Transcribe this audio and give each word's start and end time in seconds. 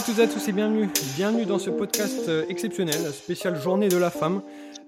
à 0.00 0.22
à 0.22 0.26
tous 0.26 0.48
et 0.48 0.52
bienvenue. 0.52 0.88
Bienvenue 1.14 1.44
dans 1.44 1.58
ce 1.58 1.68
podcast 1.68 2.26
euh, 2.28 2.46
exceptionnel, 2.48 3.12
spécial 3.12 3.60
Journée 3.60 3.90
de 3.90 3.98
la 3.98 4.10
femme. 4.10 4.40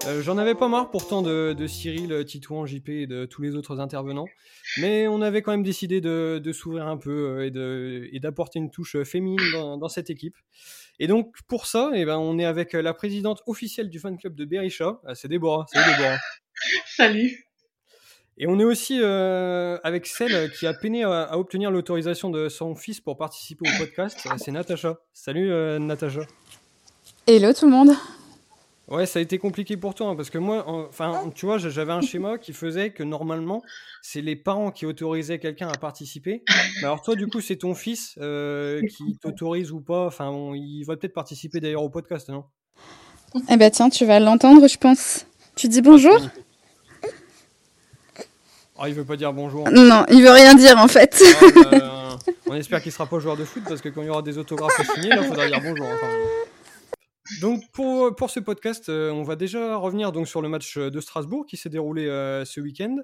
Euh, 0.06 0.22
J'en 0.22 0.38
avais 0.38 0.54
pas 0.54 0.69
marre 0.69 0.90
pourtant 0.90 1.21
de, 1.21 1.54
Cyril, 1.67 2.24
Titouan, 2.24 2.65
JP 2.65 2.88
et 2.88 3.06
de 3.06 3.26
tous 3.26 3.43
les 3.43 3.54
autres 3.54 3.79
intervenants, 3.79 4.25
mais 4.79 5.06
on 5.08 5.21
avait 5.21 5.43
quand 5.43 5.51
même 5.51 5.62
décidé 5.62 6.01
de, 6.01 6.53
s'ouvrir 6.53 6.87
un 6.87 6.97
peu 6.97 7.51
euh, 7.54 8.08
et 8.11 8.21
d'apporter 8.21 8.58
une 8.58 8.71
touche 8.71 9.03
féminine 9.03 9.38
dans, 9.53 9.88
cette 9.88 10.08
équipe. 10.08 10.37
Et 10.98 11.08
donc 11.08 11.37
pour 11.47 11.67
ça, 11.67 11.90
eh 11.94 12.06
ben, 12.06 12.17
on 12.17 12.38
est 12.38 12.47
avec 12.47 12.72
la 12.72 12.94
présidente 12.94 13.42
officielle 13.47 13.90
du 13.90 13.99
fan 13.99 14.17
club 14.17 14.35
de 14.35 14.47
Berisha, 14.47 14.99
euh, 15.06 15.15
c'est 15.15 15.29
Déborah. 15.29 15.67
Salut 15.71 15.94
Déborah. 15.94 16.19
Salut. 16.87 17.52
Et 18.39 18.47
on 18.47 18.59
est 18.59 18.65
aussi 18.65 18.99
euh, 19.01 19.79
avec 19.85 20.07
celle 20.07 20.51
qui 20.53 20.67
a 20.67 20.73
peiné 20.73 21.05
à, 21.05 21.23
à 21.23 21.37
obtenir 21.37 21.71
l'autorisation 21.71 22.31
de 22.31 22.49
son 22.49 22.75
fils 22.75 23.01
pour 23.01 23.17
participer 23.19 23.69
au 23.69 23.79
podcast, 23.79 24.19
euh, 24.27 24.35
c'est 24.39 24.51
Natacha. 24.53 24.99
Salut 25.13 25.53
euh, 25.53 25.79
Natacha. 25.79 26.23
Hello 27.27 27.53
tout 27.53 27.67
le 27.67 27.73
monde. 27.73 27.91
Ouais, 28.89 29.07
ça 29.07 29.21
a 29.21 29.23
été 29.23 29.39
compliqué 29.39 29.77
pour 29.77 29.95
toi, 29.95 30.09
hein, 30.09 30.17
parce 30.17 30.29
que 30.29 30.39
moi, 30.39 30.69
en- 30.69 30.87
enfin, 30.87 31.31
tu 31.35 31.47
vois, 31.47 31.57
j'avais 31.59 31.93
un 31.93 32.01
schéma 32.01 32.37
qui 32.39 32.53
faisait 32.53 32.91
que 32.91 33.03
normalement, 33.03 33.63
c'est 34.03 34.21
les 34.23 34.35
parents 34.35 34.71
qui 34.71 34.87
autorisaient 34.87 35.39
quelqu'un 35.39 35.69
à 35.69 35.79
participer. 35.79 36.43
Mais 36.80 36.85
alors 36.85 37.01
toi, 37.03 37.15
du 37.15 37.27
coup, 37.29 37.41
c'est 37.41 37.57
ton 37.57 37.75
fils 37.75 38.15
euh, 38.21 38.80
qui 38.80 39.17
t'autorise 39.19 39.71
ou 39.73 39.80
pas. 39.80 40.07
Enfin, 40.07 40.29
on- 40.30 40.55
il 40.55 40.83
va 40.85 40.97
peut-être 40.97 41.15
participer 41.15 41.61
d'ailleurs 41.61 41.83
au 41.85 41.91
podcast, 41.91 42.29
non? 42.29 42.45
Eh 43.51 43.57
ben 43.57 43.71
tiens, 43.71 43.89
tu 43.89 44.05
vas 44.05 44.19
l'entendre, 44.21 44.67
je 44.67 44.77
pense. 44.79 45.27
Tu 45.55 45.69
dis 45.69 45.80
bonjour? 45.80 46.19
Ah, 48.85 48.88
il 48.88 48.95
veut 48.95 49.05
pas 49.05 49.15
dire 49.16 49.33
bonjour. 49.33 49.71
Non, 49.71 50.05
il 50.11 50.23
veut 50.23 50.33
rien 50.33 50.57
dire 50.57 50.77
en 50.77 50.88
fait. 50.88 51.23
Ah, 51.41 51.47
bah, 51.71 52.19
on 52.49 52.55
espère 52.55 52.83
qu'il 52.83 52.91
sera 52.91 53.07
pas 53.07 53.21
joueur 53.21 53.37
de 53.37 53.45
foot 53.45 53.63
parce 53.69 53.80
que 53.80 53.89
quand 53.89 54.02
il 54.02 54.07
y 54.09 54.11
aura 54.11 54.23
des 54.23 54.39
autographes 54.39 54.80
à 54.80 54.85
signer, 54.85 55.11
il 55.16 55.23
faudra 55.23 55.47
dire 55.47 55.61
bonjour. 55.63 55.87
Donc 57.41 57.63
pour, 57.73 58.15
pour 58.16 58.30
ce 58.30 58.41
podcast, 58.41 58.89
euh, 58.89 59.13
on 59.13 59.23
va 59.23 59.37
déjà 59.37 59.77
revenir 59.77 60.11
donc 60.11 60.27
sur 60.27 60.43
le 60.43 60.49
match 60.49 60.79
de 60.79 61.01
Strasbourg 61.01 61.47
qui 61.47 61.57
s'est 61.57 61.69
déroulé 61.69 62.07
euh, 62.09 62.45
ce 62.45 62.61
week-end. 62.61 62.97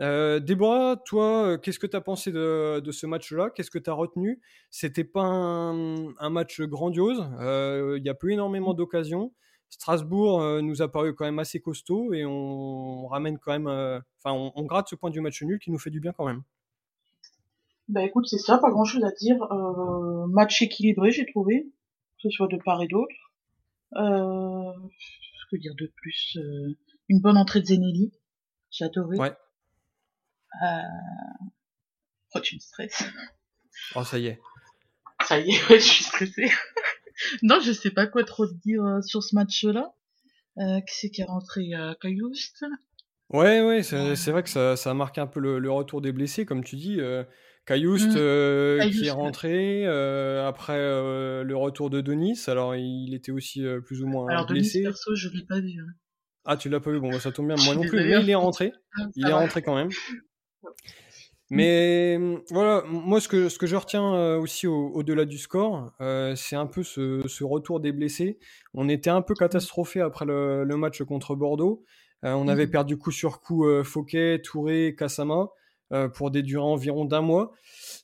Euh, 0.00 0.38
Déborah, 0.38 0.96
toi, 1.04 1.24
euh, 1.46 1.58
qu'est-ce 1.58 1.78
que 1.80 1.86
tu 1.88 1.96
as 1.96 2.00
pensé 2.00 2.30
de, 2.30 2.78
de 2.80 2.92
ce 2.92 3.06
match-là? 3.06 3.50
Qu'est-ce 3.50 3.70
que 3.70 3.78
tu 3.78 3.90
as 3.90 3.94
retenu? 3.94 4.40
C'était 4.70 5.04
pas 5.04 5.22
un, 5.22 6.14
un 6.18 6.30
match 6.30 6.60
grandiose. 6.60 7.26
euh, 7.40 7.96
Il 7.98 8.04
y 8.04 8.10
a 8.10 8.14
peu 8.14 8.30
énormément 8.30 8.74
d'occasions. 8.74 9.32
Strasbourg 9.68 10.40
euh, 10.40 10.60
nous 10.62 10.82
a 10.82 10.90
paru 10.90 11.14
quand 11.14 11.24
même 11.24 11.38
assez 11.38 11.60
costaud 11.60 12.12
et 12.12 12.24
on, 12.24 13.06
ramène 13.08 13.38
quand 13.38 13.52
même, 13.52 13.66
euh, 13.66 14.00
enfin, 14.18 14.34
on, 14.34 14.52
on 14.54 14.64
gratte 14.64 14.88
ce 14.88 14.94
point 14.94 15.10
du 15.10 15.20
match 15.20 15.42
nul 15.42 15.58
qui 15.58 15.70
nous 15.70 15.78
fait 15.78 15.90
du 15.90 16.00
bien 16.00 16.12
quand 16.12 16.26
même. 16.26 16.42
Bah 17.88 18.02
écoute, 18.02 18.26
c'est 18.26 18.38
ça, 18.38 18.58
pas 18.58 18.70
grand 18.70 18.84
chose 18.84 19.04
à 19.04 19.12
dire. 19.12 19.40
Euh, 19.52 20.26
match 20.26 20.60
équilibré, 20.60 21.12
j'ai 21.12 21.26
trouvé, 21.26 21.62
que 22.16 22.22
ce 22.22 22.30
soit 22.30 22.48
de 22.48 22.56
part 22.56 22.82
et 22.82 22.88
d'autre. 22.88 23.14
Euh, 23.94 24.72
que 25.50 25.56
dire 25.56 25.74
de 25.76 25.92
plus 25.94 26.36
Euh, 26.36 26.76
Une 27.08 27.20
bonne 27.20 27.36
entrée 27.36 27.60
de 27.60 27.66
Zenelli, 27.66 28.12
j'ai 28.70 28.84
adoré. 28.84 29.16
Ouais. 29.16 29.32
Euh... 30.62 31.46
Oh, 32.34 32.40
tu 32.40 32.56
me 32.56 32.60
stresses. 32.60 33.04
Oh, 33.94 34.02
ça 34.02 34.18
y 34.18 34.26
est. 34.26 34.40
Ça 35.24 35.38
y 35.38 35.50
est, 35.50 35.68
ouais, 35.70 35.78
je 35.78 35.84
suis 35.84 36.04
stressée. 36.04 36.50
non, 37.42 37.60
je 37.60 37.72
sais 37.72 37.90
pas 37.90 38.06
quoi 38.06 38.24
trop 38.24 38.46
te 38.46 38.54
dire 38.64 38.84
euh, 38.84 39.00
sur 39.02 39.22
ce 39.22 39.34
match-là. 39.34 39.92
Euh, 40.58 40.80
qui 40.80 40.94
c'est 40.96 41.10
qui 41.10 41.20
est 41.20 41.24
rentré 41.24 41.74
à 41.74 41.94
Caillouste 42.00 42.64
Ouais, 43.28 43.60
ouais, 43.60 43.82
c'est 43.82 44.30
vrai 44.30 44.42
que 44.42 44.48
ça, 44.48 44.76
ça 44.76 44.90
a 44.90 44.94
marqué 44.94 45.20
un 45.20 45.26
peu 45.26 45.40
le, 45.40 45.58
le 45.58 45.70
retour 45.70 46.00
des 46.00 46.12
blessés, 46.12 46.46
comme 46.46 46.64
tu 46.64 46.76
dis. 46.76 47.00
Euh, 47.00 47.24
Mm. 47.68 48.16
euh, 48.16 48.90
qui 48.90 49.06
est 49.06 49.10
rentré, 49.10 49.84
euh, 49.86 50.46
après 50.46 50.78
euh, 50.78 51.42
le 51.42 51.56
retour 51.56 51.90
de 51.90 52.00
Denis, 52.00 52.38
alors 52.46 52.76
il 52.76 53.12
était 53.12 53.32
aussi 53.32 53.66
euh, 53.66 53.80
plus 53.80 54.02
ou 54.04 54.06
moins 54.06 54.30
Alors 54.30 54.46
Denis, 54.46 54.60
blessé. 54.60 54.82
perso, 54.84 55.16
je 55.16 55.28
l'ai 55.30 55.44
pas 55.44 55.58
vu. 55.60 55.80
hein. 55.80 55.92
Ah, 56.44 56.56
tu 56.56 56.68
l'as 56.68 56.78
pas 56.78 56.92
vu, 56.92 57.00
bon, 57.00 57.10
bah, 57.12 57.18
ça 57.18 57.32
tombe 57.32 57.48
bien, 57.48 57.56
moi 57.64 57.74
non 57.74 57.84
plus, 57.84 57.98
mais 57.98 58.22
il 58.22 58.30
est 58.30 58.34
rentré. 58.36 58.72
Ah, 58.96 59.06
Il 59.16 59.28
est 59.28 59.32
rentré 59.32 59.62
quand 59.62 59.74
même. 59.74 59.88
Mais 61.50 62.16
euh, 62.18 62.38
voilà, 62.50 62.82
moi 62.88 63.20
ce 63.20 63.28
que, 63.28 63.48
ce 63.48 63.58
que 63.58 63.66
je 63.66 63.76
retiens 63.76 64.14
euh, 64.14 64.36
aussi 64.38 64.66
au- 64.66 64.88
au-delà 64.94 65.24
du 65.24 65.38
score, 65.38 65.92
euh, 66.00 66.34
c'est 66.34 66.56
un 66.56 66.66
peu 66.66 66.82
ce, 66.82 67.22
ce 67.28 67.44
retour 67.44 67.78
des 67.80 67.92
blessés. 67.92 68.38
On 68.74 68.88
était 68.88 69.10
un 69.10 69.22
peu 69.22 69.34
catastrophé 69.34 70.00
après 70.00 70.24
le, 70.24 70.64
le 70.64 70.76
match 70.76 71.02
contre 71.04 71.36
Bordeaux. 71.36 71.84
Euh, 72.24 72.32
on 72.32 72.48
avait 72.48 72.66
Mhm. 72.66 72.70
perdu 72.72 72.96
coup 72.98 73.12
sur 73.12 73.40
coup 73.40 73.64
euh, 73.66 73.84
Fouquet, 73.84 74.40
Touré, 74.42 74.94
Kassama 74.98 75.48
pour 76.14 76.32
des 76.32 76.42
durées 76.42 76.64
environ 76.66 77.04
d'un 77.04 77.20
mois. 77.20 77.52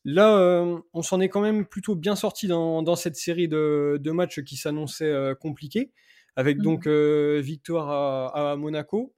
Là, 0.05 0.65
on 0.93 1.03
s'en 1.03 1.21
est 1.21 1.29
quand 1.29 1.41
même 1.41 1.67
plutôt 1.67 1.97
bien 1.97 2.15
sorti 2.15 2.47
dans, 2.47 2.81
dans 2.85 2.95
cette 2.95 3.17
série 3.17 3.49
de, 3.49 3.99
de 4.01 4.11
matchs 4.13 4.41
qui 4.45 4.57
s'annonçait 4.57 5.13
compliqués, 5.41 5.91
avec 6.37 6.59
Mhm. 6.59 6.63
donc 6.63 6.87
victoire 6.87 7.91
à, 7.91 8.53
à 8.53 8.57
Monaco, 8.57 9.15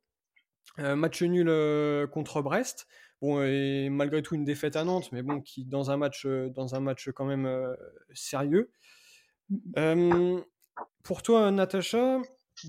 match 0.78 1.22
nul 1.22 1.46
contre 2.10 2.40
Brest. 2.40 2.86
Bon, 3.20 3.42
et 3.42 3.88
malgré 3.90 4.22
tout 4.22 4.34
une 4.34 4.44
défaite 4.44 4.76
à 4.76 4.84
Nantes, 4.84 5.10
mais 5.12 5.22
bon, 5.22 5.40
qui 5.40 5.64
dans 5.64 5.90
un 5.90 5.96
match, 5.96 6.26
euh, 6.26 6.50
dans 6.50 6.74
un 6.74 6.80
match 6.80 7.08
quand 7.10 7.24
même 7.24 7.46
euh, 7.46 7.74
sérieux. 8.12 8.70
Pour 11.02 11.22
toi, 11.22 11.50
Natacha, 11.50 12.20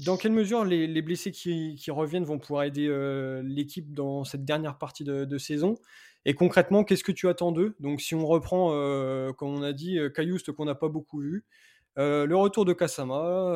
dans 0.05 0.17
quelle 0.17 0.33
mesure 0.33 0.65
les, 0.65 0.87
les 0.87 1.01
blessés 1.01 1.31
qui, 1.31 1.77
reviennent 1.89 2.25
vont 2.25 2.39
pouvoir 2.39 2.63
aider 2.63 2.87
euh, 2.87 3.41
l'équipe 3.43 3.93
dans 3.93 4.23
cette 4.23 4.45
dernière 4.45 4.77
partie 4.77 5.03
de, 5.03 5.37
saison? 5.37 5.75
Et 6.25 6.33
concrètement, 6.33 6.83
qu'est-ce 6.83 7.03
que 7.03 7.11
tu 7.11 7.27
attends 7.27 7.51
d'eux? 7.51 7.75
Donc, 7.79 8.01
si 8.01 8.15
on 8.15 8.25
reprend, 8.25 8.69
comme 9.33 9.49
on 9.49 9.61
a 9.61 9.73
dit, 9.73 9.99
Caillouste 10.15 10.51
qu'on 10.51 10.65
n'a 10.65 10.75
pas 10.75 10.89
beaucoup 10.89 11.19
vu, 11.19 11.45
le 11.97 12.33
retour 12.33 12.65
de 12.65 12.73
Kasama, 12.73 13.53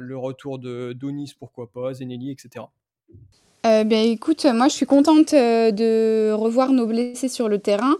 le 0.00 0.14
retour 0.16 0.58
de 0.58 0.94
Donis, 0.94 1.34
pourquoi 1.38 1.70
pas, 1.70 1.94
Zenelli, 1.94 2.30
etc. 2.30 2.64
Euh, 3.64 3.84
ben 3.84 4.04
écoute, 4.10 4.44
moi 4.46 4.66
je 4.66 4.72
suis 4.72 4.86
contente 4.86 5.34
euh, 5.34 5.70
de 5.70 6.32
revoir 6.32 6.72
nos 6.72 6.86
blessés 6.86 7.28
sur 7.28 7.48
le 7.48 7.60
terrain. 7.60 7.94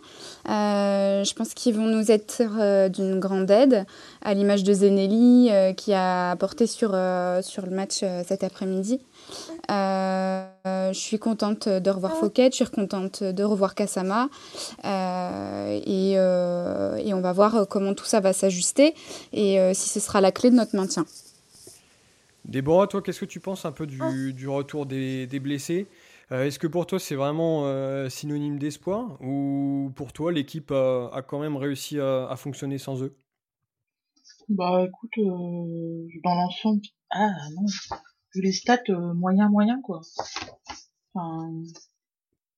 Euh, 0.48 1.22
je 1.22 1.34
pense 1.34 1.54
qu'ils 1.54 1.74
vont 1.76 1.86
nous 1.86 2.10
être 2.10 2.42
euh, 2.58 2.88
d'une 2.88 3.20
grande 3.20 3.48
aide, 3.48 3.86
à 4.22 4.34
l'image 4.34 4.64
de 4.64 4.72
Zenelli 4.72 5.50
qui 5.76 5.92
a 5.92 6.32
apporté 6.32 6.66
sur, 6.66 6.90
sur 7.42 7.64
le 7.64 7.70
match 7.70 8.04
cet 8.26 8.42
après-midi. 8.42 9.00
Je 9.68 10.90
suis 10.92 11.18
contente 11.20 11.68
de 11.68 11.90
revoir 11.90 12.16
Fouquet, 12.16 12.50
je 12.50 12.56
suis 12.56 12.64
contente 12.66 13.22
de 13.22 13.44
revoir 13.44 13.76
Kassama. 13.76 14.28
Et, 14.84 16.16
on 16.18 17.20
va 17.20 17.32
voir 17.32 17.66
comment 17.68 17.94
tout 17.94 18.04
ça 18.04 18.18
va 18.18 18.32
s'ajuster 18.32 18.94
et 19.32 19.58
si 19.74 19.88
ce 19.88 20.00
sera 20.00 20.20
la 20.20 20.32
clé 20.32 20.50
de 20.50 20.56
notre 20.56 20.74
maintien. 20.74 21.04
Déborah, 22.44 22.86
toi, 22.88 23.02
qu'est-ce 23.02 23.20
que 23.20 23.24
tu 23.24 23.40
penses 23.40 23.64
un 23.64 23.72
peu 23.72 23.86
du, 23.86 24.32
du 24.34 24.48
retour 24.48 24.86
des, 24.86 25.26
des 25.26 25.40
blessés 25.40 25.86
Euh, 26.32 26.44
Est-ce 26.44 26.58
que 26.58 26.66
pour 26.66 26.86
toi, 26.86 26.98
c'est 26.98 27.14
vraiment 27.14 27.66
euh, 27.66 28.08
synonyme 28.08 28.58
d'espoir 28.58 29.16
Ou 29.22 29.92
pour 29.94 30.12
toi, 30.12 30.32
l'équipe 30.32 30.70
a, 30.72 31.08
a 31.12 31.22
quand 31.22 31.38
même 31.40 31.56
réussi 31.56 32.00
à, 32.00 32.28
à 32.28 32.36
fonctionner 32.36 32.78
sans 32.78 33.02
eux? 33.02 33.14
Bah 34.48 34.84
écoute, 34.86 35.18
euh, 35.18 36.08
dans 36.24 36.34
l'ensemble, 36.34 36.82
ah 37.10 37.30
non, 37.54 37.64
vu 38.34 38.40
les 38.42 38.52
stats, 38.52 38.82
moyen 39.14 39.48
moyen 39.48 39.80
quoi. 39.82 40.00
Enfin, 41.14 41.52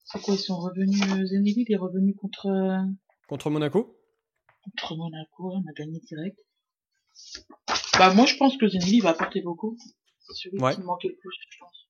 c'est 0.04 0.20
quoi, 0.22 0.34
ils 0.34 0.38
sont 0.38 0.58
revenus, 0.58 1.00
Zenelli, 1.28 1.64
il 1.68 1.72
est 1.72 1.76
revenu 1.76 2.14
contre, 2.14 2.48
Contre 3.28 3.50
Monaco? 3.50 3.96
contre 4.62 4.96
Monaco, 4.96 5.52
on 5.52 5.60
a 5.68 5.72
gagné 5.76 6.00
direct. 6.00 6.38
Bah 7.98 8.12
moi 8.14 8.26
je 8.26 8.36
pense 8.36 8.56
que 8.56 8.66
Zenelli 8.68 9.00
va 9.00 9.10
apporter 9.10 9.40
beaucoup. 9.40 9.76
C'est 10.20 10.34
celui 10.34 10.58
Ouais. 10.62 10.74
qui 10.74 10.80
me 10.80 10.86
manquait 10.86 11.08
le 11.08 11.16
plus, 11.16 11.30
je 11.50 11.58
pense. 11.58 11.88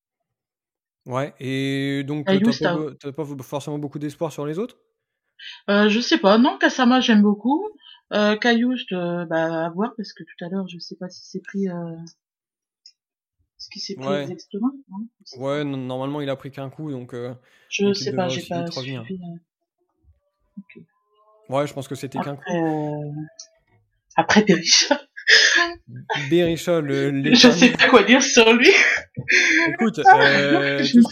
Ouais, 1.06 1.34
et 1.38 2.02
donc, 2.04 2.26
t'as 2.26 3.12
pas, 3.12 3.12
pas 3.12 3.42
forcément 3.42 3.78
beaucoup 3.78 3.98
d'espoir 3.98 4.32
sur 4.32 4.46
les 4.46 4.58
autres? 4.58 4.78
Euh, 5.68 5.88
je 5.88 6.00
sais 6.00 6.18
pas, 6.18 6.38
non, 6.38 6.56
Kasama 6.58 7.00
j'aime 7.00 7.22
beaucoup. 7.22 7.68
Euh, 8.12 8.36
euh, 8.36 9.24
bah 9.26 9.64
à 9.66 9.70
voir 9.70 9.92
parce 9.96 10.12
que 10.12 10.22
tout 10.22 10.44
à 10.44 10.48
l'heure 10.48 10.68
je 10.68 10.78
sais 10.78 10.94
pas 10.96 11.08
si 11.08 11.22
c'est 11.24 11.40
pris, 11.40 11.68
euh... 11.68 11.96
ce 13.58 13.68
qui 13.70 13.80
s'est 13.80 13.94
pris 13.94 14.06
Ouais. 14.06 14.22
exactement? 14.22 14.72
non 14.90 15.08
Ouais, 15.38 15.64
normalement, 15.64 16.20
il 16.20 16.28
a 16.30 16.36
pris 16.36 16.50
qu'un 16.50 16.70
coup, 16.70 16.90
donc... 16.90 17.14
euh, 17.14 17.34
Je 17.68 17.84
Donc, 17.86 17.96
sais 17.96 18.12
pas, 18.14 18.28
j'ai 18.28 18.46
pas 18.46 18.70
suivi. 18.70 18.96
euh. 18.96 19.30
Ouais, 21.48 21.66
je 21.66 21.74
pense 21.74 21.88
que 21.88 21.94
c'était 21.94 22.18
qu'un 22.20 22.36
coup. 22.36 22.42
Après, 24.16 24.44
euh... 24.50 24.56
Berisha, 26.30 26.80
le 26.80 27.34
je 27.34 27.50
sais 27.50 27.70
pas 27.70 27.88
quoi 27.88 28.02
dire 28.02 28.22
sur 28.22 28.52
lui. 28.52 28.70
Écoute, 29.68 29.98
euh, 29.98 30.82
je 30.82 30.98
me 30.98 31.02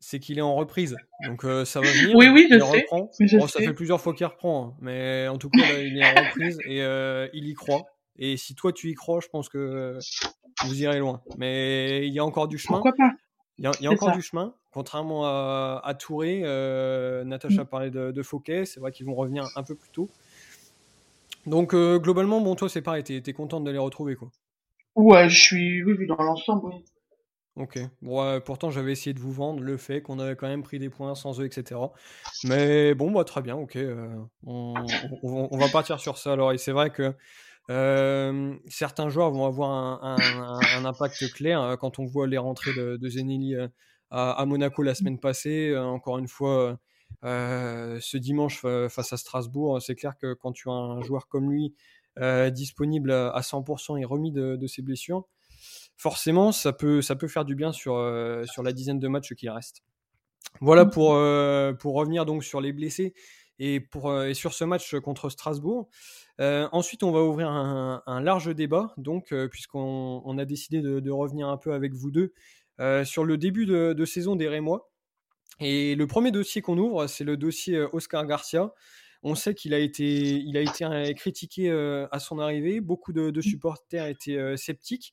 c'est- 0.00 0.20
qu'il 0.20 0.38
est 0.38 0.42
en 0.42 0.54
reprise. 0.54 0.96
Donc 1.26 1.44
euh, 1.44 1.64
ça 1.64 1.80
va 1.80 1.90
venir. 1.90 2.16
Oui, 2.16 2.28
oui, 2.28 2.46
je 2.50 2.56
il 2.56 2.60
sais, 2.60 2.66
reprend. 2.66 3.10
je 3.20 3.36
Bon, 3.36 3.46
ça 3.46 3.60
fait 3.60 3.74
plusieurs 3.74 4.00
fois 4.00 4.14
qu'il 4.14 4.26
reprend, 4.26 4.68
hein, 4.68 4.76
mais 4.80 5.28
en 5.28 5.36
tout 5.38 5.50
cas, 5.50 5.60
là, 5.60 5.78
il 5.82 5.98
est 5.98 6.04
en 6.04 6.24
reprise 6.24 6.58
et 6.66 6.82
euh, 6.82 7.28
il 7.34 7.46
y 7.46 7.54
croit. 7.54 7.84
Et 8.18 8.36
si 8.36 8.54
toi 8.54 8.72
tu 8.72 8.88
y 8.90 8.94
crois, 8.94 9.20
je 9.22 9.28
pense 9.28 9.48
que 9.48 9.98
vous 10.64 10.82
irez 10.82 10.98
loin. 10.98 11.22
Mais 11.36 12.06
il 12.06 12.12
y 12.12 12.18
a 12.18 12.24
encore 12.24 12.48
du 12.48 12.58
chemin. 12.58 12.78
Pourquoi 12.78 12.94
pas? 12.96 13.12
Il 13.58 13.64
y 13.64 13.66
a, 13.66 13.72
il 13.80 13.84
y 13.84 13.86
a 13.86 13.90
C'est 13.90 13.96
encore 13.96 14.10
ça. 14.10 14.14
du 14.16 14.22
chemin. 14.22 14.54
Contrairement 14.70 15.24
à, 15.26 15.80
à 15.84 15.94
Touré, 15.94 16.42
euh, 16.44 17.24
Natacha 17.24 17.64
Mm. 17.64 17.66
parlait 17.66 17.90
de, 17.90 18.10
de 18.12 18.22
Fouquet, 18.22 18.64
c'est 18.64 18.78
vrai 18.80 18.92
qu'ils 18.92 19.06
vont 19.06 19.14
revenir 19.14 19.44
un 19.56 19.62
peu 19.62 19.74
plus 19.74 19.90
tôt. 19.90 20.08
Donc 21.48 21.74
globalement, 21.74 22.40
bon, 22.40 22.54
toi 22.54 22.68
c'est 22.68 22.82
pareil, 22.82 23.02
t'es 23.02 23.22
es 23.24 23.32
contente 23.32 23.64
de 23.64 23.70
les 23.70 23.78
retrouver 23.78 24.16
quoi. 24.16 24.30
Ouais, 24.94 25.28
je 25.28 25.40
suis, 25.40 25.84
oui, 25.84 26.06
dans 26.06 26.16
l'ensemble, 26.16 26.66
oui. 26.66 26.84
Ok. 27.58 27.78
Bon, 28.02 28.40
pourtant, 28.40 28.70
j'avais 28.70 28.92
essayé 28.92 29.14
de 29.14 29.18
vous 29.18 29.32
vendre 29.32 29.62
le 29.62 29.76
fait 29.76 30.00
qu'on 30.00 30.20
avait 30.20 30.36
quand 30.36 30.46
même 30.46 30.62
pris 30.62 30.78
des 30.78 30.90
points 30.90 31.16
sans 31.16 31.40
eux, 31.40 31.44
etc. 31.44 31.80
Mais 32.44 32.94
bon, 32.94 33.10
bah, 33.10 33.24
très 33.24 33.42
bien, 33.42 33.56
ok. 33.56 33.76
on, 34.46 35.58
va 35.58 35.68
partir 35.68 35.98
sur 35.98 36.18
ça 36.18 36.32
alors. 36.32 36.52
Et 36.52 36.58
c'est 36.58 36.70
vrai 36.70 36.90
que 36.90 37.14
certains 38.68 39.08
joueurs 39.08 39.32
vont 39.32 39.44
avoir 39.44 39.70
un, 40.04 40.84
impact 40.84 41.32
clair 41.32 41.60
hein, 41.60 41.76
quand 41.76 41.98
on 41.98 42.04
voit 42.04 42.28
les 42.28 42.38
rentrées 42.38 42.72
de, 42.74 42.96
de 42.96 43.70
à, 44.10 44.44
Monaco 44.46 44.82
la 44.82 44.94
semaine 44.94 45.18
passée. 45.18 45.76
encore 45.76 46.18
une 46.18 46.28
fois, 46.28 46.78
ce 47.22 48.16
dimanche 48.16 48.60
face 48.88 49.12
à 49.12 49.16
Strasbourg, 49.16 49.80
c'est 49.82 49.94
clair 49.94 50.16
que 50.16 50.34
quand 50.34 50.52
tu 50.52 50.68
as 50.68 50.72
un 50.72 51.00
joueur 51.02 51.28
comme 51.28 51.50
lui 51.50 51.74
disponible 52.50 53.12
à 53.12 53.40
100% 53.40 54.00
et 54.00 54.04
remis 54.04 54.32
de 54.32 54.66
ses 54.66 54.82
blessures, 54.82 55.26
forcément, 55.98 56.52
ça 56.52 56.72
peut, 56.72 57.02
ça 57.02 57.16
peut 57.16 57.28
faire 57.28 57.44
du 57.44 57.54
bien 57.54 57.72
sur, 57.72 57.96
euh, 57.96 58.44
sur 58.46 58.62
la 58.62 58.72
dizaine 58.72 58.98
de 58.98 59.08
matchs 59.08 59.34
qui 59.34 59.50
restent. 59.50 59.82
Voilà 60.60 60.84
mmh. 60.84 60.90
pour, 60.90 61.14
euh, 61.14 61.74
pour 61.74 61.94
revenir 61.94 62.24
donc 62.24 62.44
sur 62.44 62.60
les 62.60 62.72
blessés 62.72 63.12
et, 63.58 63.80
pour, 63.80 64.08
euh, 64.08 64.28
et 64.28 64.34
sur 64.34 64.54
ce 64.54 64.64
match 64.64 64.94
contre 65.00 65.28
Strasbourg. 65.28 65.90
ensuite, 66.38 67.02
on 67.02 67.10
va 67.10 67.22
ouvrir 67.22 67.50
un, 67.50 68.20
large 68.22 68.54
débat, 68.54 68.94
donc, 68.96 69.34
puisqu'on 69.50 70.22
on 70.24 70.38
a 70.38 70.44
décidé 70.44 70.80
de, 70.80 71.10
revenir 71.10 71.48
un 71.48 71.56
peu 71.56 71.74
avec 71.74 71.92
vous 71.94 72.12
deux 72.12 72.32
sur 73.04 73.24
le 73.24 73.36
début 73.36 73.66
de, 73.66 74.04
saison 74.04 74.36
des 74.36 74.48
Rémois. 74.48 74.88
Et 75.60 75.94
le 75.94 76.06
premier 76.06 76.30
dossier 76.30 76.62
qu'on 76.62 76.78
ouvre, 76.78 77.06
c'est 77.06 77.24
le 77.24 77.36
dossier 77.36 77.80
Oscar 77.92 78.26
Garcia. 78.26 78.72
On 79.22 79.34
sait 79.34 79.54
qu'il 79.54 79.74
a 79.74 79.78
été, 79.78 80.36
il 80.36 80.56
a 80.56 80.60
été 80.60 81.14
critiqué 81.14 81.70
à 81.70 82.18
son 82.18 82.38
arrivée. 82.38 82.80
Beaucoup 82.80 83.12
de, 83.12 83.30
de 83.30 83.40
supporters 83.40 84.06
étaient 84.06 84.56
sceptiques 84.56 85.12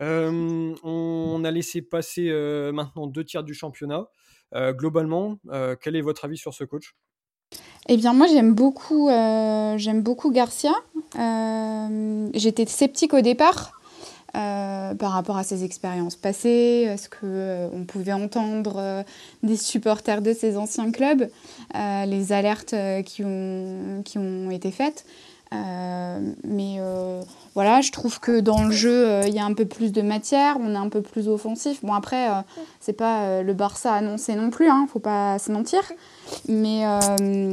on 0.00 1.42
a 1.44 1.50
laissé 1.50 1.82
passer 1.82 2.30
maintenant 2.72 3.06
deux 3.06 3.24
tiers 3.24 3.44
du 3.44 3.54
championnat. 3.54 4.06
globalement, 4.52 5.38
quel 5.80 5.96
est 5.96 6.00
votre 6.00 6.24
avis 6.24 6.36
sur 6.36 6.54
ce 6.54 6.64
coach? 6.64 6.94
Eh 7.88 7.96
bien, 7.96 8.12
moi, 8.12 8.26
j'aime 8.26 8.54
beaucoup, 8.54 9.08
j'aime 9.08 10.02
beaucoup 10.02 10.30
Garcia. 10.30 10.72
J'étais 11.14 12.66
sceptique 12.66 13.14
au 13.14 13.20
départ 13.20 13.72
par 14.34 15.12
rapport 15.12 15.36
à 15.36 15.44
ses 15.44 15.64
expériences 15.64 16.16
passées, 16.16 16.88
à 16.88 16.96
ce 16.96 17.08
qu'on 17.08 17.84
pouvait 17.84 18.12
entendre 18.12 19.04
des 19.42 19.56
supporters 19.56 20.22
de 20.22 20.32
ses 20.32 20.56
anciens 20.56 20.90
clubs, 20.90 21.28
les 21.74 22.32
alertes 22.32 22.74
qui, 23.06 23.24
ont, 23.24 24.02
qui 24.04 24.18
ont 24.18 24.50
été 24.50 24.70
faites. 24.70 25.04
mais 25.52 26.80
voilà, 27.54 27.80
je 27.80 27.92
trouve 27.92 28.18
que 28.18 28.40
dans 28.40 28.64
le 28.64 28.72
jeu, 28.72 29.08
euh, 29.08 29.28
il 29.28 29.34
y 29.34 29.38
a 29.38 29.44
un 29.44 29.54
peu 29.54 29.64
plus 29.64 29.92
de 29.92 30.02
matière, 30.02 30.56
on 30.60 30.74
est 30.74 30.78
un 30.78 30.88
peu 30.88 31.02
plus 31.02 31.28
offensif. 31.28 31.84
Bon, 31.84 31.94
après, 31.94 32.28
euh, 32.28 32.40
c'est 32.80 32.94
pas 32.94 33.22
euh, 33.22 33.42
le 33.42 33.54
Barça 33.54 33.94
annoncé 33.94 34.34
non 34.34 34.50
plus, 34.50 34.68
hein, 34.68 34.88
faut 34.92 34.98
pas 34.98 35.38
se 35.38 35.52
mentir. 35.52 35.80
Mais, 36.48 36.82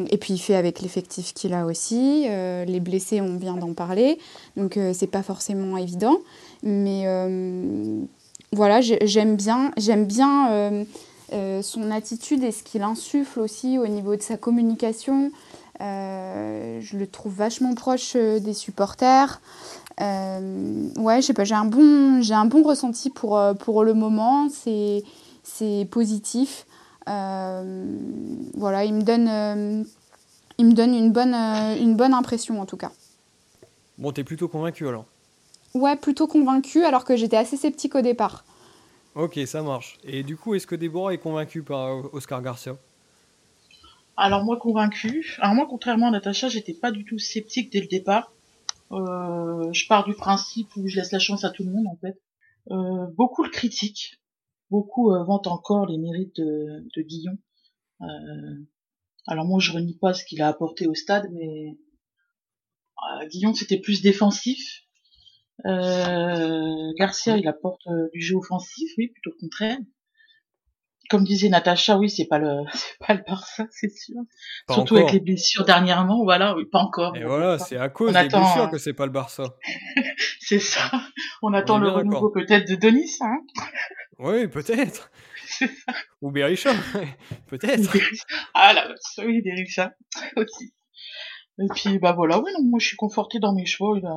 et 0.09 0.17
puis, 0.17 0.33
il 0.33 0.39
fait 0.39 0.55
avec 0.55 0.81
l'effectif 0.81 1.33
qu'il 1.33 1.53
a 1.53 1.65
aussi. 1.65 2.25
les 2.25 2.79
blessés, 2.79 3.19
on 3.19 3.35
vient 3.35 3.55
d'en 3.55 3.73
parler. 3.73 4.17
Donc, 4.55 4.79
c'est 4.93 5.07
pas 5.07 5.23
forcément 5.23 5.75
évident. 5.75 6.17
Mais 6.63 7.05
voilà, 8.51 8.81
j'aime 8.81 9.35
bien, 9.35 9.71
j'aime 9.77 10.05
bien 10.05 10.85
son 11.61 11.91
attitude 11.91 12.43
et 12.43 12.51
ce 12.51 12.63
qu'il 12.63 12.83
insuffle 12.83 13.39
aussi 13.39 13.77
au 13.77 13.87
niveau 13.87 14.15
de 14.15 14.21
sa 14.21 14.37
communication. 14.37 15.31
je 15.79 16.97
le 16.97 17.07
trouve 17.07 17.33
vachement 17.33 17.73
proche 17.73 18.15
des 18.15 18.53
supporters. 18.53 19.39
Euh, 20.01 20.89
ouais, 20.97 21.21
je 21.21 21.27
sais 21.27 21.33
pas, 21.33 21.43
j'ai 21.43 21.55
un 21.55 21.65
bon, 21.65 22.21
j'ai 22.21 22.33
un 22.33 22.45
bon 22.45 22.63
ressenti 22.63 23.09
pour, 23.09 23.37
euh, 23.37 23.53
pour 23.53 23.83
le 23.83 23.93
moment. 23.93 24.49
C'est, 24.49 25.03
c'est 25.43 25.87
positif. 25.91 26.65
Euh, 27.07 27.85
voilà, 28.55 28.85
il 28.85 28.93
me 28.93 29.01
donne, 29.01 29.85
il 30.57 30.65
me 30.65 30.73
donne 30.73 30.93
une 30.93 31.11
bonne, 31.11 31.33
une 31.33 31.95
bonne 31.95 32.13
impression 32.13 32.61
en 32.61 32.65
tout 32.65 32.77
cas. 32.77 32.91
Bon, 33.97 34.11
t'es 34.11 34.23
plutôt 34.23 34.47
convaincu 34.47 34.87
alors? 34.87 35.05
Ouais, 35.73 35.95
plutôt 35.95 36.27
convaincu 36.27 36.83
alors 36.83 37.05
que 37.05 37.15
j'étais 37.15 37.37
assez 37.37 37.57
sceptique 37.57 37.95
au 37.95 38.01
départ. 38.01 38.43
Ok, 39.15 39.39
ça 39.45 39.61
marche. 39.61 39.97
Et 40.03 40.23
du 40.23 40.37
coup, 40.37 40.55
est-ce 40.55 40.67
que 40.67 40.75
Déborah 40.75 41.13
est 41.13 41.17
convaincue 41.17 41.63
par 41.63 42.13
Oscar 42.13 42.41
Garcia? 42.41 42.77
Alors 44.17 44.43
moi 44.43 44.57
convaincu. 44.57 45.37
Alors 45.39 45.55
moi, 45.55 45.67
contrairement 45.69 46.07
à 46.07 46.11
Natacha, 46.11 46.49
j'étais 46.49 46.73
pas 46.73 46.91
du 46.91 47.05
tout 47.05 47.17
sceptique 47.17 47.71
dès 47.71 47.81
le 47.81 47.87
départ. 47.87 48.31
Euh, 48.91 49.71
je 49.71 49.87
pars 49.87 50.05
du 50.05 50.13
principe 50.13 50.75
où 50.75 50.87
je 50.87 50.97
laisse 50.97 51.11
la 51.11 51.19
chance 51.19 51.43
à 51.45 51.49
tout 51.49 51.63
le 51.63 51.71
monde 51.71 51.87
en 51.87 51.95
fait. 51.95 52.21
Euh, 52.69 53.07
beaucoup 53.17 53.43
le 53.43 53.49
critiquent, 53.49 54.21
beaucoup 54.69 55.13
euh, 55.13 55.23
vantent 55.23 55.47
encore 55.47 55.87
les 55.87 55.97
mérites 55.97 56.35
de, 56.35 56.85
de 56.95 57.01
Guillon. 57.01 57.37
alors 59.27 59.45
moi 59.45 59.59
je 59.59 59.71
renie 59.71 59.95
pas 59.95 60.13
ce 60.13 60.25
qu'il 60.25 60.41
a 60.41 60.47
apporté 60.47 60.87
au 60.87 60.93
stade, 60.93 61.29
mais 61.31 61.77
Guillon 63.29 63.53
c'était 63.53 63.79
plus 63.79 64.01
défensif. 64.01 64.83
Garcia 65.63 67.37
il 67.37 67.47
apporte 67.47 67.87
du 68.13 68.21
jeu 68.21 68.35
offensif, 68.35 68.91
oui 68.97 69.07
plutôt 69.07 69.31
le 69.31 69.47
contraire 69.47 69.77
comme 71.11 71.25
disait 71.25 71.49
Natacha, 71.49 71.97
oui, 71.97 72.09
c'est 72.09 72.25
pas 72.25 72.39
le, 72.39 72.63
c'est 72.73 72.97
pas 73.05 73.13
le 73.13 73.21
Barça, 73.27 73.67
c'est 73.69 73.91
sûr. 73.91 74.15
Surtout 74.69 74.95
avec 74.95 75.11
les 75.11 75.19
blessures 75.19 75.65
dernièrement, 75.65 76.23
voilà, 76.23 76.55
oui, 76.55 76.65
pas 76.65 76.79
encore. 76.79 77.15
Et 77.17 77.25
voilà, 77.25 77.59
c'est 77.59 77.77
à 77.77 77.89
cause 77.89 78.13
des 78.13 78.29
blessures 78.29 78.69
que 78.71 78.77
c'est 78.77 78.93
pas 78.93 79.05
le 79.05 79.11
Barça. 79.11 79.43
c'est 80.39 80.59
ça. 80.59 80.89
On 81.41 81.53
attend 81.53 81.79
le 81.79 81.89
renouveau 81.89 82.29
peut-être 82.29 82.67
de 82.67 82.75
Denis, 82.75 83.17
hein. 83.19 83.39
Oui, 84.19 84.47
peut-être. 84.47 85.11
Ou 86.21 86.31
Berisha, 86.31 86.71
peut-être. 87.47 87.97
Ah 88.53 88.71
là, 88.71 88.87
oui, 89.17 89.41
Berisha 89.41 89.91
aussi. 90.37 90.73
Et 91.59 91.67
puis 91.75 91.99
bah 91.99 92.13
voilà, 92.13 92.39
oui, 92.39 92.51
moi 92.63 92.79
je 92.79 92.87
suis 92.87 92.95
conforté 92.95 93.39
dans 93.39 93.53
mes 93.53 93.65
choix. 93.65 93.97
Il 93.97 94.05
a... 94.05 94.11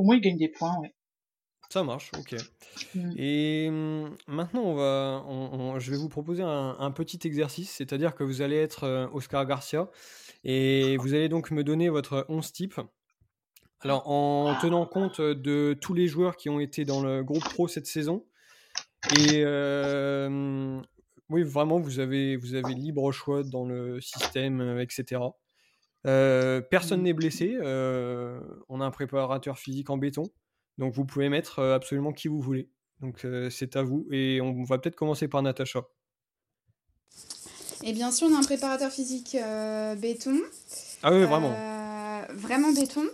Pour 0.00 0.06
moi, 0.06 0.16
il 0.16 0.22
gagne 0.22 0.38
des 0.38 0.48
points, 0.48 0.78
ouais. 0.80 0.94
Ça 1.68 1.84
marche, 1.84 2.10
ok. 2.18 2.34
Mmh. 2.94 3.12
Et 3.18 3.68
mmh, 3.68 4.16
maintenant, 4.28 4.62
on 4.62 4.74
va, 5.74 5.78
je 5.78 5.90
vais 5.90 5.98
vous 5.98 6.08
proposer 6.08 6.42
un, 6.42 6.90
petit 6.92 7.18
exercice, 7.24 7.70
c'est-à-dire 7.70 8.14
que 8.14 8.24
vous 8.24 8.40
allez 8.40 8.56
être 8.56 8.84
euh, 8.84 9.08
Oscar 9.12 9.44
Garcia 9.44 9.90
et 10.42 10.96
vous 10.96 11.12
allez 11.12 11.28
donc 11.28 11.50
me 11.50 11.62
donner 11.62 11.90
votre 11.90 12.24
11 12.30 12.50
type. 12.50 12.80
Alors, 13.80 14.08
en 14.08 14.58
tenant 14.58 14.86
compte 14.86 15.20
de 15.20 15.76
tous 15.78 15.92
les 15.92 16.06
joueurs 16.06 16.36
qui 16.36 16.48
ont 16.48 16.60
été 16.60 16.86
dans 16.86 17.02
le 17.02 17.22
groupe 17.22 17.44
pro 17.44 17.68
cette 17.68 17.86
saison. 17.86 18.24
Et 19.18 19.42
euh, 19.44 20.80
oui, 21.28 21.42
vraiment, 21.42 21.78
vous 21.78 21.98
avez, 21.98 22.36
vous 22.36 22.54
avez 22.54 22.72
libre 22.72 23.12
choix 23.12 23.42
dans 23.42 23.66
le 23.66 24.00
système, 24.00 24.62
euh, 26.06 26.60
personne 26.60 27.00
mmh. 27.00 27.04
n'est 27.04 27.12
blessé. 27.12 27.58
on 27.60 28.80
a 28.80 28.84
un 28.84 28.90
préparateur 28.90 29.58
physique 29.58 29.90
en 29.90 29.98
béton. 29.98 30.30
Donc 30.80 30.94
vous 30.94 31.04
pouvez 31.04 31.28
mettre 31.28 31.58
euh, 31.58 31.76
absolument 31.76 32.12
qui 32.12 32.28
vous 32.28 32.40
voulez. 32.40 32.70
Donc 33.00 33.24
euh, 33.24 33.50
c'est 33.50 33.76
à 33.76 33.82
vous. 33.82 34.06
Et 34.10 34.40
on 34.40 34.64
va 34.64 34.78
peut-être 34.78 34.96
commencer 34.96 35.28
par 35.28 35.42
Natacha. 35.42 35.86
Et 37.82 37.92
bien 37.92 38.10
sûr, 38.10 38.28
on 38.30 38.34
a 38.34 38.38
un 38.38 38.42
préparateur 38.42 38.90
physique 38.90 39.34
euh, 39.34 39.94
béton. 39.94 40.38
Ah 41.02 41.12
oui, 41.12 41.24
vraiment. 41.24 41.54
vraiment 42.34 42.72
béton. 42.72 43.04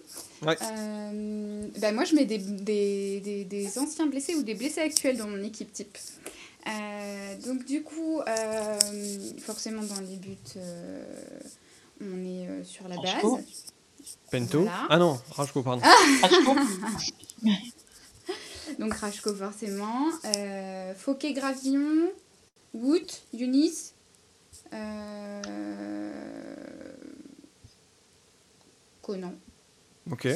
Ouais. 0.42 0.56
ben 0.60 1.92
moi, 1.92 2.04
je 2.04 2.14
mets 2.14 2.24
des, 2.24 2.38
des, 2.38 3.44
des, 3.44 3.78
anciens 3.78 4.06
blessés 4.06 4.34
ou 4.34 4.42
des 4.42 4.54
blessés 4.54 4.80
actuels 4.80 5.16
dans 5.18 5.28
mon 5.28 5.42
équipe 5.42 5.72
type. 5.72 5.96
donc 7.44 7.64
du 7.64 7.82
coup, 7.82 8.20
forcément 9.38 9.82
dans 9.82 10.00
les 10.00 10.16
buts, 10.16 10.36
on 12.00 12.24
est 12.24 12.64
sur 12.64 12.88
la 12.88 12.96
base. 12.96 13.22
Pento 14.30 14.66
Ah 14.88 14.98
non, 14.98 15.20
Rajko, 15.30 15.62
pardon. 15.62 15.82
Ah 15.84 16.28
Donc 18.78 18.94
Rajko 18.94 19.34
forcément. 19.34 20.08
Euh, 20.24 20.94
Fauquet 20.94 21.32
Gravillon, 21.32 22.10
Wood, 22.74 23.10
Yunis. 23.32 23.92
Euh... 24.72 25.42
Conan. 29.02 29.34
Ok. 30.10 30.28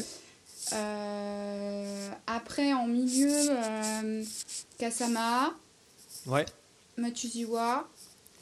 Euh, 0.73 2.11
après, 2.27 2.73
en 2.73 2.87
milieu, 2.87 3.51
euh, 3.51 4.25
Kasama. 4.79 5.53
Ouais. 6.27 6.47
Matuziwa. 6.97 7.89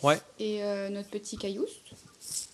Ouais. 0.02 0.20
Et 0.38 0.62
euh, 0.62 0.90
notre 0.90 1.08
petit 1.08 1.36
Caillouste. 1.38 1.92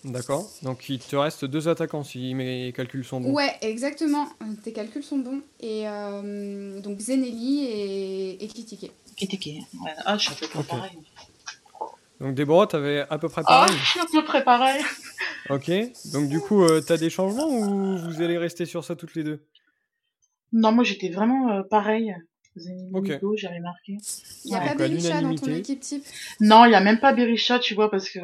D'accord. 0.05 0.51
Donc 0.63 0.89
il 0.91 0.99
te 0.99 1.17
reste 1.17 1.47
deux 1.47 1.67
attaquants 1.69 2.05
si 2.05 2.35
mes 2.35 2.73
calculs 2.73 3.05
sont 3.05 3.21
bons. 3.21 3.33
Ouais, 3.33 3.57
exactement. 3.63 4.29
Tes 4.63 4.73
calculs 4.73 5.03
sont 5.03 5.19
bons. 5.19 5.41
Et 5.61 5.89
euh, 5.89 6.81
donc 6.81 7.01
Zenelli 7.01 7.65
et, 7.65 8.45
et 8.45 8.47
Kitike. 8.49 8.93
Kitike. 9.17 9.63
Ouais. 9.83 9.93
Ah, 10.05 10.19
je 10.19 10.31
suis 10.31 10.33
à 10.33 10.37
peu 10.37 10.47
près 10.49 10.63
pareil. 10.77 10.99
Donc 12.21 12.35
Déborah, 12.35 12.67
t'avais 12.67 13.07
à 13.09 13.19
peu 13.19 13.29
près 13.29 13.43
pareil. 13.43 13.75
Ah, 13.75 13.83
je 13.83 13.91
suis 13.91 14.01
à 14.01 14.05
peu 14.11 14.25
près 14.25 14.45
pareil. 14.45 14.85
Ok, 15.51 15.71
donc 16.13 16.29
du 16.29 16.41
coup, 16.41 16.63
euh, 16.63 16.81
t'as 16.81 16.97
des 16.97 17.11
changements 17.11 17.49
ou 17.49 17.99
vous 17.99 18.23
allez 18.23 18.39
rester 18.39 18.67
sur 18.67 18.85
ça 18.85 18.97
toutes 18.97 19.15
les 19.15 19.25
deux? 19.25 19.45
Non, 20.53 20.73
moi 20.73 20.85
j'étais 20.85 21.09
vraiment 21.09 21.51
euh, 21.51 21.63
pareil. 21.63 22.15
Ok. 22.93 23.09
Nico, 23.09 23.37
j'avais 23.37 23.59
marqué. 23.61 23.97
Il 24.45 24.51
n'y 24.51 24.55
a 24.55 24.61
Ouais. 24.61 24.67
pas 24.69 24.75
Berisha 24.77 25.21
dans 25.21 25.35
ton 25.35 25.49
équipe 25.53 25.81
type? 25.81 26.05
Non, 26.41 26.65
il 26.67 26.71
y 26.71 26.75
a 26.75 26.81
même 26.81 27.01
pas 27.01 27.13
Berisha, 27.13 27.59
tu 27.59 27.75
vois, 27.75 27.91
parce 27.91 28.09
que 28.09 28.21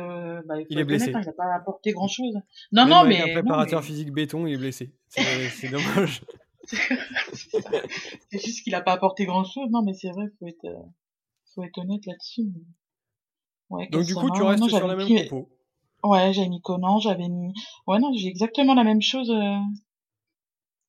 bah, 0.47 0.55
faut 0.57 0.65
Il 0.71 0.79
est 0.79 0.83
être 0.83 0.87
blessé. 0.87 1.05
honnête, 1.07 1.17
hein, 1.17 1.21
il 1.23 1.27
n'a 1.27 1.33
pas 1.33 1.55
apporté 1.55 1.91
grand 1.93 2.07
chose. 2.09 2.35
Non, 2.73 2.85
Même 2.85 2.89
non, 2.89 3.05
mais 3.05 3.21
un 3.21 3.33
préparateur 3.41 3.81
non, 3.81 3.87
physique 3.87 4.13
béton, 4.13 4.47
il 4.47 4.55
est 4.55 4.59
blessé. 4.59 4.93
C'est 5.09 5.69
dommage. 5.69 6.23
c'est 8.31 8.45
juste 8.45 8.63
qu'il 8.63 8.75
a 8.75 8.81
pas 8.81 8.93
apporté 8.93 9.25
grand 9.25 9.45
chose. 9.45 9.69
Non, 9.71 9.83
mais 9.83 9.95
c'est 9.95 10.11
vrai, 10.11 10.27
faut 10.39 10.47
être, 10.47 10.65
euh, 10.65 10.83
faut 11.55 11.65
être 11.65 11.79
honnête 11.79 12.07
là-dessus. 12.07 12.43
mais- 12.45 12.61
Ouais, 13.71 13.89
Donc 13.89 14.05
du 14.05 14.15
coup, 14.15 14.31
tu 14.31 14.43
restes 14.43 14.61
non, 14.61 14.69
sur 14.69 14.79
j'avais 14.79 14.89
la 14.89 14.97
même 14.97 15.07
mis- 15.09 15.29
compo. 15.29 15.49
Ouais, 16.03 16.33
j'avais 16.33 16.49
mis 16.49 16.61
Conan, 16.61 16.99
j'avais 16.99 17.29
mis. 17.29 17.53
Ouais, 17.87 17.99
non, 17.99 18.13
j'ai 18.17 18.29
exactement 18.29 18.75
la 18.75 18.85
même 18.85 19.03
chose. 19.03 19.31
euh. 19.31 19.57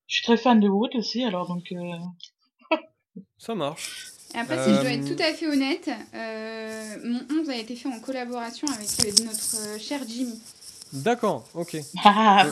Je 0.07 0.15
suis 0.15 0.24
très 0.24 0.38
fan 0.38 0.60
de 0.60 0.67
Wood 0.67 0.95
aussi, 0.95 1.24
alors 1.24 1.48
donc. 1.48 1.71
euh, 1.71 1.77
Ça 3.38 3.56
marche. 3.56 4.08
Et 4.34 4.38
après, 4.38 4.56
si 4.63 4.70
je 4.70 4.80
dois 4.82 4.89
Euh, 4.89 4.94
être 4.94 5.15
tout 5.15 5.22
à 5.24 5.34
fait 5.34 5.48
honnête, 5.48 5.89
euh, 6.13 6.96
mon 7.03 7.41
11 7.41 7.50
a 7.50 7.56
été 7.58 7.75
fait 7.75 7.89
en 7.89 8.00
collaboration 8.00 8.68
avec 8.70 8.88
euh, 9.06 9.24
notre 9.25 9.58
euh, 9.68 9.80
cher 9.80 10.00
Jimmy. 10.08 10.39
D'accord, 10.94 11.48
ok. 11.53 11.77
Ah. 12.06 12.48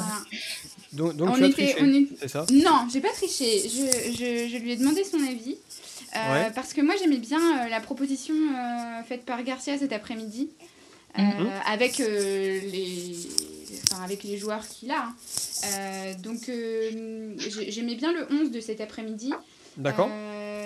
Donc, 0.91 1.15
donc 1.15 1.29
on 1.29 1.35
tu 1.35 1.43
as 1.43 1.47
était, 1.47 1.73
triché, 1.73 1.83
on 1.83 1.93
est- 1.93 2.07
c'est 2.19 2.27
ça? 2.27 2.45
Non, 2.51 2.87
j'ai 2.91 2.99
pas 2.99 3.11
triché. 3.13 3.61
Je, 3.63 4.11
je, 4.11 4.47
je 4.51 4.57
lui 4.57 4.71
ai 4.71 4.75
demandé 4.75 5.03
son 5.03 5.19
avis. 5.19 5.55
euh, 6.15 6.33
Ouais. 6.33 6.51
Parce 6.55 6.73
que 6.73 6.81
moi, 6.81 6.95
j'aimais 6.99 7.17
bien 7.19 7.39
euh, 7.39 7.69
la 7.69 7.79
proposition 7.79 8.33
euh, 8.33 9.03
faite 9.03 9.23
par 9.23 9.41
Garcia 9.43 9.77
cet 9.77 9.93
après-midi. 9.93 10.49
euh, 11.17 11.21
Mhm. 11.21 11.49
avec, 11.65 11.99
euh, 11.99 12.59
les... 12.71 13.15
Enfin, 13.91 14.03
avec 14.03 14.23
les 14.23 14.37
joueurs 14.37 14.67
qu'il 14.67 14.91
a. 14.91 15.03
hein. 15.05 15.15
Euh, 15.65 16.13
donc, 16.15 16.49
euh, 16.49 17.33
j'ai- 17.37 17.71
j'aimais 17.71 17.95
bien 17.95 18.11
le 18.13 18.27
11 18.31 18.51
de 18.51 18.59
cet 18.59 18.79
après-midi. 18.81 19.31
D'accord. 19.77 20.09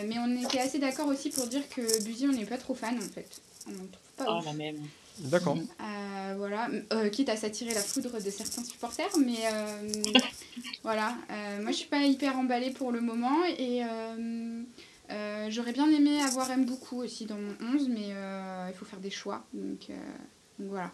Euh, 0.04 0.08
mais 0.08 0.16
on 0.20 0.44
était 0.46 0.60
assez 0.60 0.80
d'accord 0.80 1.08
aussi 1.08 1.30
pour 1.30 1.48
dire 1.48 1.68
que 1.70 2.04
Buzy, 2.04 2.28
on 2.28 2.34
n'est 2.34 2.46
pas 2.46 2.58
trop 2.58 2.76
fan 2.76 2.98
en 2.98 3.02
fait. 3.02 3.42
On 3.68 3.72
ne 3.72 3.78
trouve 3.78 4.12
pas 4.18 4.26
ah, 4.28 4.38
ouf. 4.38 4.46
la 4.46 4.54
même. 4.54 4.78
D'accord. 5.20 5.58
Euh, 5.58 6.34
voilà, 6.38 6.70
Euh, 6.92 7.10
quitte 7.10 7.30
à 7.30 7.36
s'attirer 7.36 7.74
la 7.74 7.82
foudre 7.82 8.14
de 8.14 8.30
certains 8.32 8.64
supporters, 8.64 9.16
mais 9.24 9.38
euh, 9.46 9.92
voilà. 10.84 11.16
Euh, 11.30 11.62
moi, 11.62 11.72
je 11.72 11.78
suis 11.78 11.88
pas 11.88 12.04
hyper 12.04 12.36
emballée 12.36 12.72
pour 12.72 12.92
le 12.92 13.00
moment 13.00 13.46
et 13.46 13.84
euh, 13.84 14.64
euh, 15.12 15.48
j'aurais 15.50 15.74
bien 15.74 15.90
aimé 15.92 16.20
avoir 16.22 16.50
M 16.50 16.66
beaucoup 16.66 17.02
aussi 17.04 17.26
dans 17.26 17.38
mon 17.38 17.76
11, 17.76 17.90
mais 17.90 18.08
euh, 18.10 18.70
il 18.70 18.76
faut 18.76 18.86
faire 18.86 19.00
des 19.00 19.12
choix. 19.12 19.46
Donc, 19.54 19.90
euh, 19.90 19.94
donc 20.58 20.70
voilà. 20.70 20.92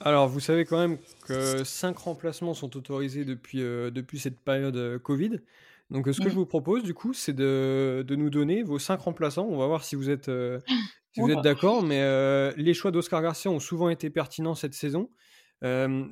Alors, 0.00 0.28
vous 0.28 0.40
savez 0.40 0.64
quand 0.64 0.78
même 0.78 0.98
que 1.26 1.64
5 1.64 1.96
remplacements 1.96 2.54
sont 2.54 2.76
autorisés 2.76 3.24
depuis, 3.24 3.62
euh, 3.62 3.90
depuis 3.90 4.18
cette 4.18 4.38
période 4.38 4.76
euh, 4.76 4.98
Covid. 4.98 5.40
Donc, 5.92 6.08
euh, 6.08 6.12
ce 6.12 6.18
que 6.20 6.24
Mhm. 6.24 6.30
je 6.30 6.34
vous 6.36 6.46
propose, 6.46 6.82
du 6.82 6.94
coup, 6.94 7.12
c'est 7.12 7.32
de, 7.34 8.04
de 8.06 8.16
nous 8.16 8.30
donner 8.30 8.62
vos 8.62 8.78
5 8.78 9.00
remplaçants. 9.00 9.46
On 9.48 9.58
va 9.58 9.66
voir 9.66 9.84
si 9.84 9.94
vous 9.96 10.10
êtes, 10.10 10.28
euh, 10.28 10.60
si 11.14 11.20
vous 11.20 11.30
êtes 11.30 11.42
d'accord. 11.42 11.82
Mais 11.82 12.00
euh, 12.02 12.52
les 12.56 12.74
choix 12.74 12.90
d'Oscar 12.90 13.22
Garcia 13.22 13.50
ont 13.50 13.60
souvent 13.60 13.88
été 13.90 14.10
pertinents 14.10 14.54
cette 14.54 14.74
saison. 14.74 15.10
Euh, 15.64 16.04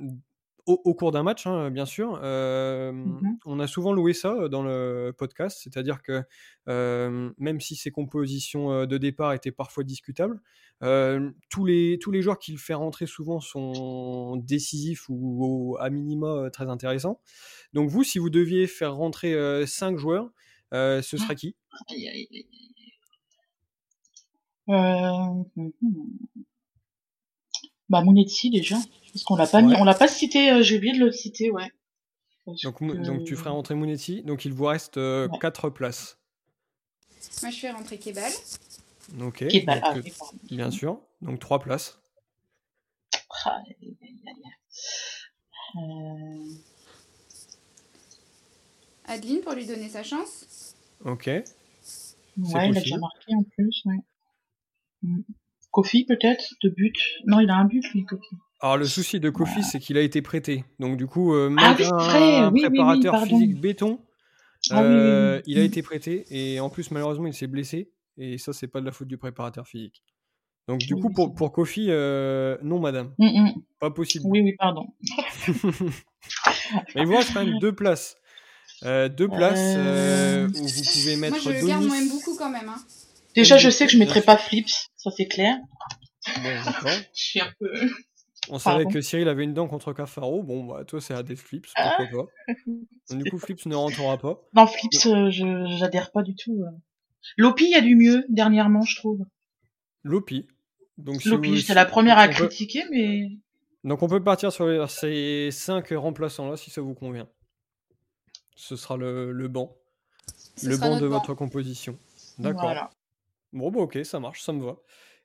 au, 0.65 0.81
au 0.83 0.93
cours 0.93 1.11
d'un 1.11 1.23
match, 1.23 1.47
hein, 1.47 1.69
bien 1.71 1.85
sûr. 1.85 2.19
Euh, 2.23 2.91
Mhm. 2.91 3.37
On 3.45 3.59
a 3.59 3.67
souvent 3.67 3.93
loué 3.93 4.13
ça 4.13 4.47
dans 4.49 4.63
le 4.63 5.13
podcast, 5.17 5.59
c'est-à-dire 5.63 6.01
que 6.01 6.23
euh, 6.67 7.31
même 7.37 7.59
si 7.59 7.75
ses 7.75 7.91
compositions 7.91 8.85
de 8.85 8.97
départ 8.97 9.33
étaient 9.33 9.51
parfois 9.51 9.83
discutables, 9.83 10.41
euh, 10.83 11.31
tous, 11.49 11.65
les, 11.65 11.99
tous 11.99 12.11
les 12.11 12.21
joueurs 12.21 12.39
qu'il 12.39 12.57
fait 12.57 12.73
rentrer 12.73 13.05
souvent 13.05 13.39
sont 13.39 14.35
décisifs 14.37 15.09
ou, 15.09 15.73
ou 15.73 15.77
à 15.79 15.89
minima 15.89 16.49
très 16.51 16.69
intéressants. 16.69 17.19
Donc 17.73 17.89
vous, 17.89 18.03
si 18.03 18.19
vous 18.19 18.29
deviez 18.29 18.67
faire 18.67 18.95
rentrer 18.95 19.35
5 19.65 19.97
joueurs, 19.97 20.31
ce 20.71 21.01
serait 21.01 21.35
qui? 21.35 21.55
Euh... 24.69 25.43
mhm. 25.55 25.73
Bah, 27.89 28.01
Mounetti, 28.01 28.49
déjà. 28.49 28.77
Parce 29.13 29.23
qu'on 29.23 29.35
l'a 29.35 29.47
pas 29.47 29.61
Ouais. 29.61 29.75
on 29.79 29.83
l'a 29.83 29.93
pas 29.93 30.07
cité, 30.07 30.51
euh, 30.51 30.61
j'ai 30.63 30.77
oublié 30.77 30.93
de 30.97 31.03
le 31.05 31.11
citer, 31.11 31.51
ouais. 31.51 31.69
Parce 32.45 32.61
donc, 32.61 32.79
que- 32.79 32.83
Mou- 32.85 32.95
donc 32.95 33.23
tu 33.25 33.35
ferais 33.35 33.49
rentrer 33.49 33.75
Mounetti, 33.75 34.23
donc 34.23 34.45
il 34.45 34.53
vous 34.53 34.65
reste 34.65 34.97
Ouais. 34.97 35.27
4 35.39 35.69
places. 35.69 36.17
Moi, 37.41 37.51
je 37.51 37.59
fais 37.59 37.71
rentrer 37.71 37.97
Kebal. 37.97 38.31
Ok, 39.21 39.47
Kebal, 39.47 39.79
donc, 39.81 39.83
ah, 39.87 39.97
euh, 39.97 40.01
oui, 40.03 40.11
bien 40.55 40.71
sûr, 40.71 40.99
donc 41.21 41.39
3 41.39 41.59
places. 41.59 41.99
Ah. 43.45 43.61
Euh... 45.77 46.45
Adeline 49.05 49.41
pour 49.41 49.53
lui 49.53 49.65
donner 49.65 49.89
sa 49.89 50.03
chance. 50.03 50.75
Ok, 51.05 51.27
Ouais, 51.27 51.43
il 52.69 52.77
a 52.77 52.79
déjà 52.79 52.97
marqué 52.97 53.35
en 53.35 53.43
plus, 53.43 53.81
ouais. 53.85 53.97
Mm. 55.03 55.21
Kofi, 55.71 56.05
peut-être, 56.05 56.53
de 56.63 56.69
but. 56.69 56.95
Non, 57.25 57.39
il 57.41 57.49
a 57.49 57.55
un 57.55 57.65
but, 57.65 57.83
lui, 57.93 58.05
Kofi. 58.05 58.35
Alors 58.61 58.77
le 58.77 58.85
souci 58.85 59.19
de 59.19 59.29
Kofi, 59.29 59.63
c'est 59.63 59.79
qu'il 59.79 59.97
a 59.97 60.01
été 60.01 60.21
prêté. 60.21 60.63
Donc 60.79 60.95
du 60.97 61.07
coup, 61.07 61.33
euh, 61.33 61.53
Ah 61.59 61.75
oui, 61.77 61.85
un 61.91 62.51
oui, 62.51 62.61
oui, 62.61 62.61
oui, 62.61 62.61
préparateur 62.69 63.23
physique 63.25 63.59
béton, 63.59 63.99
Ah 64.69 64.81
oui, 64.83 64.87
oui, 64.87 64.93
oui. 64.93 64.99
euh, 64.99 65.41
il 65.47 65.57
a 65.59 65.63
été 65.63 65.81
prêté 65.81 66.25
et 66.29 66.59
en 66.59 66.69
plus 66.69 66.91
malheureusement 66.91 67.25
il 67.27 67.33
s'est 67.33 67.47
blessé 67.47 67.91
et 68.17 68.37
ça 68.37 68.53
c'est 68.53 68.67
pas 68.67 68.79
de 68.79 68.85
la 68.85 68.91
faute 68.91 69.07
du 69.07 69.17
préparateur 69.17 69.67
physique. 69.67 70.03
Donc 70.67 70.79
du 70.81 70.93
Oui, 70.93 71.01
coup 71.01 71.09
pour, 71.11 71.33
pour 71.33 71.51
Kofi, 71.51 71.87
euh, 71.89 72.55
non 72.61 72.79
madame, 72.79 73.13
Mm, 73.17 73.25
mm. 73.47 73.53
pas 73.79 73.89
possible. 73.89 74.25
Oui, 74.27 74.41
oui, 74.41 74.53
pardon. 74.59 74.85
Mais 76.95 77.01
il 77.01 77.07
vous 77.07 77.15
reste 77.17 77.33
quand 77.33 77.43
même 77.43 77.57
deux 77.59 77.73
places. 77.73 78.15
Euh, 78.83 79.09
deux 79.09 79.27
places 79.27 79.59
euh, 79.77 80.45
Euh, 80.45 80.49
où 80.49 80.67
vous 80.67 80.83
pouvez 80.93 81.15
Moi, 81.15 81.29
mettre 81.29 81.41
je 81.43 81.49
le 81.49 81.67
garde, 81.67 81.83
Donis. 81.83 81.87
moi, 81.87 81.97
beaucoup 82.11 82.35
quand 82.37 82.49
même. 82.49 82.69
Hein. 82.69 82.81
Déjà, 83.35 83.57
je 83.57 83.69
sais 83.69 83.85
que 83.85 83.91
je 83.91 83.97
mettrai 83.97 84.21
pas 84.21 84.37
Flips, 84.37 84.69
ça 84.97 85.09
c'est 85.15 85.27
clair. 85.27 85.57
Bon, 86.43 86.49
d'accord. 86.65 86.91
Je 87.15 87.21
suis 87.23 87.39
un 87.41 87.51
peu... 87.59 87.67
On 88.49 88.57
savait 88.59 88.83
Pardon. 88.83 88.89
que 88.89 89.01
Cyril 89.01 89.27
avait 89.29 89.43
une 89.43 89.53
dent 89.53 89.67
contre 89.67 89.93
Cafaro. 89.93 90.41
Bon, 90.43 90.63
bah, 90.65 90.83
toi, 90.83 90.99
c'est 90.99 91.13
Hades 91.13 91.35
Flips, 91.35 91.67
Ah. 91.75 91.93
pourquoi 91.97 92.25
pas. 92.25 92.53
Donc, 93.09 93.23
du 93.23 93.29
coup, 93.31 93.37
Flips 93.37 93.65
ne 93.67 93.75
rentrera 93.75 94.17
pas. 94.17 94.41
Non, 94.55 94.65
Flips, 94.67 95.05
euh, 95.05 95.29
je 95.29 95.75
j'adhère 95.77 96.11
pas 96.11 96.23
du 96.23 96.35
tout. 96.35 96.63
euh. 96.63 96.71
Lopi, 97.37 97.65
il 97.65 97.71
y 97.71 97.75
a 97.75 97.81
du 97.81 97.95
mieux, 97.95 98.25
dernièrement, 98.29 98.81
je 98.81 98.95
trouve. 98.95 99.19
Lopi. 100.03 100.47
Donc, 100.97 101.21
si 101.21 101.29
Lopi, 101.29 101.55
j'étais 101.55 101.75
la 101.75 101.85
première 101.85 102.17
à 102.17 102.23
on 102.25 102.27
peut- 102.27 102.33
critiquer, 102.47 102.83
mais... 102.91 103.29
Donc, 103.83 104.01
on 104.01 104.07
peut 104.07 104.23
partir 104.23 104.51
sur 104.51 104.67
les- 104.67 104.85
ces 104.87 105.49
cinq 105.51 105.89
remplaçants-là, 105.91 106.57
si 106.57 106.71
ça 106.71 106.81
vous 106.81 106.95
convient. 106.95 107.27
Ce 108.55 108.75
sera 108.75 108.97
le, 108.97 109.31
le 109.31 109.47
banc. 109.47 109.75
Ce 110.55 110.67
le 110.67 110.77
banc 110.77 110.99
de 110.99 111.07
banc. 111.07 111.19
votre 111.19 111.33
composition. 111.35 111.97
D'accord. 112.39 112.63
Voilà. 112.63 112.89
Bon, 113.53 113.69
bah, 113.71 113.79
ok, 113.81 113.99
ça 114.03 114.19
marche, 114.19 114.41
ça 114.41 114.51
me 114.53 114.63
va. 114.65 114.77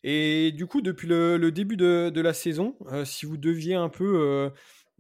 Et 0.09 0.53
du 0.53 0.67
coup, 0.67 0.83
depuis 0.83 1.09
le, 1.09 1.37
le 1.37 1.51
début 1.51 1.77
de, 1.77 2.11
de 2.15 2.21
la 2.21 2.33
saison, 2.33 2.77
euh, 2.93 3.05
si 3.05 3.27
vous 3.27 3.37
deviez 3.37 3.75
un 3.75 3.89
peu 3.89 4.05
euh, 4.21 4.51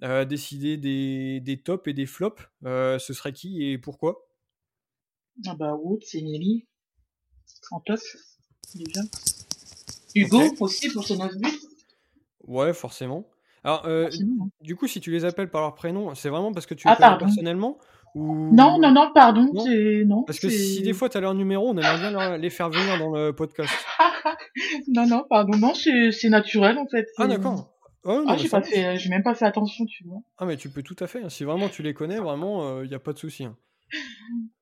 euh, 0.03 0.25
décider 0.25 0.77
des, 0.77 1.39
des 1.41 1.63
tops 1.63 1.87
et 1.89 1.93
des 1.95 2.07
flops, 2.07 2.43
ce 2.65 3.13
serait 3.15 3.33
qui 3.33 3.63
et 3.71 3.79
pourquoi? 3.79 4.27
Ah 5.47 5.55
bah, 5.55 5.75
Wood, 5.75 6.03
c'est 6.05 6.21
Nelly. 6.21 6.67
En 7.71 7.81
top, 7.81 8.01
déjà. 8.75 9.01
Hugo, 10.17 10.43
aussi, 10.61 10.91
pour 10.91 11.07
ses 11.07 11.17
9 11.17 11.37
buts. 11.37 11.61
Ouais, 12.41 12.73
forcément. 12.73 13.29
Alors, 13.65 13.87
euh, 13.87 14.05
Forcément. 14.05 14.51
du 14.61 14.77
coup, 14.77 14.87
si 14.87 15.01
tu 15.01 15.11
les 15.11 15.25
appelles 15.25 15.51
par 15.51 15.63
leur 15.63 15.75
prénom, 15.75 16.15
c'est 16.15 16.29
vraiment 16.29 16.53
parce 16.53 16.67
que 16.67 16.75
tu 16.75 16.89
les 16.89 16.93
Ah, 16.93 16.97
connais 16.97 17.11
pardon. 17.11 17.27
personnellement? 17.27 17.79
Ou... 18.17 18.55
Non, 18.55 18.79
non, 18.81 18.91
non, 18.93 19.11
pardon, 19.15 19.51
Non. 19.53 19.65
c'est... 19.65 20.05
Non, 20.07 20.23
Parce 20.25 20.41
que 20.41 20.49
si 20.49 20.83
des 20.83 20.93
fois 20.93 21.09
tu 21.09 21.17
as 21.17 21.21
leur 21.21 21.35
numéro, 21.35 21.69
on 21.69 21.77
aimerait 21.77 21.99
bien 21.99 22.11
leur- 22.11 22.39
les 22.39 22.51
faire 22.51 22.71
venir 22.71 22.99
dans 22.99 23.11
le 23.15 23.33
podcast. 23.33 23.73
non, 24.89 25.07
non, 25.07 25.25
pardon, 25.29 25.57
non, 25.59 25.73
c'est 25.75 26.29
naturel, 26.29 26.79
en 26.79 26.87
fait. 26.87 27.07
Ah, 27.19 27.27
d'accord. 27.29 27.73
Ah, 28.05 28.09
non, 28.13 28.25
Ah, 28.29 28.33
mais 28.33 28.39
j'ai 28.39 28.49
ça 28.49 28.61
pas 28.61 28.67
marche. 28.67 28.73
fait, 28.75 28.97
j'ai 28.99 29.09
même 29.11 29.23
pas 29.23 29.35
fait 29.35 29.45
attention, 29.45 29.85
tu 29.85 30.05
vois. 30.05 30.21
Ah, 30.39 30.47
mais 30.47 30.57
tu 30.57 30.69
peux 30.71 30.83
tout 30.83 30.97
à 31.01 31.07
fait. 31.07 31.23
hein. 31.23 31.29
Si 31.29 31.45
vraiment 31.45 31.69
tu 31.69 31.83
les 31.83 31.93
connais, 31.95 32.19
vraiment, 32.19 32.83
il 32.83 32.89
n'y 32.89 32.95
a 32.95 32.99
pas 33.01 33.13
de 33.13 33.19
souci. 33.19 33.45
hein. 33.45 33.57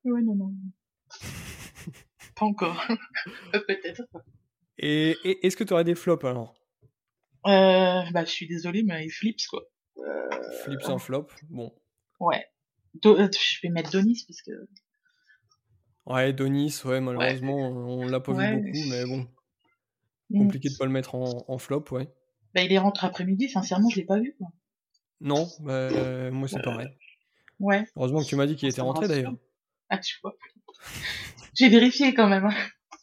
Ouais, 0.04 0.20
non, 0.22 0.34
non. 0.34 0.52
pas 2.36 2.46
encore. 2.46 2.86
Peut-être. 3.52 4.02
Et, 4.78 5.16
et 5.24 5.46
est-ce 5.46 5.56
que 5.56 5.64
tu 5.64 5.72
aurais 5.72 5.84
des 5.84 5.94
flops 5.94 6.24
alors? 6.24 6.54
Euh, 7.46 8.00
bah, 8.12 8.24
je 8.24 8.30
suis 8.30 8.48
désolée, 8.48 8.82
mais 8.82 9.04
il 9.04 9.10
flips, 9.10 9.46
quoi. 9.48 9.62
Euh, 9.98 10.28
Flip 10.64 10.80
sans 10.82 10.98
flop 10.98 11.28
Bon. 11.50 11.72
ouais. 12.20 12.44
Do- 13.02 13.18
euh, 13.18 13.28
je 13.32 13.58
vais 13.62 13.68
mettre 13.70 13.90
Donis, 13.90 14.24
parce 14.26 14.42
que... 14.42 14.52
Ouais, 16.06 16.32
Donis, 16.32 16.80
ouais, 16.84 17.00
malheureusement, 17.00 17.56
on 17.56 18.06
l'a 18.06 18.20
pas 18.20 18.32
Ouais. 18.32 18.50
vu 18.50 18.56
beaucoup, 18.62 18.88
mais 18.90 19.04
bon, 19.06 19.26
Mm. 20.30 20.38
compliqué 20.38 20.68
de 20.70 20.76
pas 20.78 20.86
le 20.86 20.90
mettre 20.90 21.14
en, 21.14 21.44
en 21.48 21.58
flop, 21.58 21.84
ouais. 21.90 22.08
Bah, 22.54 22.62
il 22.62 22.72
est 22.72 22.78
rentré 22.78 23.06
après-midi, 23.06 23.48
sincèrement, 23.50 23.88
je 23.90 23.96
l'ai 23.96 24.06
pas 24.06 24.18
vu, 24.18 24.34
quoi. 24.38 24.48
Non, 25.20 25.46
bah, 25.60 25.72
euh, 25.72 26.30
moi 26.30 26.48
c'est 26.48 26.62
pareil. 26.62 26.88
Ouais. 27.60 27.84
Heureusement 27.96 28.20
que 28.22 28.26
tu 28.26 28.36
m'as 28.36 28.46
dit 28.46 28.56
qu'il 28.56 28.68
était 28.68 28.80
rentré 28.80 29.06
d'ailleurs. 29.08 29.34
Ah, 29.90 29.98
tu 29.98 30.18
vois. 30.22 30.34
J'ai 31.54 31.68
vérifié, 31.68 32.14
quand 32.14 32.28
même. 32.28 32.46
hein. 32.46 32.54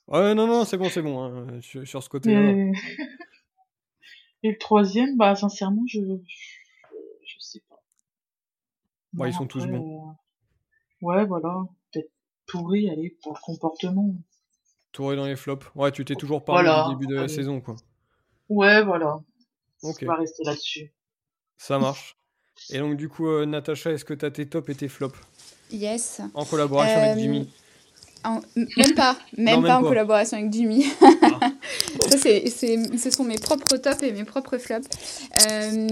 Ouais, 0.07 0.33
non, 0.35 0.45
non, 0.47 0.65
c'est 0.65 0.77
bon, 0.77 0.89
c'est 0.89 1.01
bon. 1.01 1.23
hein, 1.23 1.61
Sur, 1.61 1.87
sur 1.87 2.01
ce 2.03 2.09
côté-là. 2.09 2.41
Et... 2.51 2.71
Et 4.43 4.49
le 4.51 4.57
troisième, 4.57 5.17
bah, 5.17 5.35
sincèrement, 5.35 5.83
je... 5.87 5.99
Sais 9.13 9.21
Ouais, 9.21 9.29
ils 9.29 9.33
sont 9.33 9.45
tous 9.47 9.65
bons. 9.65 10.09
euh, 10.09 10.13
Ouais, 11.05 11.25
voilà. 11.25 11.63
Peut-être 11.91 12.09
Touré, 12.47 12.89
allez, 12.89 13.17
pour 13.23 13.33
le 13.33 13.39
comportement. 13.41 14.13
Touré 14.91 15.15
dans 15.15 15.25
les 15.25 15.35
flops. 15.35 15.65
Ouais, 15.75 15.91
tu 15.91 16.03
t'es 16.05 16.15
toujours 16.15 16.43
parlé 16.43 16.63
Voilà, 16.69 16.87
du 16.89 16.95
début 16.95 17.07
de 17.07 17.19
la 17.19 17.27
saison, 17.27 17.61
quoi. 17.61 17.75
Ouais, 18.49 18.83
voilà. 18.83 19.19
On 19.83 19.91
va 20.05 20.15
rester 20.15 20.43
là-dessus. 20.43 20.91
ça 21.57 21.79
marche. 21.79 22.17
Et 22.71 22.77
donc, 22.79 22.97
du 22.97 23.07
coup, 23.09 23.27
euh, 23.27 23.45
Natacha, 23.45 23.91
est-ce 23.91 24.05
que 24.05 24.13
tu 24.13 24.25
as 24.25 24.31
tes 24.31 24.47
tops 24.47 24.69
et 24.69 24.75
tes 24.75 24.87
flops? 24.87 25.17
Yes. 25.71 26.21
en 26.33 26.43
collaboration 26.45 26.99
Euh, 26.99 27.03
avec 27.11 27.19
Jimmy 27.23 27.49
En- 28.23 28.41
Même 28.55 28.93
pas, 28.95 29.17
même 29.37 29.55
Non, 29.55 29.61
pas 29.61 29.67
même 29.69 29.77
en 29.77 29.81
pas. 29.81 29.87
collaboration 29.87 30.37
avec 30.37 30.51
Jimmy. 30.53 30.85
Ah. 31.01 31.39
Ça, 32.09 32.17
c'est, 32.17 32.49
c'est- 32.49 32.97
ce 32.97 33.09
sont 33.11 33.23
mes 33.23 33.37
propres 33.37 33.77
tops 33.77 34.03
et 34.03 34.11
mes 34.11 34.23
propres 34.23 34.57
flops. 34.57 34.87
Euh, 35.47 35.87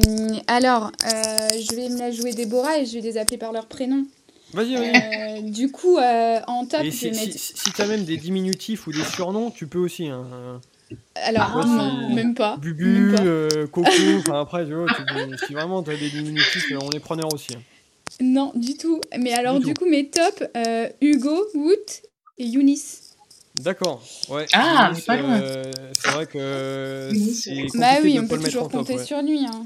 alors, 0.48 0.92
euh, 1.06 1.50
je 1.60 1.76
vais 1.76 1.90
me 1.90 1.98
la 2.00 2.12
jouer 2.12 2.34
Déborah 2.34 2.80
et 2.80 2.86
je 2.86 2.96
vais 2.96 3.02
les 3.02 3.18
appeler 3.18 3.38
par 3.38 3.52
leur 3.52 3.68
prénom. 3.68 4.06
Vas-y, 4.54 4.76
vas-y. 4.76 4.92
Euh, 4.96 5.42
du 5.52 5.72
coup, 5.72 5.98
en 6.00 6.66
top, 6.66 6.82
Et 6.84 6.92
je 6.92 6.96
si, 6.96 7.10
vais 7.10 7.14
si, 7.14 7.26
mettre. 7.28 7.38
si, 7.40 7.72
t'as 7.76 7.86
même 7.88 8.04
des 8.04 8.18
diminutifs 8.18 8.88
ou 8.88 8.92
des 8.92 9.04
surnoms, 9.04 9.52
tu 9.52 9.68
peux 9.68 9.78
aussi. 9.80 10.08
Hein. 10.08 10.60
Alors, 11.16 11.66
non, 11.68 12.10
même 12.16 12.34
pas. 12.34 12.58
Bubu, 12.58 12.86
même 12.86 13.16
pas. 13.16 13.68
Coco, 13.68 13.92
enfin 14.20 14.42
après, 14.42 14.66
tu 14.66 14.74
vois, 14.74 14.88
tu 14.88 15.46
si 15.46 15.54
vraiment 15.54 15.84
t'as 15.84 15.96
des 15.96 16.10
diminutifs, 16.10 16.66
on 16.82 16.90
est 16.92 17.00
preneur 17.00 17.32
aussi. 17.34 17.54
hein. 17.56 17.62
Non, 18.22 18.52
du 18.56 18.76
tout. 18.76 19.00
Mais 19.20 19.34
alors, 19.34 19.60
Du 19.60 19.74
coup, 19.76 19.86
mes 19.86 20.10
tops, 20.10 20.44
Hugo, 21.00 21.46
Wout 21.54 22.02
et 22.40 22.46
Younis. 22.46 22.82
D'accord, 23.60 24.02
ouais. 24.30 24.46
Ah, 24.54 24.92
mais 24.96 25.02
pas 25.02 25.18
loin. 25.18 25.42
euh, 25.42 25.72
c'est 25.94 26.10
vrai 26.12 26.26
que 26.28 27.12
c'est 27.14 27.70
compliqué 27.72 27.78
Bah 27.78 27.96
oui, 28.02 28.14
de 28.16 28.20
on 28.20 28.28
pas 28.28 28.30
peut 28.30 28.36
le 28.38 28.42
mettre 28.42 28.62
en 28.62 28.68
toujours 28.68 28.70
top, 28.70 28.80
compter 28.80 28.96
ouais. 28.96 29.06
sur 29.06 29.22
lui. 29.22 29.46
hein. 29.46 29.66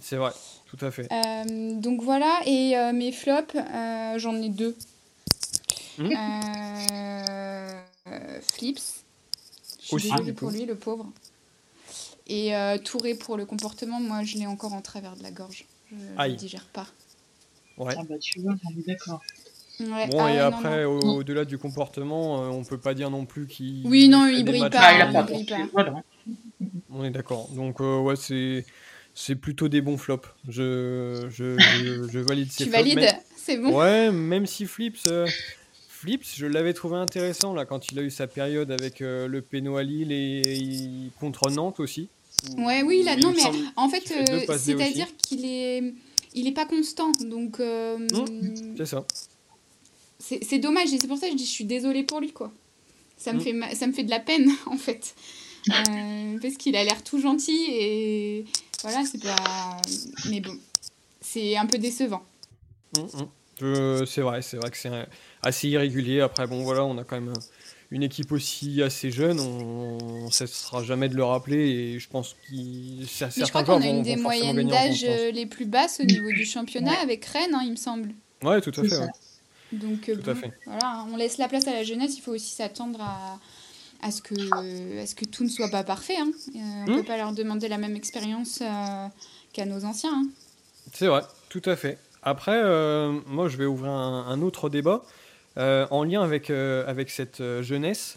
C'est 0.00 0.16
vrai, 0.16 0.32
tout 0.66 0.78
à 0.84 0.90
fait. 0.90 1.08
Euh, 1.12 1.74
donc 1.74 2.02
voilà, 2.02 2.40
et 2.46 2.76
euh, 2.76 2.92
mes 2.92 3.12
flops, 3.12 3.54
euh, 3.56 4.18
j'en 4.18 4.36
ai 4.40 4.48
deux. 4.50 4.76
Euh, 6.00 6.12
euh, 8.08 8.40
Flips, 8.40 8.78
je 9.80 9.86
suis 9.86 9.94
Aussi, 9.96 10.10
désolée 10.10 10.24
du 10.24 10.34
pour 10.34 10.48
coup. 10.48 10.54
lui, 10.54 10.64
le 10.66 10.74
pauvre. 10.76 11.06
Et 12.26 12.56
euh, 12.56 12.78
Touré 12.78 13.14
pour 13.14 13.36
le 13.36 13.46
comportement, 13.46 14.00
moi 14.00 14.22
je 14.24 14.36
l'ai 14.36 14.46
encore 14.46 14.72
en 14.72 14.80
travers 14.80 15.16
de 15.16 15.22
la 15.22 15.30
gorge. 15.30 15.66
Je 15.90 15.96
ne 15.96 16.18
Aïe. 16.18 16.36
digère 16.36 16.66
pas. 16.72 16.86
Ouais. 17.76 17.94
Ah 17.98 18.02
bah 18.08 18.14
tu 18.20 18.40
vois, 18.40 18.54
on 18.66 18.70
est 18.80 18.86
d'accord. 18.86 19.20
Ouais, 19.80 20.06
Bon, 20.08 20.24
ah 20.24 20.32
et 20.32 20.36
non, 20.38 20.42
après, 20.44 20.84
au- 20.84 21.16
au-delà 21.16 21.44
du 21.44 21.58
comportement, 21.58 22.44
euh, 22.44 22.48
on 22.48 22.62
peut 22.64 22.78
pas 22.78 22.94
dire 22.94 23.10
non 23.10 23.26
plus 23.26 23.46
qu'il. 23.46 23.86
Oui, 23.86 24.08
non, 24.08 24.26
il 24.28 24.44
brille 24.44 24.60
pas, 24.70 24.78
Ah, 24.80 24.94
il 25.10 25.16
a 25.16 25.22
brille 25.22 25.44
pas. 25.44 25.56
Voilà. 25.72 26.02
On 26.90 27.04
est 27.04 27.10
d'accord. 27.10 27.48
Donc, 27.50 27.80
euh, 27.80 27.98
ouais, 28.00 28.16
c'est. 28.16 28.64
C'est 29.16 29.36
plutôt 29.36 29.68
des 29.68 29.80
bons 29.80 29.96
flops. 29.96 30.26
Je, 30.48 31.28
je, 31.30 31.56
je, 31.58 32.08
je 32.08 32.18
valide 32.18 32.48
ces 32.50 32.64
Tu 32.64 32.70
flops. 32.70 32.94
valides 32.94 33.16
C'est 33.36 33.58
bon 33.58 33.78
Ouais, 33.78 34.10
même 34.10 34.44
si 34.46 34.66
Flips, 34.66 35.06
euh, 35.06 35.28
Flips, 35.88 36.24
je 36.36 36.46
l'avais 36.46 36.72
trouvé 36.74 36.96
intéressant 36.96 37.54
là 37.54 37.64
quand 37.64 37.92
il 37.92 37.98
a 38.00 38.02
eu 38.02 38.10
sa 38.10 38.26
période 38.26 38.72
avec 38.72 39.02
euh, 39.02 39.28
le 39.28 39.40
Péno 39.40 39.76
à 39.76 39.82
Lille 39.84 40.10
et, 40.10 40.40
et 40.44 40.88
contre 41.20 41.48
Nantes 41.50 41.78
aussi. 41.78 42.08
Ouais, 42.58 42.82
oui, 42.82 43.02
là, 43.04 43.14
non, 43.16 43.30
mais 43.32 43.40
semble 43.40 43.58
en 43.76 43.88
fait, 43.88 44.02
euh, 44.10 44.40
c'est-à-dire 44.58 45.06
qu'il 45.16 45.44
est, 45.44 45.94
il 46.34 46.48
est 46.48 46.52
pas 46.52 46.66
constant, 46.66 47.12
donc 47.20 47.60
euh, 47.60 47.98
Mmh. 47.98 48.74
C'est 48.76 48.86
ça. 48.86 49.04
C'est 50.42 50.58
dommage 50.58 50.92
et 50.92 50.98
c'est 50.98 51.06
pour 51.08 51.18
ça 51.18 51.26
que 51.26 51.32
je 51.32 51.36
dis 51.38 51.44
je 51.46 51.50
suis 51.50 51.64
désolée 51.64 52.02
pour 52.02 52.20
lui 52.20 52.32
quoi. 52.32 52.52
Ça 53.16 53.32
me 53.32 53.38
Mm. 53.38 53.42
fait 53.42 53.52
ma- 53.52 53.74
ça 53.74 53.86
me 53.86 53.92
fait 53.92 54.02
de 54.04 54.10
la 54.10 54.20
peine 54.20 54.50
en 54.66 54.76
fait 54.76 55.14
Euh, 55.70 56.38
parce 56.42 56.54
qu'il 56.58 56.76
a 56.76 56.84
l'air 56.84 57.02
tout 57.02 57.18
gentil 57.20 57.64
et 57.70 58.44
voilà 58.82 59.02
c'est 59.04 59.22
pas 59.22 59.80
mais 60.28 60.40
bon 60.40 60.56
c'est 61.22 61.56
un 61.56 61.66
peu 61.66 61.78
décevant. 61.78 62.22
Mm, 62.96 63.00
mm. 63.00 63.28
Je- 63.60 64.04
C'est 64.04 64.20
vrai, 64.20 64.42
c'est 64.42 64.56
vrai 64.58 64.70
que 64.70 64.76
c'est 64.76 64.88
euh, 64.90 65.04
assez 65.42 65.68
irrégulier. 65.68 66.20
Après, 66.20 66.46
bon, 66.46 66.64
voilà, 66.64 66.84
on 66.84 66.98
a 66.98 67.04
quand 67.04 67.18
même 67.20 67.30
euh, 67.30 67.40
une 67.92 68.02
équipe 68.02 68.30
aussi 68.32 68.82
assez 68.82 69.10
jeune. 69.10 69.38
On 69.40 70.26
ne 70.26 70.30
cessera 70.30 70.82
jamais 70.84 71.08
de 71.08 71.14
le 71.14 71.24
rappeler 71.24 71.68
et 71.70 71.98
je 72.00 72.08
pense 72.08 72.34
qu'il 72.46 73.06
je 73.06 73.44
crois 73.48 73.62
qu'on 73.64 73.80
a 73.80 73.86
une 73.86 74.02
des 74.02 74.16
moyennes 74.16 74.68
d'âge 74.68 75.04
euh, 75.08 75.30
les 75.30 75.46
plus 75.46 75.66
basses 75.66 76.00
au 76.00 76.04
niveau 76.04 76.30
du 76.32 76.44
championnat 76.44 76.98
avec 77.00 77.24
Rennes 77.24 77.54
hein, 77.54 77.62
il 77.64 77.70
me 77.70 77.76
semble. 77.76 78.10
Ouais, 78.42 78.60
tout 78.60 78.72
à 78.76 78.82
fait. 78.84 78.98
ouais. 78.98 79.08
Donc 79.80 80.08
euh, 80.08 80.16
à 80.30 80.34
fait. 80.34 80.52
voilà, 80.66 81.04
on 81.10 81.16
laisse 81.16 81.38
la 81.38 81.48
place 81.48 81.66
à 81.66 81.72
la 81.72 81.82
jeunesse, 81.84 82.16
il 82.16 82.20
faut 82.20 82.32
aussi 82.32 82.54
s'attendre 82.54 83.00
à, 83.00 83.38
à, 84.02 84.10
ce 84.10 84.22
que, 84.22 85.00
à 85.00 85.06
ce 85.06 85.14
que 85.14 85.24
tout 85.24 85.44
ne 85.44 85.48
soit 85.48 85.68
pas 85.68 85.84
parfait. 85.84 86.16
hein. 86.18 86.30
Euh, 86.54 86.58
on 86.58 86.84
ne 86.86 86.92
Hmm. 86.92 86.96
peut 87.00 87.04
pas 87.06 87.16
leur 87.16 87.32
demander 87.32 87.68
la 87.68 87.78
même 87.78 87.96
expérience 87.96 88.60
euh, 88.62 89.06
qu'à 89.52 89.64
nos 89.66 89.84
anciens. 89.84 90.12
hein. 90.14 90.28
C'est 90.92 91.06
vrai, 91.06 91.22
tout 91.48 91.62
à 91.64 91.76
fait. 91.76 91.98
Après, 92.22 92.62
moi, 93.26 93.48
je 93.48 93.56
vais 93.56 93.66
ouvrir 93.66 93.90
un, 93.90 94.26
un 94.28 94.40
autre 94.42 94.68
débat 94.70 95.02
en 95.56 96.04
lien 96.04 96.22
avec, 96.22 96.50
avec 96.50 97.10
cette 97.10 97.42
jeunesse. 97.62 98.16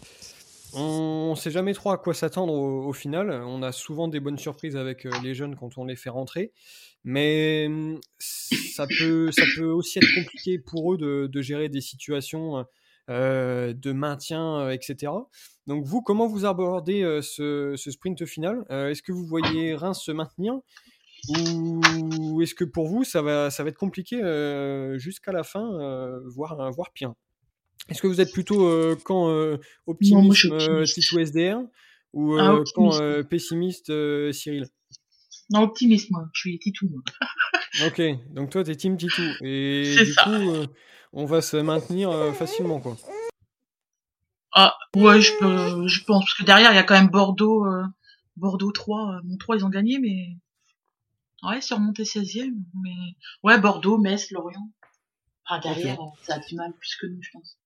On 0.74 1.30
ne 1.30 1.36
sait 1.36 1.50
jamais 1.50 1.72
trop 1.72 1.90
à 1.90 1.98
quoi 1.98 2.12
s'attendre 2.14 2.52
au, 2.52 2.86
au 2.86 2.92
final. 2.92 3.30
On 3.30 3.62
a 3.62 3.72
souvent 3.72 4.06
des 4.08 4.20
bonnes 4.20 4.38
surprises 4.38 4.76
avec 4.76 5.04
les 5.04 5.34
jeunes 5.34 5.56
quand 5.56 5.78
on 5.78 5.84
les 5.84 5.96
fait 5.96 6.10
rentrer. 6.10 6.52
Mais 7.04 7.66
hum, 7.68 8.00
ça 8.18 8.86
peut, 8.86 9.30
ça 9.32 9.44
peut 9.56 9.70
aussi 9.70 9.98
être 9.98 10.14
compliqué 10.14 10.58
pour 10.58 10.94
eux 10.94 10.98
de, 10.98 11.26
de 11.26 11.42
gérer 11.42 11.68
des 11.68 11.80
situations 11.80 12.64
euh, 13.08 13.72
de 13.72 13.92
maintien, 13.92 14.60
euh, 14.60 14.70
etc. 14.70 15.12
Donc 15.66 15.84
vous, 15.84 16.02
comment 16.02 16.26
vous 16.26 16.44
abordez 16.44 17.02
euh, 17.02 17.22
ce, 17.22 17.74
ce 17.76 17.90
sprint 17.90 18.26
final? 18.26 18.64
Euh, 18.70 18.90
Est-ce 18.90 19.02
que 19.02 19.12
vous 19.12 19.26
voyez 19.26 19.74
Reims 19.74 20.02
se 20.02 20.12
maintenir? 20.12 20.54
Ou 21.30 22.40
est-ce 22.42 22.54
que 22.54 22.64
pour 22.64 22.86
vous, 22.86 23.04
ça 23.04 23.22
va, 23.22 23.50
ça 23.50 23.62
va 23.64 23.70
être 23.70 23.78
compliqué 23.78 24.16
jusqu'à 24.98 25.32
la 25.32 25.42
fin, 25.42 26.20
voire, 26.26 26.70
voire 26.70 26.92
pire? 26.92 27.12
Est-ce 27.88 28.00
que 28.02 28.06
vous 28.06 28.20
êtes 28.20 28.32
plutôt 28.32 28.70
quand 29.04 29.28
Non, 29.28 29.58
moi, 29.58 29.58
optimiste. 29.86 30.94
Tito 30.94 31.18
SDR 31.18 31.58
ou 32.12 32.36
Ah, 32.38 32.62
quand 32.74 33.00
euh, 33.00 33.22
pessimiste 33.22 33.86
Cyril? 34.32 34.66
Non, 35.50 35.62
optimiste, 35.62 36.10
moi. 36.10 36.28
Je 36.32 36.40
suis 36.40 36.58
Titou, 36.58 36.88
moi. 36.88 37.02
Ok, 37.86 38.00
donc 38.32 38.50
toi 38.50 38.64
t'es 38.64 38.74
team 38.74 38.96
Titou 38.96 39.22
et 39.40 39.94
du 40.04 40.12
ça. 40.14 40.24
coup 40.24 40.30
euh, 40.50 40.66
on 41.12 41.26
va 41.26 41.40
se 41.42 41.56
maintenir 41.58 42.10
euh, 42.10 42.32
facilement 42.32 42.80
quoi. 42.80 42.96
Ah, 44.52 44.74
ouais, 44.96 45.20
je, 45.20 45.32
peux, 45.38 45.86
je 45.86 46.02
pense. 46.04 46.24
Parce 46.24 46.34
que 46.34 46.44
derrière, 46.44 46.72
il 46.72 46.76
y 46.76 46.78
a 46.78 46.82
quand 46.82 46.94
même 46.94 47.10
Bordeaux. 47.10 47.64
euh, 47.66 47.84
Bordeaux 48.36 48.72
3. 48.72 49.16
euh, 49.16 49.20
Bon, 49.22 49.36
3, 49.36 49.56
ils 49.56 49.64
ont 49.64 49.68
gagné, 49.68 49.98
mais. 49.98 50.36
Ouais, 51.42 51.60
c'est 51.60 51.74
remonté 51.74 52.04
16ème. 52.04 52.54
Mais. 52.82 53.14
Ouais, 53.44 53.60
Bordeaux, 53.60 53.98
Metz, 53.98 54.30
Lorient. 54.32 54.70
Ah, 55.46 55.60
derrière, 55.60 55.98
ça 56.22 56.34
a 56.34 56.38
du 56.40 56.54
mal 56.56 56.72
plus 56.72 56.96
que 56.96 57.06
nous, 57.06 57.22
je 57.22 57.30
pense. 57.32 57.58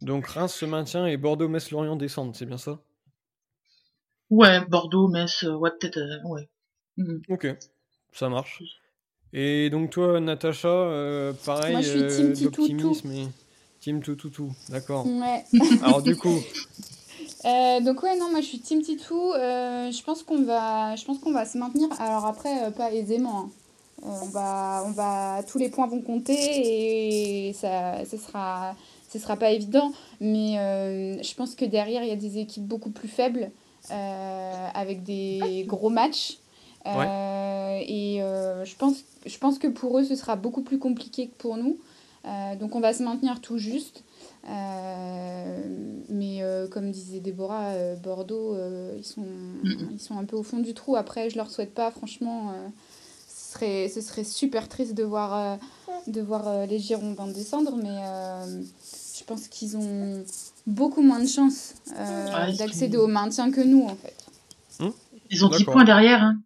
Donc 0.00 0.26
Reims 0.26 0.54
se 0.54 0.64
maintient 0.64 1.06
et 1.06 1.16
Bordeaux, 1.16 1.48
Metz, 1.48 1.70
Lorient 1.70 1.96
descendent, 1.96 2.34
c'est 2.34 2.46
bien 2.46 2.58
ça? 2.58 2.80
Ouais, 4.30 4.64
Bordeaux, 4.66 5.08
Metz, 5.08 5.42
ouais, 5.44 5.70
peut-être. 5.78 5.98
euh, 5.98 6.18
ouais. 6.24 6.48
Mhm. 6.96 7.22
Ok, 7.28 7.46
ça 8.12 8.28
marche. 8.28 8.62
Et 9.32 9.68
donc 9.70 9.90
toi, 9.90 10.18
Natacha, 10.20 10.68
euh, 10.68 11.32
pareil, 11.44 11.72
Moi, 11.72 11.82
je 11.82 11.88
suis 11.88 11.98
team 11.98 12.26
euh, 12.26 12.30
et 12.30 12.34
team 13.80 14.02
tout 14.02 14.14
tout 14.16 14.30
tout, 14.30 14.52
d'accord. 14.70 15.06
Ouais. 15.06 15.44
Alors 15.82 16.02
du 16.02 16.16
coup, 16.16 16.40
Euh, 17.44 17.80
donc 17.80 18.02
ouais 18.02 18.16
non 18.18 18.30
moi 18.30 18.40
je 18.40 18.46
suis 18.46 18.58
Team 18.60 18.82
Titou. 18.82 19.32
Euh, 19.32 19.90
je 19.92 20.02
pense 20.02 20.22
qu'on 20.22 20.42
va 20.42 20.96
je 20.96 21.04
pense 21.04 21.18
qu'on 21.18 21.32
va 21.32 21.44
se 21.44 21.56
maintenir. 21.58 21.88
Alors 22.00 22.26
après 22.26 22.64
euh, 22.64 22.70
pas 22.70 22.92
aisément. 22.92 23.38
hein. 23.40 23.50
Euh, 24.04 24.08
on 24.22 24.26
va 24.28 24.82
on 24.86 24.90
va 24.90 25.42
tous 25.46 25.58
les 25.58 25.68
points 25.68 25.86
vont 25.86 26.00
compter 26.02 26.34
et 27.48 27.52
ça 27.52 28.04
ce 28.04 28.16
sera 28.16 28.74
ce 29.12 29.18
sera 29.18 29.36
pas 29.36 29.50
évident. 29.50 29.92
Mais 30.20 30.58
euh, 30.58 31.22
je 31.22 31.34
pense 31.34 31.54
que 31.54 31.64
derrière 31.64 32.02
il 32.02 32.08
y 32.08 32.12
a 32.12 32.16
des 32.16 32.38
équipes 32.38 32.64
beaucoup 32.66 32.90
plus 32.90 33.08
faibles 33.08 33.50
euh, 33.90 34.68
avec 34.74 35.02
des 35.04 35.64
gros 35.68 35.90
matchs. 35.90 36.38
Euh, 36.86 37.80
Et 37.86 38.22
euh, 38.22 38.64
je 38.64 38.76
pense 38.76 39.04
je 39.26 39.38
pense 39.38 39.58
que 39.58 39.66
pour 39.68 39.98
eux 39.98 40.04
ce 40.04 40.14
sera 40.14 40.36
beaucoup 40.36 40.62
plus 40.62 40.78
compliqué 40.78 41.28
que 41.28 41.34
pour 41.36 41.56
nous. 41.56 41.78
Euh, 42.26 42.56
donc 42.56 42.74
on 42.74 42.80
va 42.80 42.92
se 42.92 43.02
maintenir 43.02 43.40
tout 43.40 43.58
juste. 43.58 44.02
Euh, 44.48 45.62
mais 46.08 46.42
euh, 46.42 46.68
comme 46.68 46.90
disait 46.90 47.20
Déborah, 47.20 47.70
euh, 47.70 47.96
Bordeaux, 47.96 48.54
euh, 48.54 48.94
ils, 48.98 49.04
sont, 49.04 49.24
ils 49.92 50.00
sont 50.00 50.16
un 50.18 50.24
peu 50.24 50.36
au 50.36 50.42
fond 50.42 50.58
du 50.58 50.74
trou. 50.74 50.96
Après, 50.96 51.30
je 51.30 51.36
leur 51.36 51.50
souhaite 51.50 51.74
pas, 51.74 51.90
franchement. 51.90 52.50
euh, 52.52 52.68
ce, 53.28 53.52
serait, 53.54 53.88
ce 53.88 54.00
serait 54.00 54.24
super 54.24 54.68
triste 54.68 54.94
de 54.94 55.02
voir, 55.04 55.34
euh, 55.34 55.56
de 56.08 56.20
voir 56.20 56.46
euh, 56.48 56.66
les 56.66 56.78
Girondins 56.78 57.26
descendre, 57.28 57.76
mais 57.76 57.88
euh, 57.90 58.62
je 59.18 59.24
pense 59.24 59.48
qu'ils 59.48 59.76
ont 59.76 60.22
beaucoup 60.66 61.02
moins 61.02 61.20
de 61.20 61.26
chances 61.28 61.74
euh, 61.98 62.34
Ouais, 62.34 62.52
ils 62.52 62.56
d'accéder 62.56 62.96
sont- 62.96 63.02
au 63.02 63.06
maintien 63.06 63.50
que 63.50 63.60
nous, 63.60 63.82
en 63.84 63.96
fait. 63.96 64.14
Ils 65.30 65.44
ont 65.44 65.48
10 65.48 65.60
D'accord. 65.60 65.74
points 65.74 65.84
derrière, 65.84 66.22
hein. 66.22 66.40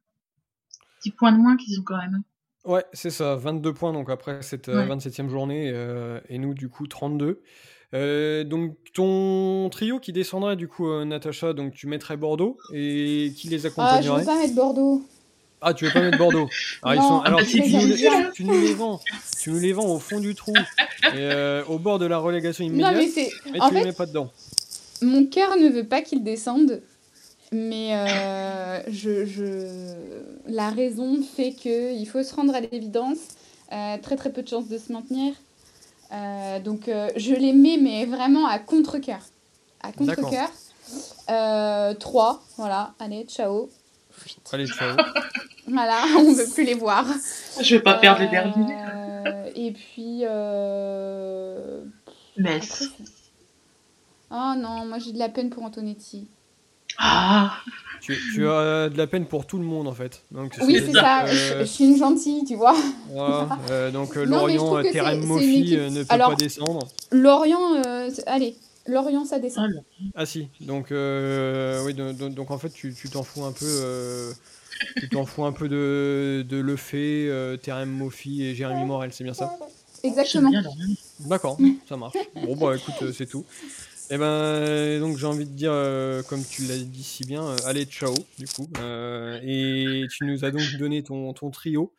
10 1.04 1.10
points 1.12 1.32
de 1.32 1.38
moins 1.38 1.56
qu'ils 1.56 1.78
ont 1.80 1.82
quand 1.84 1.96
même. 1.96 2.22
ouais, 2.64 2.84
c'est 2.92 3.10
ça, 3.10 3.36
22 3.36 3.72
points 3.72 3.92
donc 3.92 4.10
après 4.10 4.42
cette 4.42 4.68
euh, 4.68 4.86
Ouais. 4.86 4.96
27e 4.96 5.28
journée 5.28 5.70
euh, 5.74 6.20
et 6.28 6.38
nous 6.38 6.54
du 6.54 6.68
coup 6.68 6.86
32. 6.86 7.42
Euh, 7.92 8.44
donc 8.44 8.76
ton 8.94 9.68
trio 9.70 9.98
qui 9.98 10.12
descendrait 10.12 10.54
du 10.56 10.68
coup 10.68 10.88
euh, 10.88 11.04
Natacha, 11.04 11.52
donc 11.54 11.74
tu 11.74 11.86
mettrais 11.88 12.16
Bordeaux 12.16 12.56
et 12.72 13.32
qui 13.36 13.48
les 13.48 13.56
Ah, 13.56 13.60
je 13.60 13.66
accompagnerait 13.68 14.20
veux 14.20 14.26
pas 14.26 14.38
mettre 14.38 14.54
Bordeaux. 14.54 15.02
Ah, 15.62 15.74
tu 15.74 15.84
veux 15.86 15.90
pas 15.92 16.00
mettre 16.00 16.16
Bordeaux? 16.18 16.48
Alors, 16.82 16.94
ils 16.94 16.98
Non, 17.00 17.08
sont... 17.08 17.20
ah 17.20 17.26
Alors 17.26 17.40
bah, 17.40 17.46
tu, 17.46 17.60
nous 17.60 17.86
les... 17.86 17.94
bien. 17.96 18.30
tu 18.32 18.44
nous 18.44 18.60
les 18.60 18.74
vends. 18.74 19.00
Tu 19.42 19.50
nous 19.50 19.58
les 19.58 19.72
vends 19.72 19.88
au 19.94 19.98
fond 19.98 20.20
du 20.20 20.34
trou, 20.34 20.54
et, 20.56 21.16
euh, 21.16 21.64
au 21.66 21.78
bord 21.78 21.98
de 21.98 22.06
la 22.06 22.16
relégation 22.18 22.64
Non, 22.64 22.70
immédiate, 22.70 22.94
mais 22.96 23.08
c'est. 23.08 23.30
mais 23.50 23.60
En 23.60 23.68
tu 23.68 23.74
les 23.74 23.80
fait, 23.80 23.86
mets 23.88 23.92
pas 23.92 24.06
dedans. 24.06 24.30
mon 25.02 25.26
cœur 25.26 25.56
ne 25.56 25.68
veut 25.68 25.86
pas 25.86 26.00
qu'ils 26.02 26.22
descendent, 26.22 26.80
mais 27.52 27.94
euh, 27.94 28.80
je, 28.90 29.24
je... 29.24 29.66
la 30.46 30.70
raison 30.70 31.20
fait 31.22 31.52
qu'il 31.52 32.06
faut 32.08 32.22
se 32.22 32.34
rendre 32.34 32.54
à 32.54 32.60
l'évidence. 32.60 33.18
Euh, 33.72 33.98
très 33.98 34.16
très 34.16 34.32
peu 34.32 34.42
de 34.42 34.48
chances 34.48 34.68
de 34.68 34.78
se 34.78 34.92
maintenir. 34.92 35.34
Euh, 36.12 36.58
donc 36.60 36.88
euh, 36.88 37.08
je 37.16 37.34
les 37.34 37.52
mets, 37.52 37.76
mais 37.76 38.04
vraiment 38.06 38.46
à 38.46 38.58
contre-cœur. 38.58 39.20
À 39.82 39.92
contre-cœur. 39.92 40.50
Euh, 41.30 41.94
3, 41.94 42.42
voilà, 42.56 42.94
allez, 42.98 43.24
ciao. 43.24 43.70
Allez, 44.52 44.66
ciao. 44.66 44.96
Voilà, 45.68 46.02
on 46.18 46.32
veut 46.32 46.48
plus 46.52 46.64
les 46.64 46.74
voir. 46.74 47.06
Je 47.60 47.76
vais 47.76 47.82
pas 47.82 47.94
perdre 47.94 48.22
les 48.22 48.28
derniers. 48.28 48.74
Et 49.54 49.70
puis. 49.70 50.22
Euh... 50.24 51.84
Metz. 52.36 52.90
Oh 54.32 54.54
non, 54.56 54.86
moi 54.86 54.98
j'ai 54.98 55.12
de 55.12 55.18
la 55.18 55.28
peine 55.28 55.50
pour 55.50 55.62
Antonetti. 55.62 56.26
Ah, 57.02 57.54
tu, 58.02 58.16
tu 58.34 58.46
as 58.48 58.88
de 58.90 58.96
la 58.98 59.06
peine 59.06 59.24
pour 59.26 59.46
tout 59.46 59.56
le 59.58 59.64
monde 59.64 59.88
en 59.88 59.92
fait. 59.94 60.22
Donc, 60.30 60.54
Oui, 60.62 60.82
c'est 60.84 60.92
ça, 60.92 61.24
que, 61.24 61.30
je, 61.32 61.58
je 61.60 61.64
suis 61.64 61.84
une 61.84 61.96
gentille, 61.98 62.44
tu 62.46 62.56
vois. 62.56 62.74
voilà, 63.10 63.48
euh, 63.70 63.90
donc 63.90 64.16
euh, 64.16 64.26
Non, 64.26 64.40
Lorient, 64.46 64.76
euh, 64.76 64.82
équipe- 64.82 64.96
euh, 65.78 65.90
ne 65.90 66.00
peut 66.02 66.06
Alors- 66.10 66.30
pas 66.30 66.36
descendre. 66.36 66.88
Lorient, 67.10 67.74
euh, 67.86 68.10
allez, 68.26 68.54
Lorient 68.86 69.24
ça 69.24 69.38
descend. 69.38 69.70
alors. 69.70 69.82
Ah 70.14 70.26
si, 70.26 70.48
donc 70.60 70.92
euh, 70.92 71.82
oui, 71.84 71.94
donc, 71.94 72.16
donc- 72.16 72.34
donc, 72.34 72.50
en 72.50 72.58
fait 72.58 72.70
tu 72.70 72.92
t'en 73.10 73.22
fous 73.22 73.44
un 73.44 73.52
peu, 73.52 73.64
euh, 73.66 74.32
tu 74.98 75.08
t'en 75.08 75.24
fous 75.26 75.44
un 75.44 75.52
peu 75.52 75.68
de, 75.68 76.44
de 76.48 76.56
Lefebvre, 76.58 77.30
euh, 77.32 77.56
Terem 77.56 77.90
Moffi 77.90 78.42
et 78.44 78.54
Jérémy 78.54 78.84
Morel, 78.84 79.10
c'est 79.12 79.24
bien 79.24 79.34
ça? 79.34 79.50
Exactement. 80.02 80.50
D'accord, 81.20 81.58
ça 81.88 81.96
marche. 81.98 82.16
Bon 82.34 82.56
bah 82.56 82.74
écoute, 82.76 82.94
euh, 83.02 83.12
c'est 83.16 83.26
tout. 83.26 83.44
Et 84.12 84.18
ben 84.18 84.24
euh, 84.24 84.98
donc 84.98 85.18
j'ai 85.18 85.26
envie 85.26 85.46
de 85.46 85.54
dire, 85.54 85.70
euh, 85.72 86.20
comme 86.24 86.44
tu 86.44 86.62
l'as 86.62 86.78
dit 86.78 87.04
si 87.04 87.24
bien, 87.24 87.44
euh, 87.44 87.56
allez 87.64 87.84
ciao 87.84 88.12
du 88.38 88.46
coup. 88.48 88.68
Et 89.44 90.04
tu 90.10 90.24
nous 90.24 90.44
as 90.44 90.50
donc 90.50 90.62
donné 90.80 91.04
ton, 91.04 91.32
ton 91.32 91.50
trio. 91.50 91.94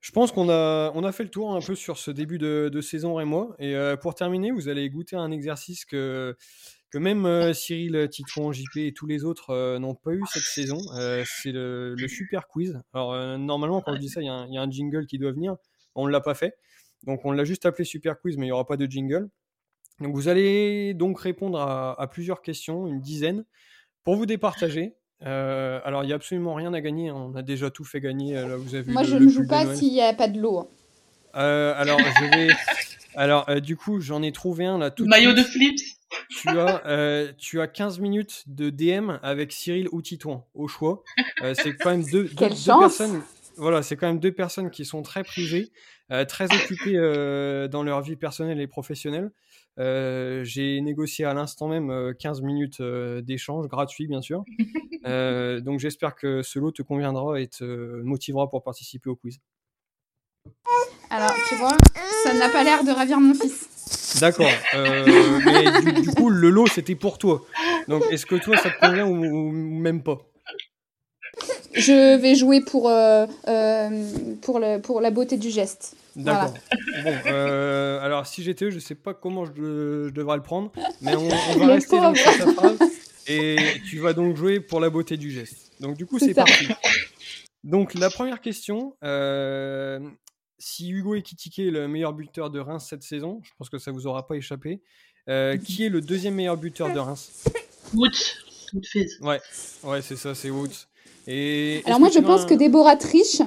Je 0.00 0.10
pense 0.10 0.32
qu'on 0.32 0.48
a, 0.48 0.90
on 0.94 1.04
a 1.04 1.12
fait 1.12 1.22
le 1.22 1.28
tour 1.28 1.54
un 1.54 1.60
peu 1.60 1.74
sur 1.74 1.98
ce 1.98 2.10
début 2.10 2.38
de, 2.38 2.80
saison. 2.80 3.20
Et 3.58 3.76
euh, 3.76 3.94
pour 3.96 4.14
terminer, 4.14 4.52
vous 4.52 4.68
allez 4.68 4.88
goûter 4.88 5.14
un 5.16 5.30
exercice 5.30 5.84
que, 5.84 6.34
que 6.90 6.96
même 6.96 7.52
Cyril, 7.52 8.08
Titouan, 8.10 8.50
JP 8.50 8.78
et 8.78 8.94
tous 8.94 9.06
les 9.06 9.22
autres 9.22 9.76
n'ont 9.78 9.94
pas 9.94 10.12
eu 10.12 10.22
cette 10.32 10.42
saison. 10.42 10.78
C'est 11.26 11.52
le, 11.52 11.94
super 12.08 12.48
quiz. 12.48 12.80
Alors 12.94 13.38
normalement, 13.38 13.82
quand 13.82 13.94
je 13.94 14.00
dis 14.00 14.08
ça, 14.08 14.22
il 14.22 14.24
y, 14.24 14.54
y 14.54 14.58
a 14.58 14.62
un 14.62 14.70
jingle 14.70 15.04
qui 15.04 15.18
doit 15.18 15.32
venir. 15.32 15.56
On 15.94 16.06
ne 16.06 16.10
l'a 16.10 16.22
pas 16.22 16.34
fait. 16.34 16.54
Donc 17.04 17.20
on 17.24 17.32
l'a 17.32 17.44
juste 17.44 17.66
appelé 17.66 17.84
super 17.84 18.18
quiz, 18.18 18.38
mais 18.38 18.46
il 18.46 18.48
n'y 18.48 18.52
aura 18.52 18.66
pas 18.66 18.78
de 18.78 18.86
jingle. 18.86 19.28
Donc 20.02 20.14
vous 20.14 20.28
allez 20.28 20.94
donc 20.94 21.18
répondre 21.20 21.60
à, 21.60 22.00
à 22.00 22.06
plusieurs 22.06 22.42
questions, 22.42 22.86
une 22.86 23.00
dizaine, 23.00 23.44
pour 24.04 24.16
vous 24.16 24.26
départager. 24.26 24.94
Euh, 25.24 25.80
alors 25.84 26.02
il 26.02 26.08
n'y 26.08 26.12
a 26.12 26.16
absolument 26.16 26.54
rien 26.54 26.74
à 26.74 26.80
gagner, 26.80 27.08
hein. 27.10 27.14
on 27.32 27.36
a 27.36 27.42
déjà 27.42 27.70
tout 27.70 27.84
fait 27.84 28.00
gagner. 28.00 28.36
euh, 28.36 28.48
Là, 28.48 28.56
vous 28.56 28.74
avez 28.74 28.82
vu 28.84 28.92
Moi 28.92 29.02
le- 29.02 29.08
je 29.08 29.16
ne 29.16 29.28
joue 29.28 29.46
pas 29.46 29.72
s'il 29.76 29.92
n'y 29.92 30.02
a 30.02 30.12
pas 30.14 30.26
de 30.28 30.40
l'eau. 30.40 30.68
Euh, 31.36 31.72
alors 31.76 31.98
je 32.00 32.24
vais. 32.36 32.48
Alors 33.14 33.48
euh, 33.48 33.60
du 33.60 33.76
coup 33.76 34.00
j'en 34.00 34.22
ai 34.22 34.32
trouvé 34.32 34.66
un 34.66 34.78
là 34.78 34.90
tout 34.90 35.04
de 35.04 35.08
Maillot 35.08 35.32
de 35.32 35.42
flips. 35.42 35.80
Tu 36.28 36.48
as, 36.48 36.82
euh, 36.86 37.32
tu 37.38 37.60
as 37.60 37.68
15 37.68 38.00
minutes 38.00 38.42
de 38.46 38.68
DM 38.68 39.12
avec 39.22 39.52
Cyril 39.52 39.88
ou 39.92 40.02
Titouan 40.02 40.44
au 40.54 40.66
choix. 40.68 41.02
Euh, 41.42 41.54
c'est 41.54 41.74
quand 41.74 41.90
même 41.90 42.04
deux, 42.04 42.24
personnes. 42.36 43.22
Voilà, 43.56 43.82
c'est 43.82 43.96
quand 43.96 44.08
même 44.08 44.18
deux 44.18 44.32
personnes 44.32 44.70
qui 44.70 44.84
sont 44.84 45.02
très 45.02 45.22
privées, 45.24 45.70
euh, 46.10 46.24
très 46.26 46.46
occupées 46.46 46.96
euh, 46.96 47.68
dans 47.68 47.82
leur 47.82 48.02
vie 48.02 48.16
personnelle 48.16 48.60
et 48.60 48.66
professionnelle. 48.66 49.30
Euh, 49.78 50.44
J'ai 50.44 50.80
négocié 50.80 51.24
à 51.24 51.34
l'instant 51.34 51.68
même 51.68 51.90
euh, 51.90 52.12
15 52.12 52.42
minutes 52.42 52.80
euh, 52.80 53.22
d'échange 53.22 53.68
gratuit, 53.68 54.06
bien 54.06 54.22
sûr. 54.22 54.44
Euh, 55.04 55.60
donc 55.60 55.80
j'espère 55.80 56.14
que 56.14 56.42
ce 56.42 56.60
lot 56.60 56.70
te 56.70 56.82
conviendra 56.82 57.40
et 57.40 57.48
te 57.48 57.64
motivera 58.02 58.48
pour 58.48 58.62
participer 58.62 59.10
au 59.10 59.16
quiz. 59.16 59.40
Alors 61.10 61.34
tu 61.48 61.56
vois, 61.56 61.76
ça 62.22 62.32
n'a 62.34 62.48
pas 62.48 62.62
l'air 62.62 62.84
de 62.84 62.92
ravir 62.92 63.18
mon 63.18 63.34
fils. 63.34 64.20
D'accord. 64.20 64.46
Euh, 64.74 65.40
mais 65.44 65.92
du, 65.92 66.02
du 66.02 66.10
coup, 66.10 66.30
le 66.30 66.50
lot, 66.50 66.68
c'était 66.68 66.94
pour 66.94 67.18
toi. 67.18 67.44
Donc, 67.88 68.04
est-ce 68.12 68.26
que 68.26 68.36
toi, 68.36 68.56
ça 68.56 68.70
te 68.70 68.78
convient 68.78 69.06
ou, 69.06 69.24
ou 69.24 69.50
même 69.50 70.04
pas? 70.04 70.20
Je 71.74 72.16
vais 72.18 72.34
jouer 72.34 72.60
pour, 72.60 72.88
euh, 72.88 73.26
euh, 73.48 74.10
pour, 74.42 74.58
le, 74.58 74.78
pour 74.80 75.00
la 75.00 75.10
beauté 75.10 75.36
du 75.36 75.50
geste. 75.50 75.94
D'accord. 76.14 76.54
Bon, 77.04 77.14
euh, 77.26 77.98
alors 78.00 78.26
si 78.26 78.42
j'étais 78.42 78.66
eux, 78.66 78.70
je 78.70 78.78
sais 78.78 78.94
pas 78.94 79.14
comment 79.14 79.46
je, 79.46 79.52
de- 79.52 80.08
je 80.08 80.12
devrais 80.12 80.36
le 80.36 80.42
prendre, 80.42 80.70
mais 81.00 81.14
on, 81.16 81.26
on 81.26 81.58
va 81.58 81.66
Le 81.66 81.72
rester 81.72 81.98
donc 81.98 82.16
sur 82.18 82.30
pauvre. 82.32 82.44
ta 82.44 82.52
phrase. 82.52 82.78
Et 83.26 83.56
tu 83.88 83.98
vas 84.00 84.12
donc 84.12 84.36
jouer 84.36 84.60
pour 84.60 84.80
la 84.80 84.90
beauté 84.90 85.16
du 85.16 85.30
geste. 85.30 85.70
Donc 85.80 85.96
du 85.96 86.04
coup, 86.06 86.18
C'est 86.18 86.34
parti. 86.34 86.68
Donc 87.64 87.94
la 87.94 88.10
première 88.10 88.40
question, 88.40 88.94
euh, 89.04 90.00
si 90.58 90.90
Hugo 90.90 91.14
Ekitike 91.14 91.60
est 91.60 91.70
le 91.70 91.86
meilleur 91.88 92.12
buteur 92.12 92.50
de 92.50 92.58
Reims 92.60 92.86
cette 92.90 93.02
saison, 93.04 93.40
je 93.44 93.50
pense 93.56 93.70
que 93.70 93.78
ça 93.78 93.90
vous 93.92 94.06
aura 94.06 94.26
pas 94.26 94.34
échappé. 94.34 94.80
euh, 95.28 95.56
qui 95.56 95.84
est 95.86 95.88
le 95.88 96.00
deuxième 96.00 96.34
meilleur 96.34 96.56
buteur 96.56 96.92
de 96.92 96.98
Reims? 96.98 97.44
Woods. 97.94 98.10
Ouais, 99.20 99.40
ouais, 99.84 100.02
c'est 100.02 100.16
ça, 100.16 100.34
c'est 100.34 100.50
Woods. 100.50 100.86
Et 101.26 101.82
Alors 101.86 102.00
moi 102.00 102.08
je 102.12 102.18
pense 102.18 102.42
un- 102.42 102.46
que 102.46 102.54
Déborah 102.54 102.96
triche 102.96 103.40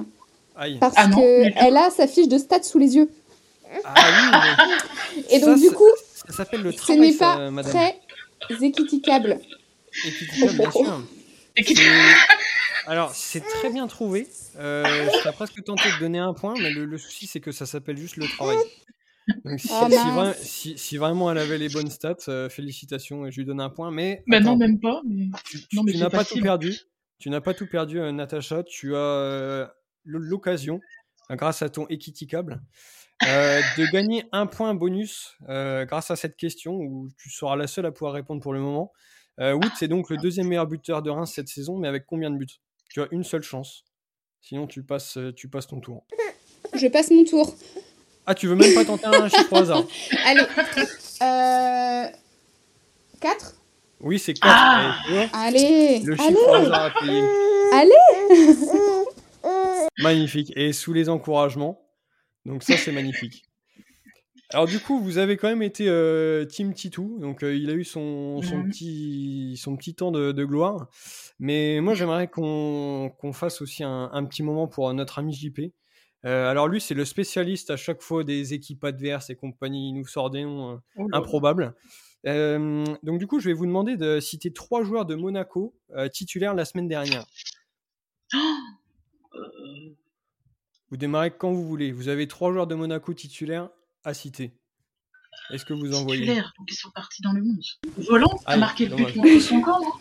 Aïe. 0.55 0.77
parce 0.79 0.93
Ah 0.97 1.09
qu'elle 1.13 1.77
a 1.77 1.89
sa 1.89 2.07
fiche 2.07 2.27
de 2.27 2.37
stats 2.37 2.63
sous 2.63 2.79
les 2.79 2.95
yeux. 2.95 3.09
Ah 3.83 3.93
oui, 5.15 5.23
Et 5.29 5.39
Ça, 5.39 5.47
donc 5.47 5.57
du 5.59 5.67
c'est- 5.67 5.73
coup, 5.73 5.83
ça 6.27 6.33
s'appelle 6.33 6.61
le 6.61 6.71
ce 6.71 6.77
travail, 6.77 6.99
n'est 7.01 7.11
ça, 7.11 7.35
pas 7.35 7.51
madame. 7.51 7.71
très 7.71 8.65
équiticable. 8.65 9.39
Équitable, 10.05 10.53
bien 10.57 10.71
sûr. 10.71 11.03
Alors, 12.87 13.11
c'est 13.15 13.41
très 13.41 13.69
bien 13.69 13.87
trouvé. 13.87 14.27
Euh, 14.57 15.07
je 15.11 15.17
serais 15.19 15.33
presque 15.33 15.63
tenté 15.63 15.83
de 15.91 15.99
donner 15.99 16.19
un 16.19 16.33
point, 16.33 16.53
mais 16.59 16.69
le, 16.69 16.85
le 16.85 16.97
souci, 16.97 17.27
c'est 17.27 17.39
que 17.39 17.51
ça 17.51 17.65
s'appelle 17.65 17.97
juste 17.97 18.17
le 18.17 18.27
travail. 18.27 18.57
Donc, 19.43 19.59
si, 19.59 19.69
Ah, 19.71 19.87
si 19.89 19.95
mince. 19.95 20.05
vra- 20.15 20.35
si- 20.43 20.77
si 20.77 20.97
vraiment 20.97 21.31
elle 21.31 21.39
avait 21.39 21.57
les 21.57 21.69
bonnes 21.69 21.89
stats, 21.89 22.15
euh, 22.27 22.47
félicitations 22.47 23.25
et 23.25 23.31
je 23.31 23.37
lui 23.37 23.45
donne 23.45 23.59
un 23.59 23.69
point. 23.71 23.89
Mais, 23.89 24.21
Bah 24.27 24.39
non, 24.39 24.55
même 24.55 24.79
pas. 24.79 25.01
mais- 25.07 25.29
tu, 25.45 25.65
tu- 25.67 25.75
non, 25.75 25.81
mais 25.83 25.93
tu 25.93 25.97
c'est 25.97 26.03
n'as 26.03 26.09
pas 26.11 26.23
tout 26.23 26.39
perdu. 26.39 26.77
Tu 27.19 27.29
n'as 27.29 27.41
pas 27.41 27.53
tout 27.53 27.67
perdu, 27.67 27.99
euh, 27.99 28.11
Natacha. 28.11 28.63
Tu 28.63 28.95
as 28.95 28.99
euh, 28.99 29.67
l'occasion, 30.03 30.79
grâce 31.29 31.61
à 31.61 31.69
ton 31.69 31.87
équiticable, 31.87 32.61
euh, 33.23 33.61
de 33.77 33.91
gagner 33.91 34.25
un 34.33 34.45
point 34.45 34.73
bonus 34.73 35.35
euh, 35.47 35.85
grâce 35.85 36.11
à 36.11 36.15
cette 36.15 36.35
question 36.35 36.73
où 36.73 37.09
tu 37.17 37.29
seras 37.29 37.55
la 37.55 37.65
seule 37.67 37.85
à 37.85 37.91
pouvoir 37.91 38.13
répondre 38.13 38.41
pour 38.41 38.53
le 38.53 38.59
moment. 38.59 38.91
Euh, 39.39 39.53
Wood, 39.53 39.71
c'est 39.77 39.87
donc 39.87 40.09
le 40.09 40.17
deuxième 40.17 40.47
meilleur 40.47 40.67
buteur 40.67 41.01
de 41.01 41.09
Reims 41.09 41.31
cette 41.33 41.47
saison, 41.47 41.77
mais 41.77 41.87
avec 41.87 42.05
combien 42.05 42.29
de 42.29 42.37
buts? 42.37 42.47
Tu 42.89 43.01
as 43.01 43.07
une 43.11 43.23
seule 43.23 43.43
chance. 43.43 43.85
Sinon, 44.41 44.67
tu 44.67 44.83
passes, 44.83 45.17
tu 45.35 45.49
passes 45.49 45.67
ton 45.67 45.79
tour. 45.79 46.05
Je 46.73 46.87
passe 46.87 47.09
mon 47.09 47.23
tour. 47.23 47.55
Ah, 48.25 48.35
tu 48.35 48.47
veux 48.47 48.55
même 48.55 48.73
pas 48.73 48.85
tenter 48.85 49.05
un 49.05 49.29
chiffre 49.29 49.53
au 49.53 49.57
hasard? 49.57 49.83
Allez. 50.25 50.41
Euh... 51.21 52.07
4 53.21 53.55
Oui, 54.05 54.19
c'est 54.19 54.33
4. 54.35 54.43
Ah 54.47 54.95
Allez. 55.33 55.99
le 56.03 56.13
Allez. 56.13 56.23
chiffre 56.23 56.49
au 56.49 56.53
hasard 56.53 56.83
à 56.85 56.91
payer. 56.99 57.23
Allez. 57.73 57.91
Magnifique. 59.99 60.53
Et 60.55 60.73
sous 60.73 60.93
les 60.93 61.09
encouragements. 61.09 61.81
Donc 62.45 62.63
ça, 62.63 62.77
c'est 62.77 62.91
magnifique. 62.91 63.43
Alors 64.51 64.67
du 64.67 64.79
coup, 64.79 64.99
vous 65.01 65.17
avez 65.17 65.37
quand 65.37 65.47
même 65.47 65.63
été 65.63 65.89
euh, 65.89 66.45
Team 66.45 66.73
Titou, 66.75 67.17
donc 67.19 67.43
euh, 67.43 67.55
il 67.55 67.67
a 67.71 67.73
eu 67.73 67.83
son, 67.83 68.41
son, 68.43 68.57
Mhm. 68.57 68.69
petit, 68.69 69.57
son 69.61 69.75
petit 69.75 69.95
temps 69.95 70.11
de, 70.11 70.31
de 70.31 70.45
gloire. 70.45 70.87
Mais 71.39 71.79
moi, 71.81 71.95
j'aimerais 71.95 72.27
qu'on 72.27 73.11
qu'on 73.17 73.33
fasse 73.33 73.61
aussi 73.61 73.83
un, 73.83 74.09
un 74.13 74.23
petit 74.25 74.43
moment 74.43 74.67
pour 74.67 74.93
notre 74.93 75.17
ami 75.17 75.33
JP. 75.33 75.73
Euh, 76.27 76.49
alors 76.49 76.67
lui, 76.67 76.79
c'est 76.79 76.93
le 76.93 77.05
spécialiste 77.05 77.71
à 77.71 77.75
chaque 77.77 78.01
fois 78.03 78.23
des 78.23 78.53
équipes 78.53 78.83
adverses 78.83 79.31
et 79.31 79.35
compagnie. 79.35 79.89
Il 79.89 79.93
nous 79.93 80.05
sort 80.07 80.29
des 80.29 80.43
noms 80.43 80.73
euh, 80.73 80.77
Oh 80.97 81.07
improbables. 81.11 81.73
Euh, 82.27 82.85
donc 83.03 83.19
du 83.19 83.27
coup, 83.27 83.39
je 83.39 83.47
vais 83.49 83.53
vous 83.53 83.65
demander 83.65 83.97
de 83.97 84.19
citer 84.19 84.51
trois 84.51 84.83
joueurs 84.83 85.05
de 85.05 85.15
Monaco 85.15 85.75
euh, 85.95 86.07
titulaires 86.09 86.53
la 86.55 86.65
semaine 86.65 86.87
dernière. 86.87 87.25
Euh, 89.35 89.89
Vous 90.89 90.97
démarrez 90.97 91.31
quand 91.31 91.51
vous 91.51 91.65
voulez. 91.67 91.91
Vous 91.91 92.07
avez 92.07 92.27
trois 92.27 92.51
joueurs 92.53 92.67
de 92.67 92.75
Monaco 92.75 93.13
titulaires 93.13 93.69
à 94.05 94.13
citer. 94.13 94.53
Est-ce 95.51 95.65
que 95.65 95.73
vous 95.73 95.93
en 95.93 96.03
voyez? 96.03 96.21
Titulaire, 96.21 96.53
donc 96.57 96.67
ils 96.71 96.75
sont 96.75 96.89
partis 96.91 97.21
dans 97.21 97.33
le 97.33 97.41
11. 97.41 97.79
Volant 98.07 98.39
a 98.45 98.55
marqué 98.55 98.85
le 98.85 98.95
but 98.95 99.13
contre 99.13 99.39
son 99.41 99.61
camp, 99.61 99.79
non 99.81 99.91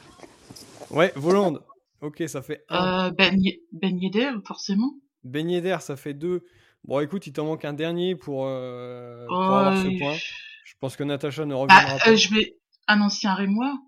Ouais, 0.97 1.13
Volande. 1.17 1.63
Ok, 2.01 2.23
ça 2.29 2.43
fait 2.43 2.65
un. 2.69 3.09
euh, 3.09 3.11
Ben, 3.11 3.37
ben 3.73 3.99
Yedder, 3.99 4.31
forcément. 4.47 4.95
Ben 5.25 5.51
Yedder, 5.51 5.79
ça 5.81 5.97
fait 5.97 6.15
deux. 6.15 6.45
Bon, 6.85 7.01
écoute, 7.01 7.27
il 7.27 7.33
t'en 7.33 7.47
manque 7.47 7.65
un 7.65 7.73
dernier 7.73 8.15
pour, 8.15 8.47
euh, 8.47 9.27
pour 9.27 9.43
avoir 9.43 9.77
ce 9.79 9.99
point. 9.99 10.15
Je 10.15 10.54
pense 10.81 10.97
que 10.97 11.05
Natacha 11.05 11.45
ne 11.45 11.55
Bah, 11.55 11.61
reviendra 11.61 11.99
pas. 11.99 12.11
euh, 12.11 12.17
je 12.17 12.35
vais. 12.35 12.57
Un 12.87 13.01
ancien 13.01 13.35
Rémois. 13.35 13.79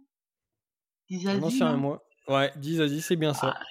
Un 1.11 1.43
ancien 1.43 1.69
à 1.69 1.77
moi. 1.77 2.05
Ouais, 2.29 2.51
10 2.57 2.81
à 2.81 2.87
10, 2.89 3.01
c'est 3.03 3.17
bien 3.17 3.35
ça. 3.35 3.55
Ah, 3.57 3.63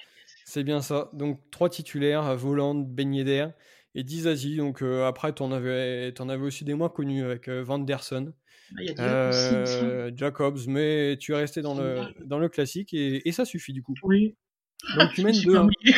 C'est 0.44 0.64
bien 0.64 0.80
ça. 0.80 1.10
Donc 1.12 1.40
trois 1.50 1.68
titulaires, 1.68 2.36
Voland, 2.36 2.74
Ben 2.76 3.12
Yedder 3.12 3.48
et 3.94 4.02
Dizazi. 4.04 4.56
Donc 4.56 4.82
après, 4.82 5.34
tu 5.34 5.42
en, 5.42 5.52
avais, 5.52 6.14
en 6.20 6.28
avais 6.28 6.44
aussi 6.44 6.64
des 6.64 6.74
moins 6.74 6.88
connus 6.88 7.24
avec 7.24 7.48
Van 7.48 7.78
Derson. 7.78 8.32
Il 8.80 8.86
y 8.86 8.90
a 8.98 9.02
Euh, 9.02 10.10
Jacobs, 10.16 10.58
mais 10.66 11.16
tu 11.20 11.32
es 11.32 11.36
resté 11.36 11.60
dans 11.62 11.74
le, 11.74 12.02
dans 12.24 12.38
le 12.38 12.48
classique 12.48 12.94
et, 12.94 13.28
et 13.28 13.32
ça 13.32 13.44
suffit 13.44 13.72
du 13.72 13.82
coup. 13.82 13.94
Oui. 14.02 14.36
Donc 14.96 15.10
tu 15.12 15.20
Je 15.20 15.26
mènes 15.26 15.34
suis 15.34 15.48
2-1. 15.48 15.58
ennuyée. 15.58 15.94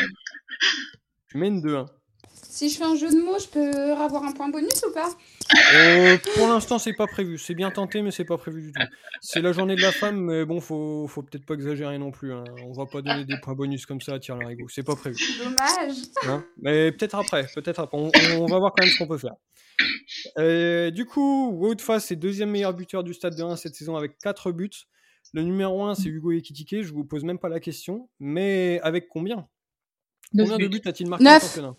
Tu 1.29 1.37
mènes 1.37 1.61
2-1. 1.61 1.85
Si 2.59 2.67
je 2.69 2.77
fais 2.77 2.83
un 2.83 2.95
jeu 2.95 3.09
de 3.09 3.21
mots, 3.21 3.39
je 3.39 3.47
peux 3.47 3.93
avoir 3.93 4.23
un 4.25 4.33
point 4.33 4.49
bonus 4.49 4.83
ou 4.85 4.91
pas 4.93 5.09
Euh, 5.73 6.17
pour 6.35 6.45
l'instant, 6.49 6.77
c'est 6.77 6.91
pas 6.91 7.07
prévu. 7.07 7.37
C'est 7.37 7.53
bien 7.55 7.71
tenté, 7.71 8.01
mais 8.01 8.11
c'est 8.11 8.25
pas 8.25 8.37
prévu 8.37 8.63
du 8.63 8.71
tout. 8.73 8.81
C'est 9.21 9.39
la 9.41 9.53
journée 9.53 9.77
de 9.77 9.81
la 9.81 9.93
femme, 9.93 10.19
mais 10.19 10.43
bon, 10.43 10.59
faut, 10.59 11.07
faut 11.07 11.21
peut-être 11.21 11.45
pas 11.45 11.53
exagérer 11.53 11.97
non 11.97 12.11
plus. 12.11 12.33
hein. 12.33 12.43
On 12.65 12.73
va 12.73 12.85
pas 12.85 13.01
donner 13.01 13.23
des 13.23 13.37
points 13.41 13.55
bonus 13.55 13.85
comme 13.85 14.01
ça 14.01 14.15
à 14.15 14.19
tir 14.19 14.35
larigot. 14.35 14.67
C'est 14.67 14.83
pas 14.83 14.97
prévu. 14.97 15.15
Dommage. 15.41 15.95
hein. 16.27 16.43
Mais 16.61 16.91
peut-être 16.91 17.15
après. 17.15 17.47
Peut-être 17.55 17.79
après. 17.79 17.97
On, 17.97 18.11
on 18.41 18.45
va 18.47 18.59
voir 18.59 18.73
quand 18.75 18.83
même 18.83 18.91
ce 18.91 18.97
qu'on 18.97 19.07
peut 19.07 19.17
faire. 19.17 19.35
Euh, 20.37 20.91
du 20.91 21.05
coup, 21.05 21.51
Woutface 21.51 22.11
est 22.11 22.17
deuxième 22.17 22.49
meilleur 22.51 22.73
buteur 22.73 23.05
du 23.05 23.13
stade 23.13 23.35
de 23.37 23.43
1 23.43 23.55
cette 23.55 23.75
saison 23.75 23.95
avec 23.95 24.17
4 24.17 24.51
buts. 24.51 24.69
Le 25.33 25.43
numéro 25.43 25.83
1, 25.85 25.95
c'est 25.95 26.09
Hugo 26.09 26.33
Ekitike. 26.33 26.83
Je 26.83 26.91
vous 26.91 27.05
pose 27.05 27.23
même 27.23 27.39
pas 27.39 27.47
la 27.47 27.61
question. 27.61 28.09
Mais 28.19 28.81
avec 28.83 29.07
combien? 29.07 29.47
Combien 30.37 30.57
de 30.57 30.67
buts. 30.67 30.81
a-t-il 30.83 31.07
marqué 31.09 31.23
Neuf. 31.23 31.41
en 31.43 31.47
championnat? 31.47 31.75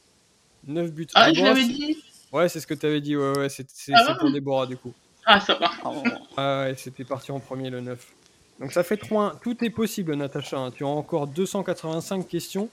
9 0.66 0.92
buts. 0.92 1.06
Ah, 1.14 1.28
je 1.28 1.34
Déborah, 1.34 1.48
l'avais 1.50 1.62
c'est- 1.62 1.68
dit. 1.72 1.96
Ouais, 2.32 2.48
c'est 2.48 2.60
ce 2.60 2.66
que 2.66 2.74
tu 2.74 2.86
avais 2.86 3.00
dit. 3.00 3.16
Ouais, 3.16 3.36
ouais, 3.38 3.48
c'est 3.48 3.66
Ah 3.94 4.14
pour 4.18 4.30
Déborah 4.30 4.66
du 4.66 4.76
coup. 4.76 4.92
Ah, 5.26 5.40
ça 5.40 5.54
va. 5.54 5.70
Ah 6.36 6.62
ouais, 6.64 6.74
c'était 6.76 7.04
parti 7.04 7.30
en 7.32 7.40
premier 7.40 7.70
le 7.70 7.80
9. 7.80 8.06
Donc 8.60 8.72
ça 8.72 8.82
fait 8.82 8.96
3 8.96 9.38
Tout 9.42 9.62
est 9.64 9.70
possible, 9.70 10.14
Natacha. 10.14 10.58
hein. 10.58 10.70
Tu 10.70 10.84
as 10.84 10.88
encore 10.88 11.26
285 11.26 12.26
questions 12.28 12.68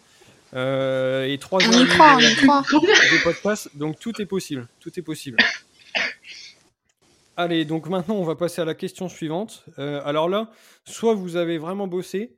euh, 0.54 1.26
et 1.26 1.38
3 1.38 1.60
On 1.68 1.72
y 1.72 1.88
croit, 1.88 2.16
on 2.16 2.20
y 2.20 2.36
croit. 2.36 2.64
Combien 2.70 2.90
de 2.94 3.24
podcast. 3.24 3.70
Donc 3.76 4.00
tout 4.00 4.22
est 4.22 4.26
possible. 4.26 4.68
Tout 4.80 4.92
est 4.98 5.02
possible. 5.04 5.38
Allez, 7.36 7.66
donc 7.66 7.88
maintenant 7.88 8.16
on 8.16 8.24
va 8.24 8.36
passer 8.36 8.62
à 8.62 8.66
la 8.66 8.74
question 8.74 9.10
suivante. 9.10 9.64
Euh, 9.78 10.02
alors 10.06 10.28
là, 10.30 10.50
soit 10.86 11.14
vous 11.14 11.36
avez 11.36 11.58
vraiment 11.58 11.88
bossé, 11.88 12.36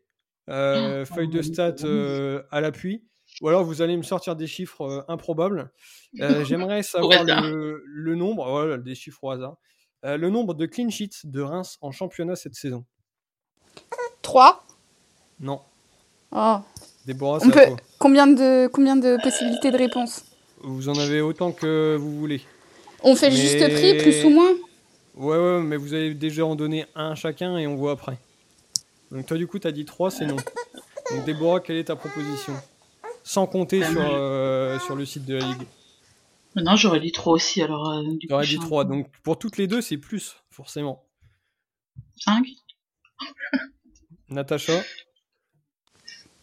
euh, 0.50 1.06
feuille 1.06 1.30
de 1.30 1.42
stats 1.42 1.76
euh, 1.86 2.42
à 2.52 2.60
l'appui, 2.62 3.04
ou 3.42 3.48
alors 3.48 3.64
vous 3.64 3.82
allez 3.82 3.96
me 3.98 4.04
sortir 4.04 4.36
des 4.36 4.48
chiffres 4.48 4.82
euh, 4.82 5.02
improbables. 5.08 5.72
Euh, 6.20 6.44
J'aimerais 6.46 6.84
savoir 6.84 7.24
le, 7.24 7.84
le 7.86 8.16
nombre, 8.16 8.50
voilà, 8.50 8.78
des 8.78 8.96
chiffres 8.96 9.24
au 9.24 9.32
hasard, 9.32 9.56
Euh, 10.06 10.16
le 10.18 10.30
nombre 10.30 10.54
de 10.54 10.66
clean 10.66 10.90
sheets 10.90 11.26
de 11.26 11.42
Reims 11.42 11.78
en 11.82 11.92
championnat 11.92 12.36
cette 12.36 12.56
saison. 12.56 12.86
3. 14.22 14.64
Non, 15.40 15.62
Oh. 16.32 16.58
Déborah, 17.06 17.40
On 17.42 17.50
peut... 17.50 17.66
toi. 17.66 17.78
combien, 17.98 18.28
de... 18.28 18.68
combien 18.68 18.96
de 18.96 19.18
possibilités 19.24 19.72
de 19.72 19.78
réponse? 19.78 20.24
Vous 20.62 20.88
en 20.90 20.94
avez 21.00 21.22
autant 21.22 21.52
que 21.52 21.96
vous 22.00 22.20
voulez. 22.20 22.42
On 23.02 23.16
fait 23.16 23.30
le 23.32 23.36
Mais- 23.36 23.42
juste 23.42 23.74
prix, 23.74 23.98
plus 23.98 24.26
ou 24.26 24.30
moins? 24.30 24.52
Ouais, 25.16 25.38
ouais, 25.38 25.62
mais 25.64 25.76
vous 25.76 25.94
allez 25.96 26.14
déjà 26.14 26.46
en 26.46 26.56
donner 26.56 26.86
un 26.96 27.16
chacun 27.16 27.58
et 27.58 27.66
on 27.66 27.76
voit 27.76 27.94
après. 27.94 28.18
Donc 29.12 29.26
toi, 29.26 29.38
du 29.38 29.48
coup, 29.48 29.58
t'as 29.58 29.72
dit 29.72 29.86
3, 29.86 30.12
c'est 30.12 30.26
non. 30.28 30.36
Donc 31.12 31.26
Déborah, 31.26 31.62
quelle 31.62 31.78
est 31.78 31.86
ta 31.86 31.96
proposition? 31.96 32.54
Sans 33.30 33.46
compter 33.46 33.84
sur, 33.84 34.02
euh, 34.02 34.80
sur 34.80 34.96
le 34.96 35.06
site 35.06 35.24
de 35.26 35.36
la 35.36 35.46
Ligue. 35.46 35.68
Non, 36.56 36.76
j'aurais 36.76 37.00
dit 37.00 37.12
3 37.12 37.34
aussi, 37.34 37.62
alors. 37.62 37.88
Euh, 37.92 38.18
du 38.18 38.26
J'aurais 38.28 38.48
dit 38.48 38.58
3. 38.58 38.86
Donc 38.86 39.08
pour 39.22 39.38
toutes 39.38 39.58
les 39.58 39.68
deux, 39.68 39.82
c'est 39.82 40.00
plus, 40.00 40.38
forcément. 40.50 41.06
5 42.22 42.44
Natacha, 44.30 44.82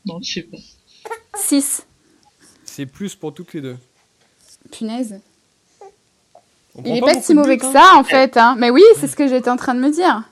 Non, 0.04 0.20
je 0.22 0.34
sais 0.34 0.42
pas. 0.44 0.58
6. 1.34 1.84
c'est 2.64 2.86
plus 2.86 3.16
pour 3.16 3.34
toutes 3.34 3.52
les 3.54 3.62
deux. 3.62 3.78
Punaise. 4.70 5.20
On 6.76 6.84
Il 6.84 6.98
est 6.98 7.00
pas 7.00 7.14
pas 7.14 7.20
si 7.20 7.34
mauvais 7.34 7.58
que 7.58 7.66
hein 7.66 7.72
ça, 7.72 7.96
en 7.96 8.04
fait. 8.04 8.36
Hein. 8.36 8.54
Mais 8.60 8.70
oui, 8.70 8.84
c'est 8.94 9.08
ce 9.08 9.16
que 9.16 9.26
j'étais 9.26 9.50
en 9.50 9.56
train 9.56 9.74
de 9.74 9.80
me 9.80 9.90
dire. 9.90 10.22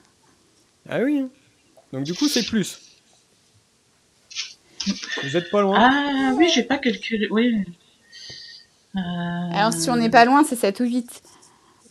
Ah 0.88 1.00
oui. 1.00 1.26
Donc 1.92 2.04
du 2.04 2.14
coup, 2.14 2.28
c'est 2.28 2.46
plus. 2.46 2.83
Vous 5.22 5.36
êtes 5.36 5.50
pas 5.50 5.60
loin. 5.62 5.78
Ah 5.80 6.32
oui, 6.36 6.48
j'ai 6.54 6.62
pas 6.62 6.78
calculé. 6.78 7.28
Oui. 7.30 7.54
Euh... 8.96 9.00
Alors, 9.52 9.72
si 9.72 9.90
on 9.90 9.96
n'est 9.96 10.10
pas 10.10 10.24
loin, 10.24 10.44
c'est 10.44 10.56
7 10.56 10.80
ou 10.80 10.84
8. 10.84 11.22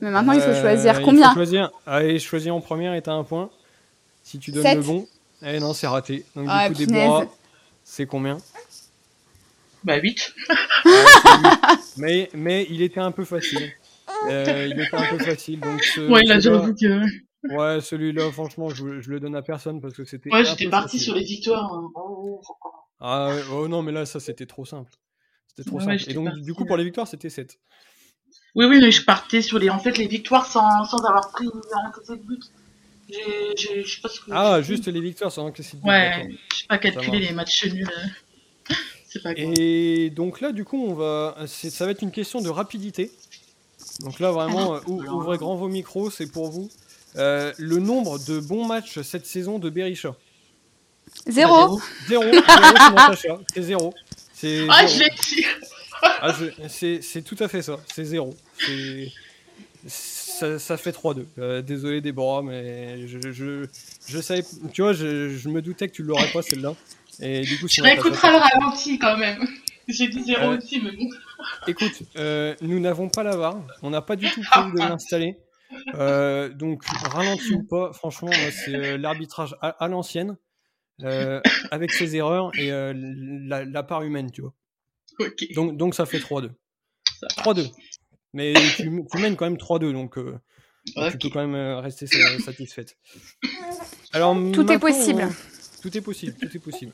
Mais 0.01 0.09
maintenant, 0.09 0.33
il 0.33 0.41
faut 0.41 0.49
Euh, 0.49 0.61
choisir 0.61 0.99
il 0.99 1.03
combien 1.05 1.29
faut 1.29 1.35
choisir. 1.35 1.71
Allez, 1.85 2.19
choisis 2.19 2.51
en 2.51 2.61
première 2.61 2.93
et 2.93 3.01
t'as 3.01 3.13
un 3.13 3.23
point. 3.23 3.49
Si 4.23 4.37
tu 4.39 4.51
donnes 4.51 4.75
le 4.75 4.81
bon. 4.81 5.07
Eh 5.45 5.59
non, 5.59 5.73
c'est 5.73 5.87
raté. 5.87 6.25
Donc 6.35 6.47
Ah, 6.49 6.69
du 6.69 6.75
coup, 6.75 6.79
punaise. 6.85 7.01
Déborah, 7.03 7.25
c'est 7.83 8.05
combien 8.05 8.37
Bah 9.83 9.97
8. 9.97 10.33
mais, 11.97 12.29
mais 12.33 12.65
il 12.69 12.81
était 12.81 12.99
un 13.01 13.11
peu 13.11 13.25
facile. 13.25 13.71
Euh, 14.29 14.67
il 14.71 14.79
était 14.79 14.95
un 14.95 15.05
peu 15.09 15.17
facile. 15.23 15.59
Donc 15.59 15.83
ce- 15.83 16.01
Ouais, 16.09 16.23
là, 16.23 16.39
celui-là- 16.39 16.61
j'avoue 16.61 16.73
que. 16.75 17.05
Ouais, 17.49 17.81
celui-là, 17.81 18.31
franchement, 18.31 18.69
je, 18.69 19.01
je 19.01 19.09
le 19.09 19.19
donne 19.19 19.35
à 19.35 19.41
personne 19.41 19.81
parce 19.81 19.93
que 19.93 20.05
c'était. 20.05 20.31
Ouais, 20.31 20.39
un 20.41 20.43
j'étais 20.43 20.69
parti 20.69 20.99
sur 20.99 21.15
les 21.15 21.23
victoires. 21.23 21.71
hein. 21.73 21.89
Oh, 21.95 22.41
Ah 22.99 23.29
ouais, 23.29 23.41
oh 23.51 23.67
non, 23.67 23.81
mais 23.81 23.91
là, 23.91 24.05
ça 24.05 24.19
c'était 24.19 24.45
trop 24.45 24.65
simple. 24.65 24.91
C'était 25.47 25.67
trop 25.67 25.77
Ouais, 25.79 25.85
simple. 25.85 26.09
Et 26.09 26.13
donc, 26.13 26.25
partie, 26.25 26.41
du 26.41 26.53
coup, 26.53 26.65
pour 26.65 26.77
les 26.77 26.83
victoires, 26.83 27.07
c'était 27.07 27.29
7. 27.29 27.59
Oui, 28.55 28.65
oui, 28.65 28.79
mais 28.81 28.91
je 28.91 29.03
partais 29.03 29.41
sur 29.41 29.59
les, 29.59 29.69
en 29.69 29.79
fait, 29.79 29.97
les 29.97 30.07
victoires 30.07 30.45
sans, 30.45 30.85
sans 30.85 31.03
avoir 31.05 31.31
pris 31.31 31.47
encaissé 31.47 32.17
de 32.17 32.21
but. 32.23 32.41
J'ai, 33.09 33.55
j'ai, 33.57 33.83
je 33.83 33.95
sais 33.95 34.01
pas 34.01 34.09
ce 34.09 34.19
que. 34.21 34.31
Ah, 34.31 34.61
juste 34.61 34.87
les 34.87 35.01
victoires 35.01 35.31
sans 35.31 35.45
encaisser 35.45 35.77
de 35.77 35.81
but, 35.81 35.87
Ouais, 35.89 36.29
je 36.51 36.57
sais 36.57 36.65
pas 36.67 36.77
calculer 36.77 37.11
marche. 37.11 37.27
les 37.29 37.33
matchs 37.33 37.65
nuls. 37.65 37.89
euh. 37.89 38.07
Pas. 39.23 39.33
Et 39.35 40.09
donc 40.09 40.41
là, 40.41 40.51
du 40.51 40.65
coup, 40.65 40.77
on 40.77 40.93
va, 40.95 41.35
ça 41.47 41.85
va 41.85 41.91
être 41.91 42.01
une 42.01 42.11
question 42.11 42.41
de 42.41 42.49
rapidité. 42.49 43.11
Donc 43.99 44.19
là, 44.19 44.31
vraiment, 44.31 44.75
euh, 44.75 44.79
ou- 44.87 45.01
ouvrez 45.03 45.37
grand 45.37 45.55
vos 45.55 45.67
micros, 45.67 46.09
c'est 46.09 46.27
pour 46.31 46.49
vous. 46.49 46.69
Euh, 47.17 47.53
le 47.57 47.77
nombre 47.77 48.17
de 48.25 48.39
bons 48.39 48.65
matchs 48.65 48.99
cette 49.01 49.25
saison 49.25 49.59
de 49.59 49.69
Berisha. 49.69 50.15
0. 51.27 51.79
Zéro. 52.07 52.23
Zéro. 53.15 53.41
C'est 53.53 53.61
zéro. 53.61 53.93
C'est 54.33 54.65
Ah, 54.69 54.85
je 54.87 54.99
l'ai 54.99 55.09
dit. 55.09 55.45
Ah, 56.01 56.33
je- 56.37 56.67
c'est, 56.67 57.01
c'est 57.01 57.21
tout 57.21 57.37
à 57.39 57.47
fait 57.47 57.61
ça. 57.61 57.77
C'est 57.93 58.03
zéro. 58.05 58.35
C'est, 58.57 59.11
ça, 59.87 60.59
ça 60.59 60.77
fait 60.77 60.91
3-2. 60.91 61.25
Euh, 61.37 61.61
désolé 61.61 62.01
Déborah, 62.01 62.41
mais 62.41 63.07
je, 63.07 63.31
je, 63.31 63.65
je 64.07 64.19
savais, 64.19 64.43
tu 64.73 64.81
vois, 64.81 64.93
je, 64.93 65.29
je 65.29 65.49
me 65.49 65.61
doutais 65.61 65.87
que 65.87 65.93
tu 65.93 66.03
l'aurais 66.03 66.27
pas 66.31 66.41
celle-là. 66.41 66.73
Et 67.21 67.41
du 67.41 67.59
coup, 67.59 67.67
Tu 67.67 67.81
réécouteras 67.81 68.31
le 68.31 68.37
ralenti 68.37 68.97
quand 68.97 69.17
même. 69.17 69.47
J'ai 69.87 70.07
dit 70.07 70.23
0 70.23 70.49
Ouais. 70.49 70.57
aussi, 70.57 70.81
mais 70.81 70.91
bon. 70.91 71.09
Écoute, 71.67 72.01
euh, 72.17 72.55
nous 72.61 72.79
n'avons 72.79 73.09
pas 73.09 73.21
la 73.23 73.35
VAR, 73.35 73.57
on 73.81 73.89
n'a 73.89 74.01
pas 74.01 74.15
du 74.15 74.29
tout 74.31 74.41
prévu 74.49 74.71
de 74.73 74.77
l'installer. 74.79 75.35
Euh, 75.95 76.49
donc, 76.49 76.83
ralenti 76.85 77.53
ou 77.53 77.63
pas, 77.63 77.91
franchement, 77.93 78.29
moi, 78.29 78.51
c'est 78.51 78.75
euh, 78.75 78.97
l'arbitrage 78.97 79.55
à, 79.61 79.69
à 79.69 79.87
l'ancienne, 79.87 80.37
euh, 81.03 81.41
avec 81.71 81.91
ses 81.91 82.15
erreurs 82.15 82.51
et 82.57 82.71
euh, 82.71 82.93
la, 82.95 83.65
la 83.65 83.83
part 83.83 84.03
humaine, 84.03 84.31
tu 84.31 84.41
vois. 84.41 84.53
Donc, 85.55 85.77
donc 85.77 85.95
ça 85.95 86.05
fait 86.05 86.19
3-2. 86.19 86.49
Ça 87.19 87.27
va. 87.37 87.53
3-2. 87.53 87.69
Mais 88.33 88.53
tu, 88.77 88.89
tu 89.11 89.17
mènes 89.19 89.35
quand 89.35 89.45
même 89.45 89.57
3-2, 89.57 89.91
donc 89.93 90.17
euh, 90.17 90.37
tu 91.11 91.17
peux 91.19 91.29
quand 91.29 91.41
même 91.41 91.55
euh, 91.55 91.79
rester 91.79 92.07
sa- 92.07 92.39
satisfaite. 92.39 92.97
Alors, 94.11 94.35
Tout 94.51 94.71
est 94.71 94.79
possible. 94.79 95.23
on- 95.23 95.81
Tout 95.81 95.97
est 95.97 96.01
possible, 96.01 96.33
tout 96.39 96.55
est 96.55 96.59
possible. 96.59 96.93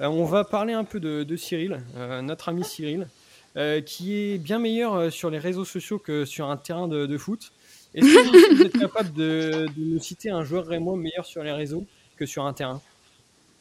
Euh, 0.00 0.06
on 0.06 0.24
va 0.24 0.44
parler 0.44 0.72
un 0.72 0.84
peu 0.84 1.00
de, 1.00 1.22
de 1.24 1.36
Cyril, 1.36 1.78
euh, 1.96 2.22
notre 2.22 2.48
ami 2.48 2.64
Cyril, 2.64 3.08
euh, 3.56 3.80
qui 3.82 4.14
est 4.14 4.38
bien 4.38 4.58
meilleur 4.58 4.94
euh, 4.94 5.10
sur 5.10 5.28
les 5.28 5.38
réseaux 5.38 5.64
sociaux 5.66 5.98
que 5.98 6.24
sur 6.24 6.48
un 6.48 6.56
terrain 6.56 6.88
de, 6.88 7.04
de 7.06 7.18
foot. 7.18 7.52
Est-ce 7.94 8.06
que 8.06 8.54
vous- 8.54 8.62
êtes 8.62 8.78
capable 8.78 9.12
de, 9.12 9.66
de 9.76 9.94
nous 9.94 10.00
citer 10.00 10.30
un 10.30 10.44
joueur 10.44 10.66
rémois 10.66 10.96
meilleur 10.96 11.26
sur 11.26 11.42
les 11.42 11.52
réseaux 11.52 11.84
que 12.16 12.24
sur 12.26 12.44
un 12.46 12.52
terrain? 12.52 12.80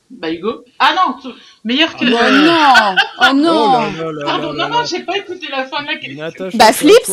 Bah, 0.09 0.29
Hugo. 0.31 0.63
Ah 0.79 0.93
non, 0.95 1.31
meilleur 1.63 1.95
que. 1.95 2.03
Oh 2.05 2.07
ouais. 2.07 2.31
non 2.45 2.95
Oh 2.97 3.25
Oh 3.29 3.33
non 3.33 3.81
là 3.81 3.89
là 3.91 4.11
là 4.11 4.25
Pardon, 4.25 4.51
là 4.53 4.67
non, 4.67 4.69
là. 4.73 4.79
non, 4.81 4.85
j'ai 4.85 5.03
pas 5.03 5.17
écouté 5.17 5.47
la 5.49 5.65
fin 5.65 5.81
de 5.83 5.87
la 5.87 5.97
question. 5.97 6.19
Natacha, 6.21 6.57
Bah, 6.57 6.73
Flips. 6.73 7.11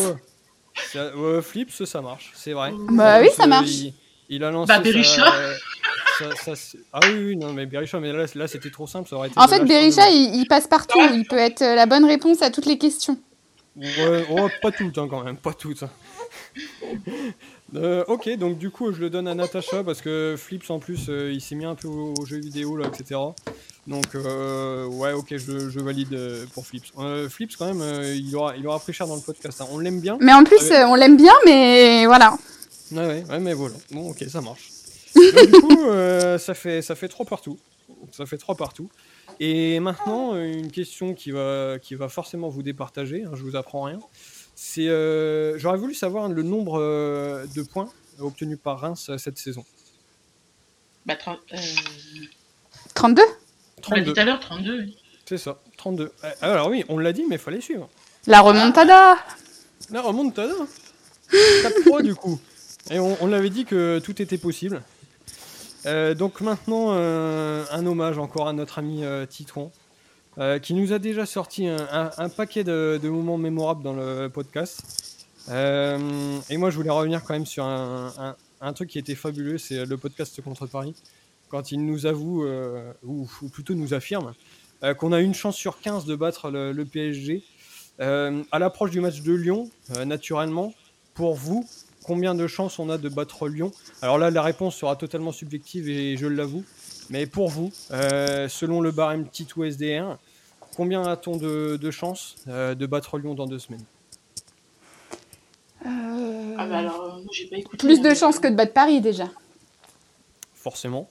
Ça- 0.91 1.15
ouais, 1.15 1.41
Flips, 1.41 1.83
ça 1.85 2.01
marche, 2.01 2.31
c'est 2.35 2.53
vrai. 2.53 2.71
Bah 2.91 3.19
oui, 3.21 3.29
ça 3.35 3.43
euh, 3.43 3.47
marche. 3.47 3.69
Il, 3.69 3.93
il 4.29 4.43
a 4.43 4.51
lancé. 4.51 4.67
Bah, 4.67 4.75
sa- 4.75 4.81
Berisha. 4.81 5.25
sa- 6.19 6.35
sa- 6.35 6.55
sa- 6.55 6.77
ah 6.93 6.99
oui, 7.05 7.23
oui, 7.27 7.35
non, 7.37 7.53
mais 7.53 7.65
Berisha, 7.65 7.99
mais 7.99 8.11
là, 8.13 8.25
là 8.35 8.47
c'était 8.47 8.69
trop 8.69 8.85
simple, 8.87 9.07
ça 9.09 9.15
aurait 9.15 9.29
été. 9.29 9.39
En 9.39 9.47
fait. 9.47 9.63
Berisha, 9.63 10.09
il, 10.09 10.35
il 10.35 10.45
passe 10.47 10.67
partout. 10.67 10.99
Il 11.13 11.25
peut 11.25 11.37
être 11.37 11.61
euh, 11.61 11.75
la 11.75 11.85
bonne 11.85 12.05
réponse 12.05 12.41
à 12.41 12.49
toutes 12.49 12.65
les 12.65 12.77
questions. 12.77 13.17
Ouais, 13.77 14.25
oh, 14.29 14.49
pas 14.61 14.71
toutes 14.71 14.97
hein, 14.97 15.07
quand 15.09 15.23
même, 15.23 15.37
pas 15.37 15.53
toutes. 15.53 15.83
hein. 15.83 15.89
Euh, 17.75 18.03
ok, 18.07 18.35
donc 18.39 18.57
du 18.57 18.71
coup 18.71 18.91
je 18.91 18.99
le 18.99 19.11
donne 19.11 19.27
à 19.27 19.35
Natacha 19.35 19.83
parce 19.83 20.01
que 20.01 20.33
Flips 20.35 20.71
en 20.71 20.79
plus 20.79 21.07
euh, 21.07 21.31
il 21.31 21.39
s'est 21.39 21.53
mis 21.53 21.65
un 21.65 21.75
peu 21.75 21.87
aux, 21.87 22.15
aux 22.19 22.25
jeux 22.25 22.39
vidéo 22.39 22.75
là, 22.75 22.87
etc. 22.87 23.19
Donc 23.85 24.15
euh, 24.15 24.87
ouais, 24.87 25.11
ok, 25.13 25.37
je, 25.37 25.69
je 25.69 25.79
valide 25.79 26.17
pour 26.55 26.65
Flips. 26.65 26.91
Flips 27.29 27.55
quand 27.57 27.71
même, 27.71 28.03
il, 28.15 28.35
aura, 28.35 28.57
il 28.57 28.65
aura 28.65 28.79
pris 28.79 28.91
cher 28.91 29.05
dans 29.05 29.15
le 29.15 29.21
podcast. 29.21 29.61
hein. 29.61 29.67
On 29.71 29.77
l'aime 29.77 29.99
bien. 30.01 30.17
Mais 30.19 30.33
en 30.33 30.43
plus, 30.43 30.71
on 30.71 30.95
l'aime 30.95 31.15
bien, 31.15 31.33
mais 31.45 32.07
voilà. 32.07 32.35
Ouais, 32.91 33.05
ouais, 33.05 33.23
ouais, 33.29 33.39
mais 33.39 33.53
voilà. 33.53 33.75
Bon, 33.91 34.09
ok, 34.09 34.23
ça 34.27 34.41
marche. 34.41 34.71
Donc, 35.15 35.45
du 35.51 35.61
coup, 35.61 35.85
ça 36.39 36.55
fait 36.55 36.81
ça 36.81 36.95
fait 36.95 37.07
trois 37.07 37.27
partout. 37.27 37.59
Ça 38.11 38.25
fait 38.25 38.37
3 38.37 38.55
partout. 38.55 38.89
Et 39.39 39.79
maintenant, 39.79 40.35
une 40.35 40.71
question 40.71 41.13
qui 41.13 41.31
va, 41.31 41.77
qui 41.79 41.95
va 41.95 42.07
forcément 42.09 42.49
vous 42.49 42.63
départager, 42.63 43.23
hein, 43.23 43.31
je 43.33 43.43
vous 43.43 43.55
apprends 43.55 43.83
rien. 43.83 43.99
C'est, 44.61 44.89
euh, 44.89 45.57
j'aurais 45.57 45.77
voulu 45.77 45.93
savoir 45.93 46.27
le 46.27 46.43
nombre 46.43 46.81
euh, 46.81 47.45
de 47.55 47.61
points 47.61 47.89
obtenus 48.19 48.57
par 48.61 48.77
Reims 48.81 49.07
euh, 49.09 49.17
cette 49.17 49.37
saison. 49.37 49.63
Bah, 51.05 51.13
tra- 51.15 51.37
euh, 51.53 51.57
32 52.93 53.21
on 53.89 53.95
l'a 53.95 54.01
dit 54.01 54.11
tout 54.13 54.19
à 54.19 54.25
l'heure, 54.25 54.41
32. 54.41 54.79
oui. 54.81 54.97
C'est 55.25 55.37
ça, 55.37 55.61
32. 55.77 56.11
Euh, 56.25 56.31
Alors 56.41 56.67
oui, 56.67 56.83
on 56.89 56.97
l'a 56.97 57.13
dit, 57.13 57.23
mais 57.29 57.35
il 57.35 57.39
fallait 57.41 57.61
suivre. 57.61 57.87
La 58.27 58.41
remontada 58.41 59.15
La 59.91 60.01
remontada 60.01 60.53
4-3 61.31 62.03
du 62.03 62.13
coup. 62.13 62.37
Et 62.91 62.99
on, 62.99 63.17
on 63.23 63.27
l'avait 63.27 63.49
dit 63.49 63.63
que 63.63 63.99
tout 64.03 64.21
était 64.21 64.37
possible. 64.37 64.81
Euh, 65.85 66.13
donc 66.15 66.41
maintenant, 66.41 66.87
euh, 66.89 67.63
un 67.71 67.85
hommage 67.85 68.17
encore 68.17 68.49
à 68.49 68.53
notre 68.53 68.77
ami 68.79 69.05
euh, 69.05 69.25
Titron, 69.25 69.71
euh, 70.39 70.57
qui 70.57 70.73
nous 70.73 70.93
a 70.93 70.99
déjà 70.99 71.25
sorti 71.25 71.67
un, 71.67 72.29
paquet 72.29 72.63
de, 72.63 73.09
moments 73.09 73.37
mémorables 73.37 73.83
dans 73.83 73.93
le 73.93 74.29
podcast. 74.29 75.27
Euh, 75.49 76.39
et 76.49 76.55
moi, 76.55 76.69
je 76.69 76.77
voulais 76.77 76.89
revenir 76.89 77.25
quand 77.25 77.33
même 77.33 77.45
sur 77.45 77.65
un, 77.65 78.73
truc 78.73 78.89
qui 78.89 78.99
était 78.99 79.15
fabuleux, 79.15 79.57
c'est 79.57 79.85
le 79.85 79.97
podcast 79.97 80.41
contre 80.41 80.65
Paris, 80.65 80.95
quand 81.49 81.73
il 81.73 81.85
nous 81.85 82.05
avoue, 82.05 82.45
euh, 82.45 82.93
ou, 83.03 83.27
plutôt 83.51 83.73
nous 83.73 83.93
affirme, 83.93 84.33
qu'on 84.97 85.11
a 85.11 85.19
une 85.19 85.33
chance 85.33 85.57
sur 85.57 85.81
15 85.81 86.05
de 86.05 86.15
battre 86.15 86.49
le, 86.49 86.85
PSG. 86.85 87.43
À 87.99 88.59
l'approche 88.59 88.91
du 88.91 89.01
match 89.01 89.21
de 89.21 89.33
Lyon, 89.33 89.69
naturellement, 90.05 90.73
pour 91.15 91.35
vous, 91.35 91.67
combien 92.03 92.33
de 92.33 92.47
chances 92.47 92.79
on 92.79 92.89
a 92.89 92.97
de 92.97 93.09
battre 93.09 93.49
Lyon? 93.49 93.73
Alors 94.01 94.17
là, 94.17 94.31
la 94.31 94.41
réponse 94.41 94.77
sera 94.77 94.95
totalement 94.95 95.33
subjective 95.33 95.89
et 95.89 96.15
je 96.15 96.27
l'avoue. 96.27 96.63
Mais 97.09 97.25
pour 97.25 97.49
vous, 97.49 97.73
selon 97.89 98.79
le 98.79 98.91
barème 98.91 99.27
Tito 99.27 99.65
SDR, 99.65 100.17
combien 100.75 101.03
a-t-on 101.05 101.37
de, 101.37 101.77
de 101.81 101.91
chances 101.91 102.35
euh, 102.47 102.75
de 102.75 102.85
battre 102.85 103.17
Lyon 103.17 103.33
dans 103.35 103.45
deux 103.47 103.59
semaines? 103.59 103.83
Euh, 105.85 106.55
Ah, 106.57 106.67
bah 106.67 106.77
alors, 106.79 107.01
euh, 107.03 107.09
moi, 107.21 107.27
j'ai 107.31 107.47
pas 107.47 107.57
écouté. 107.57 107.77
Plus 107.77 108.01
de 108.01 108.09
euh, 108.09 108.15
chances 108.15 108.39
que 108.39 108.47
de 108.47 108.55
battre 108.55 108.73
Paris 108.73 109.01
déjà. 109.01 109.29
Forcément. 110.55 111.09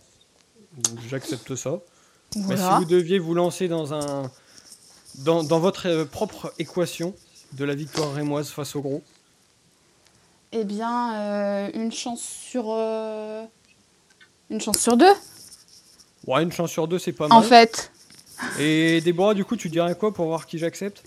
Donc, 0.77 0.99
J'accepte 1.09 1.55
ça. 1.55 1.81
Mais 2.37 2.57
si 2.57 2.63
vous 2.79 2.85
deviez 2.85 3.19
vous 3.19 3.35
lancer 3.35 3.69
dans 3.69 3.95
un 3.95 4.31
dans, 5.17 5.43
dans 5.43 5.59
votre 5.59 5.89
euh, 5.89 6.05
propre 6.05 6.53
équation 6.59 7.15
de 7.55 7.65
la 7.65 7.75
victoire 7.75 8.13
rémoise 8.13 8.51
face 8.51 8.77
au 8.77 8.83
gros, 8.83 9.03
Eh 10.53 10.65
bien, 10.65 11.15
euh, 11.15 11.71
une 11.75 11.91
chance 11.91 12.21
sur. 12.21 12.67
euh, 12.69 13.43
Une 14.51 14.61
chance 14.61 14.79
sur 14.79 14.99
deux, 14.99 15.13
ouais, 16.27 16.43
une 16.43 16.53
chance 16.53 16.71
sur 16.71 16.87
deux, 16.87 16.99
c'est 16.99 17.13
pas 17.15 17.27
mal. 17.29 17.39
en 17.39 17.43
fait. 17.43 17.91
Et 18.59 19.01
Déborah, 19.01 19.35
du 19.35 19.45
coup, 19.45 19.57
tu 19.57 19.69
dirais 19.69 19.95
quoi 19.99 20.13
pour 20.13 20.27
voir 20.27 20.47
qui 20.47 20.59
j'accepte? 20.59 21.03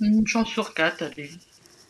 Une 0.00 0.26
chance 0.26 0.48
sur 0.48 0.74
4, 0.74 1.02
allez. 1.02 1.30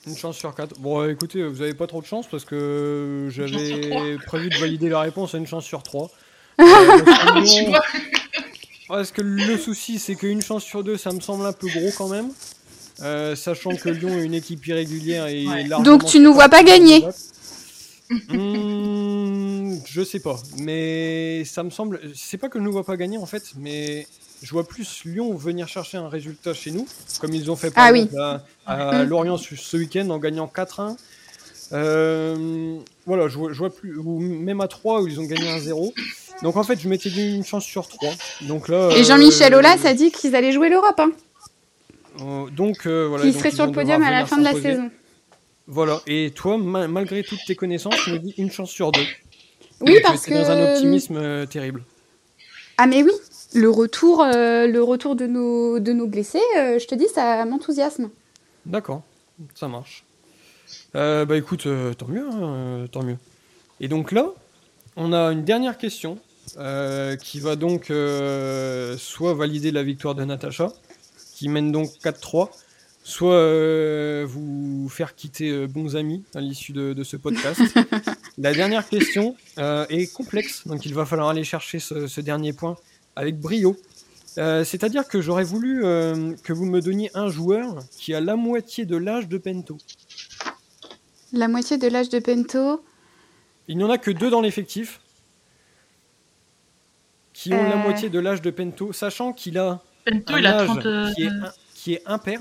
Une 0.07 0.17
chance 0.17 0.37
sur 0.37 0.53
quatre. 0.55 0.77
Bon, 0.81 1.09
écoutez, 1.09 1.47
vous 1.47 1.63
avez 1.63 1.75
pas 1.75 1.87
trop 1.87 2.01
de 2.01 2.07
chance 2.07 2.27
parce 2.29 2.45
que 2.45 3.29
j'avais 3.31 4.19
prévu 4.27 4.51
de 4.51 4.59
valider 4.59 4.89
la 4.89 5.01
réponse 5.01 5.35
à 5.35 5.39
une 5.39 5.47
chance 5.47 5.65
sur 5.65 5.83
trois. 5.83 6.11
Euh, 6.61 7.03
vois 7.69 7.83
Parce 8.89 9.11
que 9.11 9.23
le 9.23 9.57
souci, 9.57 9.99
c'est 9.99 10.17
qu'une 10.17 10.43
chance 10.43 10.63
sur 10.65 10.85
deux, 10.85 10.99
ça 10.99 11.13
me 11.13 11.21
semble 11.21 11.47
un 11.47 11.53
peu 11.53 11.67
gros 11.67 11.91
quand 11.97 12.09
même. 12.09 12.31
Euh, 13.01 13.35
sachant 13.35 13.75
que 13.75 13.89
Lyon 13.89 14.19
est 14.19 14.25
une 14.27 14.35
équipe 14.35 14.65
irrégulière 14.67 15.27
et 15.29 15.47
Ouais. 15.47 15.65
largement 15.65 15.83
Donc 15.99 16.05
tu 16.05 16.21
nous 16.21 16.35
vois 16.35 16.49
pas 16.51 16.63
gagner 16.63 17.03
Hmm, 18.29 19.77
Je 19.87 20.03
sais 20.05 20.21
pas, 20.21 20.37
mais 20.59 21.45
ça 21.47 21.63
me 21.63 21.71
semble. 21.71 22.01
C'est 22.15 22.37
pas 22.39 22.49
que 22.51 22.59
je 22.59 22.65
ne 22.65 22.69
vois 22.69 22.85
pas 22.85 22.97
gagner 22.99 23.17
en 23.17 23.27
fait, 23.27 23.55
mais 23.57 24.07
je 24.43 24.51
vois 24.51 24.67
plus 24.67 25.05
Lyon 25.05 25.35
venir 25.37 25.69
chercher 25.69 25.99
un 25.99 26.09
résultat 26.09 26.53
chez 26.55 26.71
nous, 26.71 26.87
comme 27.21 27.33
ils 27.35 27.51
ont 27.51 27.57
fait 27.57 27.71
par 27.71 27.85
Ah 27.87 27.93
oui. 27.93 28.01
exemple 28.03 28.21
à, 28.21 28.43
à 28.67 29.05
Mm. 29.05 29.09
Lorient 29.09 29.37
ce, 29.39 29.77
week-end 29.77 30.09
en 30.11 30.19
gagnant 30.19 30.51
4-1. 30.55 30.97
Euh, 31.73 32.79
voilà, 33.07 33.29
je 33.29 33.39
vois, 33.39 33.53
je 33.53 33.59
vois 33.59 33.75
plus, 33.75 33.97
ou 33.97 34.19
même 34.19 34.61
à 34.61 34.69
3 34.69 35.03
où 35.03 35.07
ils 35.09 35.19
ont 35.21 35.25
gagné 35.25 35.47
1-0. 35.49 35.93
Donc 36.43 36.57
en 36.57 36.65
fait, 36.65 36.79
je 36.81 36.89
m'étais 36.89 37.09
dit 37.11 37.35
une 37.35 37.45
chance 37.45 37.65
sur 37.65 37.89
3. 37.89 38.11
Donc 38.43 38.69
là. 38.69 38.91
Et 38.97 39.05
Jean-Michel 39.05 39.55
euh, 39.55 39.59
Aulas 39.59 39.79
a 39.85 39.95
dit 39.95 40.11
qu'ils 40.11 40.35
allaient 40.37 40.53
jouer 40.53 40.69
l'Europe. 40.69 40.99
Hein. 40.99 41.13
euh, 42.21 42.51
donc 42.51 42.87
voilà. 42.87 43.25
Seraient 43.33 43.49
ils 43.51 43.55
sur 43.55 43.67
le 43.67 43.73
podium 43.73 44.03
à 44.03 44.11
la 44.11 44.27
fin 44.27 44.39
de 44.39 44.45
la 44.45 44.53
saison. 44.55 44.91
Voilà. 45.67 46.01
Et 46.07 46.33
toi, 46.35 46.59
ma- 46.59 46.89
malgré 46.89 47.23
toutes 47.23 47.45
tes 47.47 47.55
connaissances, 47.55 47.95
tu 48.05 48.11
me 48.13 48.19
dis 48.19 48.35
une 48.37 48.51
chance 48.51 48.71
sur 48.71 48.91
deux. 48.93 49.01
Oui, 49.81 49.95
Donc, 49.95 50.03
parce 50.03 50.23
t'es 50.23 50.35
dans 50.35 50.51
un 50.51 50.57
que. 50.57 50.73
optimisme 50.75 51.47
terrible. 51.47 51.83
Ah, 52.77 52.87
mais 52.87 53.03
oui, 53.03 53.13
le 53.55 53.71
retour, 53.71 54.23
euh, 54.23 54.67
le 54.67 54.83
retour 54.83 55.17
de, 55.17 55.27
nos, 55.27 55.79
de 55.79 55.93
nos 55.93 56.07
blessés, 56.07 56.41
euh, 56.57 56.79
je 56.79 56.87
te 56.87 56.95
dis, 56.95 57.07
ça 57.09 57.45
m'enthousiasme. 57.45 58.11
D'accord, 58.67 59.03
ça 59.55 59.69
marche. 59.69 60.05
Euh, 60.95 61.25
bah 61.25 61.37
écoute, 61.37 61.67
tant 61.99 62.09
mieux, 62.09 62.27
hein, 62.31 62.87
tant 62.91 63.03
mieux. 63.03 63.19
Et 63.81 63.89
donc 63.89 64.13
là, 64.13 64.29
on 64.97 65.13
a 65.13 65.33
une 65.33 65.45
dernière 65.45 65.79
question 65.79 66.19
qui 66.47 67.41
va 67.41 67.57
donc 67.57 67.87
soit 68.99 69.35
valider 69.35 69.71
la 69.71 69.83
victoire 69.83 70.15
de 70.15 70.25
Natacha, 70.25 70.73
qui 71.35 71.49
mène 71.49 71.73
donc 71.73 71.91
4-3, 72.03 72.51
soit 73.05 74.25
vous 74.25 74.89
faire 74.89 75.15
quitter 75.15 75.67
bons 75.67 75.97
amis 75.97 76.25
à 76.35 76.41
l'issue 76.41 76.73
de, 76.73 76.93
de 76.93 77.05
ce 77.05 77.17
podcast. 77.17 77.61
la 78.39 78.53
dernière 78.53 78.89
question 78.89 79.37
est 79.59 80.13
complexe, 80.13 80.67
donc 80.67 80.87
il 80.87 80.95
va 80.95 81.05
falloir 81.05 81.29
aller 81.29 81.45
chercher 81.45 81.79
ce, 81.79 82.07
ce 82.07 82.21
dernier 82.21 82.53
point 82.53 82.77
avec 83.17 83.39
brio. 83.39 83.77
Euh, 84.39 84.65
C'est-à-dire 84.65 85.07
que 85.09 85.21
j'aurais 85.21 85.45
voulu 85.45 85.85
euh, 85.85 86.35
que 86.43 86.53
vous 86.53 86.65
me 86.65 86.81
donniez 86.81 87.11
un 87.15 87.29
joueur 87.29 87.79
qui 87.99 88.15
a 88.15 88.21
la 88.21 88.37
moitié 88.37 88.85
de 88.87 88.97
l'âge 88.97 89.29
de 89.29 89.37
Pento. 89.39 89.77
La 91.33 91.49
moitié 91.49 91.79
de 91.79 91.87
l'âge 91.89 92.09
de 92.09 92.19
Pento. 92.19 92.83
Il 93.69 93.77
n'y 93.77 93.85
en 93.85 93.91
a 93.91 93.99
que 93.99 94.11
deux 94.11 94.31
dans 94.31 94.41
l'effectif 94.41 95.01
qui 97.33 97.53
ont 97.53 97.63
la 97.63 97.75
Euh. 97.75 97.77
moitié 97.77 98.09
de 98.11 98.19
l'âge 98.19 98.43
de 98.43 98.51
Pento, 98.51 98.93
sachant 98.93 99.33
qu'il 99.33 99.59
a 99.59 99.81
Pento, 100.05 100.35
un 100.35 100.39
il 100.39 100.47
a 100.47 100.59
âge 100.61 100.67
30. 100.69 100.87
euh, 100.87 101.13
qui, 101.15 101.23
est, 101.23 101.29
un- 101.29 101.53
qui 101.75 101.95
est 101.95 102.03
impair. 102.07 102.41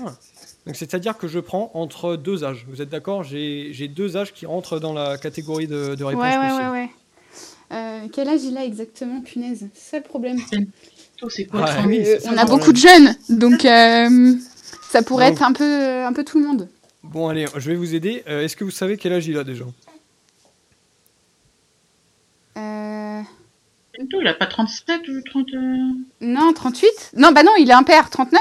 Donc 0.66 0.76
c'est-à-dire 0.76 1.16
que 1.18 1.26
je 1.28 1.40
prends 1.40 1.70
entre 1.74 2.16
deux 2.16 2.44
âges. 2.44 2.64
Vous 2.68 2.82
êtes 2.82 2.88
d'accord? 2.90 3.22
J'ai 3.24 3.88
deux 3.88 4.16
âges 4.16 4.32
qui 4.32 4.46
rentrent 4.46 4.78
dans 4.78 4.92
la 4.92 5.18
catégorie 5.18 5.66
de, 5.66 5.94
de 5.94 6.04
Ouais, 6.04 6.10
réponse 6.10 6.24
ouais, 6.24 6.38
ouais, 6.38 6.48
possible. 6.48 6.70
ouais. 6.70 6.90
Euh, 7.72 8.06
quel 8.12 8.28
âge 8.28 8.42
il 8.44 8.56
a 8.58 8.64
exactement, 8.64 9.20
punaise? 9.22 9.68
C'est 9.74 9.90
ça 9.92 9.96
le 9.98 10.02
problème. 10.02 10.38
Pento, 10.50 11.30
c'est 11.30 11.44
quoi 11.46 11.60
Ouais, 11.62 11.66
30 11.70 11.86
oui, 11.86 12.02
Euh, 12.06 12.18
on 12.26 12.36
a 12.36 12.44
beaucoup 12.44 12.72
de 12.72 12.76
jeunes, 12.76 13.14
donc 13.28 13.64
euh, 13.64 14.34
ça 14.90 15.02
pourrait 15.02 15.28
Donc- 15.30 15.36
être 15.38 15.42
un 15.42 15.52
peu, 15.52 16.04
un 16.04 16.12
peu 16.12 16.24
tout 16.24 16.38
le 16.38 16.46
monde. 16.46 16.68
Bon 17.02 17.28
allez, 17.28 17.46
je 17.56 17.70
vais 17.70 17.76
vous 17.76 17.94
aider. 17.94 18.22
Euh, 18.28 18.42
Est-ce 18.42 18.56
que 18.56 18.64
vous 18.64 18.70
savez 18.70 18.96
quel 18.96 19.12
âge 19.12 19.26
il 19.26 19.36
a 19.38 19.44
déjà? 19.44 19.64
Il 24.20 24.28
a 24.28 24.34
pas 24.34 24.46
37 24.46 25.08
ou 25.08 25.20
30. 25.22 25.48
euh, 25.54 25.76
Non, 26.20 26.52
38 26.52 27.12
Non, 27.16 27.32
bah 27.32 27.42
non, 27.42 27.52
il 27.58 27.68
est 27.70 27.74
impair, 27.74 28.08
39 28.10 28.40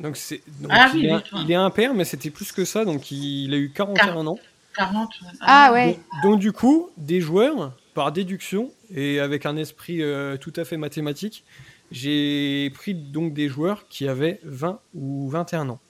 donc 0.00 0.16
c'est 0.16 0.42
donc 0.60 0.72
Ah 0.74 0.90
il, 0.94 1.12
oui, 1.12 1.12
oui, 1.32 1.40
il 1.44 1.52
est 1.52 1.54
impair, 1.54 1.94
mais 1.94 2.04
c'était 2.04 2.30
plus 2.30 2.50
que 2.50 2.64
ça. 2.64 2.84
Donc 2.84 3.12
il, 3.12 3.44
il 3.44 3.54
a 3.54 3.56
eu 3.56 3.70
41 3.70 4.26
ans. 4.26 4.38
40. 4.76 5.10
Ah 5.42 5.70
ouais. 5.72 5.96
Donc 6.24 6.40
du 6.40 6.50
coup, 6.50 6.88
des 6.96 7.20
joueurs, 7.20 7.72
par 7.94 8.12
déduction 8.12 8.70
et 8.94 9.20
avec 9.20 9.46
un 9.46 9.56
esprit 9.56 10.02
euh, 10.02 10.36
tout 10.36 10.52
à 10.56 10.64
fait 10.64 10.76
mathématique, 10.76 11.44
j'ai 11.90 12.70
pris 12.74 12.94
donc 12.94 13.34
des 13.34 13.48
joueurs 13.48 13.86
qui 13.88 14.08
avaient 14.08 14.40
20 14.44 14.80
ou 14.94 15.28
21 15.28 15.68
ans. 15.68 15.80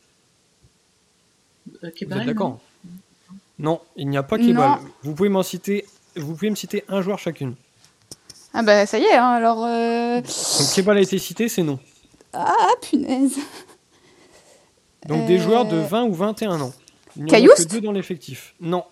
Euh, 1.69 1.79
Vous 1.81 1.87
êtes 1.88 1.95
Kebal, 1.95 2.27
d'accord 2.27 2.61
Non, 3.59 3.81
il 3.96 4.09
n'y 4.09 4.17
a 4.17 4.23
pas 4.23 4.38
Kebal. 4.38 4.55
Non. 4.55 4.79
Vous 5.03 5.15
pouvez 5.15 5.29
m'en 5.29 5.42
citer, 5.44 5.87
vous 6.17 6.35
pouvez 6.35 6.50
me 6.50 6.57
citer 6.57 6.85
un 6.88 7.03
joueur 7.03 7.19
chacune. 7.19 7.55
Ah 8.55 8.63
bah 8.63 8.85
ça 8.85 8.98
y 8.98 9.05
est, 9.05 9.15
hein, 9.15 9.31
alors... 9.31 9.65
euh, 9.65 10.21
Donc 10.21 10.75
Kebal 10.75 10.98
a 10.98 11.00
été 11.00 11.19
cité, 11.19 11.48
c'est 11.48 11.63
non. 11.63 11.79
Ah, 12.33 12.57
punaise 12.83 13.38
Donc 15.07 15.27
des 15.27 15.38
Euh, 15.38 15.42
joueurs 15.42 15.67
de 15.67 15.77
20 15.77 16.05
ou 16.05 16.15
21 16.15 16.61
ans. 16.61 16.73
Il 17.17 17.25
n'y 17.25 17.31
en 17.31 17.35
a 17.53 17.55
que 17.57 17.63
deux 17.69 17.81
dans 17.81 17.92
l'effectif. 17.92 18.55
Non. 18.61 18.85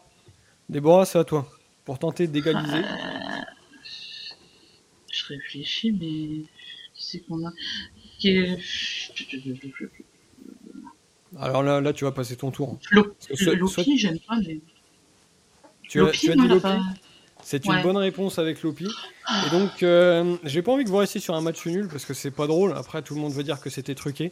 Déborah, 0.69 1.05
c'est 1.07 1.19
à 1.19 1.25
toi. 1.25 1.49
Pour 1.91 1.99
tenter 1.99 2.29
d'égaliser. 2.29 2.83
Je 5.11 5.27
réfléchis, 5.27 5.91
mais. 5.91 6.45
Qui 6.95 7.05
c'est 7.05 7.19
qu'on 7.19 7.45
a. 7.45 7.51
Alors 11.41 11.65
là, 11.65 11.81
là, 11.81 11.93
tu 11.93 12.05
vas 12.05 12.13
passer 12.13 12.37
ton 12.37 12.53
tour. 12.53 12.79
Lo- 12.93 13.13
Lopi, 13.41 13.99
j'aime 13.99 14.21
pas, 14.21 14.37
mais. 14.47 14.61
Tu 15.83 16.01
as, 16.01 16.13
dit 16.13 16.29
Lopi 16.29 16.61
pas- 16.61 16.79
C'est 17.43 17.65
une 17.65 17.73
Ouais. 17.73 17.83
bonne 17.83 17.97
réponse 17.97 18.39
avec 18.39 18.63
Lopi. 18.63 18.87
Et 18.87 19.51
donc, 19.51 19.83
euh, 19.83 20.37
j'ai 20.45 20.63
pas 20.63 20.71
envie 20.71 20.85
que 20.85 20.91
vous 20.91 20.97
restiez 20.99 21.21
sur 21.21 21.35
un 21.35 21.41
match 21.41 21.67
nul 21.67 21.89
parce 21.89 22.05
que 22.05 22.15
c'est 22.15 22.31
pas 22.31 22.47
drôle. 22.47 22.73
Après, 22.77 23.03
tout 23.03 23.17
le 23.17 23.21
monde 23.21 23.33
veut 23.33 23.43
dire 23.43 23.61
que 23.61 23.69
c'était 23.69 23.97
truqué. 23.97 24.31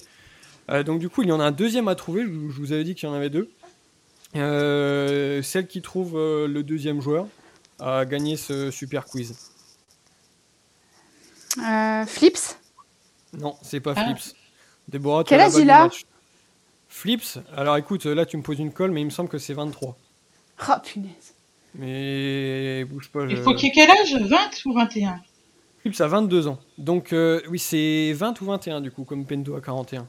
Euh, 0.70 0.84
donc, 0.84 1.00
du 1.00 1.09
coup, 1.09 1.22
il 1.24 1.28
y 1.28 1.32
en 1.32 1.40
a 1.40 1.44
un 1.46 1.50
deuxième 1.50 1.88
à 1.88 1.96
trouver. 1.96 2.22
Je, 2.22 2.28
vous 2.28 2.70
avais 2.70 2.84
dit 2.84 2.94
qu'il 2.94 3.09
y 3.09 3.11
en 3.11 3.16
avait 3.16 3.30
deux. 3.30 3.50
Euh, 4.36 5.42
celle 5.42 5.66
qui 5.66 5.82
trouve 5.82 6.16
euh, 6.16 6.46
le 6.46 6.62
deuxième 6.62 7.00
joueur 7.00 7.26
a 7.81 8.05
gagné 8.05 8.37
ce 8.37 8.70
super 8.70 9.05
quiz. 9.05 9.35
Euh, 11.59 12.07
Flips 12.07 12.57
Non, 13.33 13.57
c'est 13.62 13.81
pas 13.81 13.95
Ah. 13.97 14.05
Flips. 14.05 14.35
Déborah, 14.89 15.24
tu 15.24 15.31
Quel 15.31 15.41
as 15.41 15.49
la 15.49 15.55
âge 15.55 15.61
il 15.62 15.70
a. 15.70 15.89
Flips 16.89 17.39
Alors 17.57 17.76
écoute, 17.76 18.07
là 18.07 18.24
tu 18.24 18.37
me 18.37 18.43
poses 18.43 18.59
une 18.59 18.72
colle, 18.72 18.91
mais 18.91 19.03
il 19.03 19.05
me 19.05 19.11
semble 19.11 19.29
que 19.29 19.39
c'est 19.39 19.53
23. 19.55 19.97
Oh 20.68 20.72
punaise. 20.83 21.35
Mais 21.74 22.85
bouge 22.85 23.11
pas. 23.11 23.24
Il 23.24 23.37
je- 23.37 23.43
faut 23.43 23.55
qu'il 23.55 23.66
y 23.68 23.70
ait 23.70 23.74
quel 23.74 23.91
âge? 23.91 24.14
20 24.14 24.64
ou 24.64 24.72
21 24.72 25.20
Flips 25.81 26.01
a 26.01 26.07
22 26.09 26.49
ans. 26.49 26.59
Donc 26.79 27.12
euh, 27.12 27.41
oui, 27.51 27.59
c'est 27.59 28.12
20 28.14 28.41
ou 28.41 28.47
21 28.47 28.81
du 28.81 28.91
coup, 28.91 29.05
comme 29.05 29.26
Pento 29.26 29.55
a 29.55 29.61
41. 29.61 30.07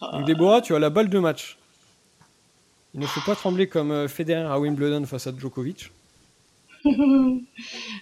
Ah. 0.00 0.10
Donc 0.12 0.26
Déborah, 0.26 0.60
tu 0.60 0.74
as 0.74 0.78
la 0.80 0.90
balle 0.90 1.08
de 1.08 1.18
match. 1.18 1.58
Il 2.94 3.00
ne 3.00 3.06
faut 3.06 3.20
pas 3.22 3.36
trembler 3.36 3.68
comme 3.68 3.90
euh, 3.92 4.08
Federer 4.08 4.42
à 4.50 4.58
Wimbledon 4.58 5.06
face 5.06 5.26
à 5.28 5.32
Djokovic. 5.36 5.92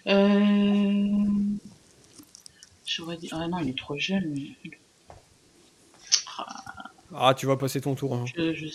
Euh... 0.06 1.08
J'aurais 2.86 3.16
dit... 3.16 3.28
Ah 3.32 3.46
non, 3.48 3.58
il 3.60 3.70
est 3.70 3.78
trop 3.78 3.96
jeune. 3.98 4.32
mais- 4.34 4.70
Ah, 7.14 7.34
tu 7.34 7.46
vas 7.46 7.56
passer 7.56 7.80
ton 7.80 7.94
tour. 7.94 8.14
Hein. 8.14 8.24
Je, 8.36 8.54
je... 8.54 8.66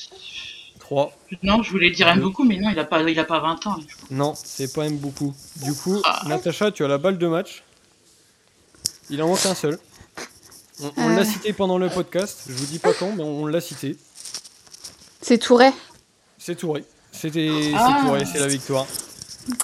3. 0.80 1.12
Non, 1.41 1.64
je 1.64 1.72
voulais 1.72 1.89
dire 1.91 2.16
beaucoup, 2.18 2.43
mais 2.43 2.58
non, 2.58 2.70
il 2.70 2.78
a 2.78 2.86
pas, 2.86 3.01
il 3.01 3.20
a 3.20 3.24
pas 3.26 3.39
20 3.39 3.66
ans. 3.68 3.78
je 3.88 3.95
crois. 3.95 4.08
Non, 4.12 4.34
c'est 4.36 4.72
pas 4.74 4.84
même 4.84 4.97
beaucoup. 4.97 5.34
Du 5.64 5.74
coup, 5.74 5.99
Ah. 6.03 6.22
Natacha, 6.28 6.72
tu 6.72 6.84
as 6.84 6.88
la 6.88 6.97
balle 6.97 7.18
de 7.18 7.28
match. 7.28 7.64
Il 9.10 9.22
en 9.24 9.28
manque 9.30 9.45
un 9.45 9.56
seul. 9.56 9.80
On, 10.82 10.91
on 10.97 11.10
Euh. 11.10 11.16
l'a 11.16 11.26
cité 11.26 11.53
pendant 11.53 11.78
le 11.78 11.89
podcast. 11.89 12.43
Je 12.47 12.53
vous 12.53 12.66
dis 12.66 12.80
pas 12.80 12.93
quand, 12.93 13.14
mais 13.16 13.24
on 13.24 13.45
l'a 13.47 13.62
cité. 13.62 13.97
C'est 15.22 15.38
Touret. 15.39 15.74
C'est 16.38 16.56
Touré. 16.56 16.84
C'était 17.12 17.49
c'est 17.64 17.74
Ah. 17.76 18.01
Touré, 18.06 18.26
c'est 18.26 18.39
la 18.39 18.47
victoire. 18.47 18.86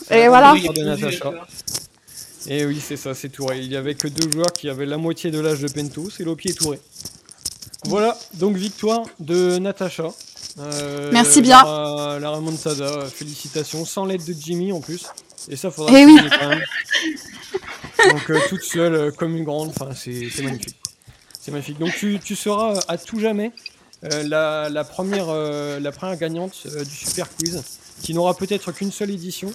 Et 0.09 0.27
voilà. 0.27 0.53
Natacha. 0.77 1.19
quoi. 1.31 1.47
Et 2.47 2.65
oui, 2.65 2.81
c'est 2.85 2.97
ça, 2.97 3.13
c'est 3.13 3.29
Touré. 3.29 3.59
Il 3.59 3.71
y 3.71 3.75
avait 3.75 3.95
que 3.95 4.07
deux 4.07 4.29
joueurs 4.31 4.51
qui 4.51 4.67
avaient 4.69 4.85
la 4.85 4.97
moitié 4.97 5.29
de 5.31 5.39
l'âge 5.39 5.59
de 5.61 5.67
Pento, 5.67 6.09
c'est 6.09 6.23
Lopi 6.23 6.49
et 6.49 6.53
Touré. 6.53 6.79
Voilà, 7.85 8.17
donc 8.35 8.57
victoire 8.57 9.03
de 9.19 9.57
Natacha. 9.57 10.07
Euh, 10.59 11.09
Merci 11.13 11.41
bien. 11.41 11.63
La, 11.63 12.17
la 12.19 12.29
remontada, 12.31 13.05
félicitations, 13.05 13.85
sans 13.85 14.05
l'aide 14.05 14.23
de 14.25 14.33
Jimmy 14.33 14.71
en 14.71 14.81
plus. 14.81 15.05
Et 15.49 15.55
ça, 15.55 15.71
faudra 15.71 15.91
Eh 15.97 16.05
le 16.05 16.11
oui. 16.13 16.19
quand 16.39 16.49
même. 16.49 16.61
Donc 18.11 18.29
euh, 18.31 18.39
toute 18.49 18.63
seule, 18.63 18.93
euh, 18.95 19.11
comme 19.11 19.35
une 19.35 19.43
grande, 19.43 19.69
enfin 19.69 19.91
c'est 19.95 20.11
magnifique. 20.43 20.75
C'est 21.39 21.51
magnifique. 21.51 21.79
Donc 21.79 21.93
tu, 21.95 22.19
tu 22.23 22.35
seras 22.35 22.79
à 22.87 22.97
tout 22.97 23.19
jamais 23.19 23.51
la, 24.03 24.67
la 24.69 24.83
première, 24.83 25.27
la 25.31 25.91
première 25.91 26.17
gagnante 26.17 26.65
du 26.67 26.95
Super 26.95 27.27
Quiz, 27.35 27.61
qui 28.01 28.13
n'aura 28.13 28.33
peut-être 28.33 28.71
qu'une 28.71 28.91
seule 28.91 29.11
édition, 29.11 29.51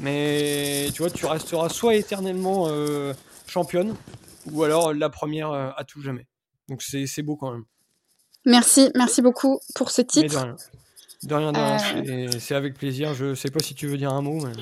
mais 0.00 0.88
tu 0.94 1.02
vois, 1.02 1.10
tu 1.10 1.26
resteras 1.26 1.68
soit 1.68 1.94
éternellement 1.94 2.66
euh, 2.68 3.14
championne, 3.46 3.94
ou 4.52 4.62
alors 4.64 4.92
la 4.92 5.08
première 5.10 5.50
euh, 5.50 5.70
à 5.76 5.84
tout 5.84 6.02
jamais. 6.02 6.26
Donc 6.68 6.82
c'est 6.82 7.22
beau 7.22 7.36
quand 7.36 7.52
même. 7.52 7.64
Merci, 8.44 8.90
merci 8.94 9.22
beaucoup 9.22 9.60
pour 9.74 9.90
ce 9.90 10.02
Mais 10.02 10.04
de 10.22 10.28
titre. 10.28 10.40
rien. 10.42 10.56
De 11.24 11.34
rien, 11.34 11.52
de 11.52 11.58
rien. 11.58 11.76
Euh. 12.26 12.28
c'est- 12.32 12.38
C'est 12.40 12.54
avec 12.54 12.74
plaisir. 12.74 13.14
Je 13.14 13.34
sais 13.34 13.50
pas 13.50 13.60
si 13.60 13.74
tu 13.74 13.86
veux 13.88 13.96
dire 13.98 14.12
un 14.12 14.22
mot, 14.22 14.40
mais. 14.44 14.52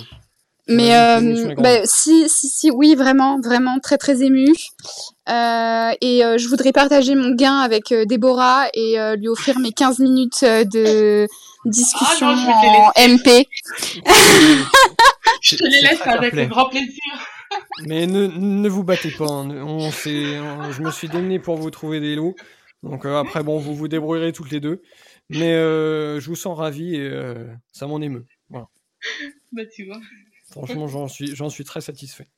Mais 0.67 0.95
euh, 0.97 1.55
bah, 1.57 1.85
si, 1.85 2.29
si, 2.29 2.49
si, 2.49 2.71
oui, 2.71 2.95
vraiment, 2.95 3.39
vraiment 3.41 3.79
très, 3.81 3.99
très 3.99 4.23
émue. 4.23 4.49
Euh, 5.29 5.91
et 6.01 6.25
euh, 6.25 6.39
je 6.39 6.49
voudrais 6.49 6.73
partager 6.73 7.15
mon 7.15 7.31
gain 7.35 7.59
avec 7.59 7.93
euh, 7.93 8.05
Déborah 8.07 8.69
et 8.73 8.99
euh, 8.99 9.15
lui 9.17 9.29
offrir 9.29 9.59
mes 9.59 9.73
15 9.73 9.99
minutes 9.99 10.43
euh, 10.43 10.65
de 10.65 11.29
discussion 11.67 12.29
Ah 12.29 12.95
non, 12.97 13.05
en 13.05 13.09
MP. 13.15 13.47
Je 15.43 15.57
te 15.57 15.65
les 15.65 15.81
laisse 15.83 16.01
avec 16.07 16.35
fair-play. 16.35 16.47
grand 16.47 16.69
plaisir. 16.69 17.03
Mais 17.87 18.07
ne, 18.07 18.27
ne 18.27 18.69
vous 18.69 18.85
battez 18.85 19.11
pas. 19.11 19.27
hein. 19.31 19.49
On, 19.51 19.89
on- 19.89 19.91
je 19.91 20.83
me 20.83 20.91
suis 20.91 21.09
démené 21.09 21.39
pour 21.39 21.57
vous 21.57 21.71
trouver 21.71 22.01
des 22.01 22.15
lots. 22.17 22.35
Donc 22.83 23.05
euh, 23.05 23.19
après, 23.19 23.43
bon, 23.43 23.59
vous 23.59 23.75
vous 23.75 23.89
débrouillerez 23.89 24.33
toutes 24.33 24.51
les 24.51 24.61
deux. 24.61 24.83
Mais 25.31 25.53
euh, 25.55 26.21
je 26.21 26.27
vous 26.29 26.37
sens 26.37 26.57
ravi 26.59 26.97
et 26.97 27.01
euh, 27.01 27.47
ça 27.73 27.87
m'en 27.87 28.01
émeut. 28.01 28.27
Voilà. 28.51 28.67
Bah, 29.53 29.63
tu 29.75 29.85
vois. 29.87 30.01
Franchement, 30.55 30.87
j'en 30.89 31.09
suis, 31.09 31.35
j'en 31.35 31.51
suis 31.51 31.65
très 31.65 31.81
satisfait. 31.81 32.29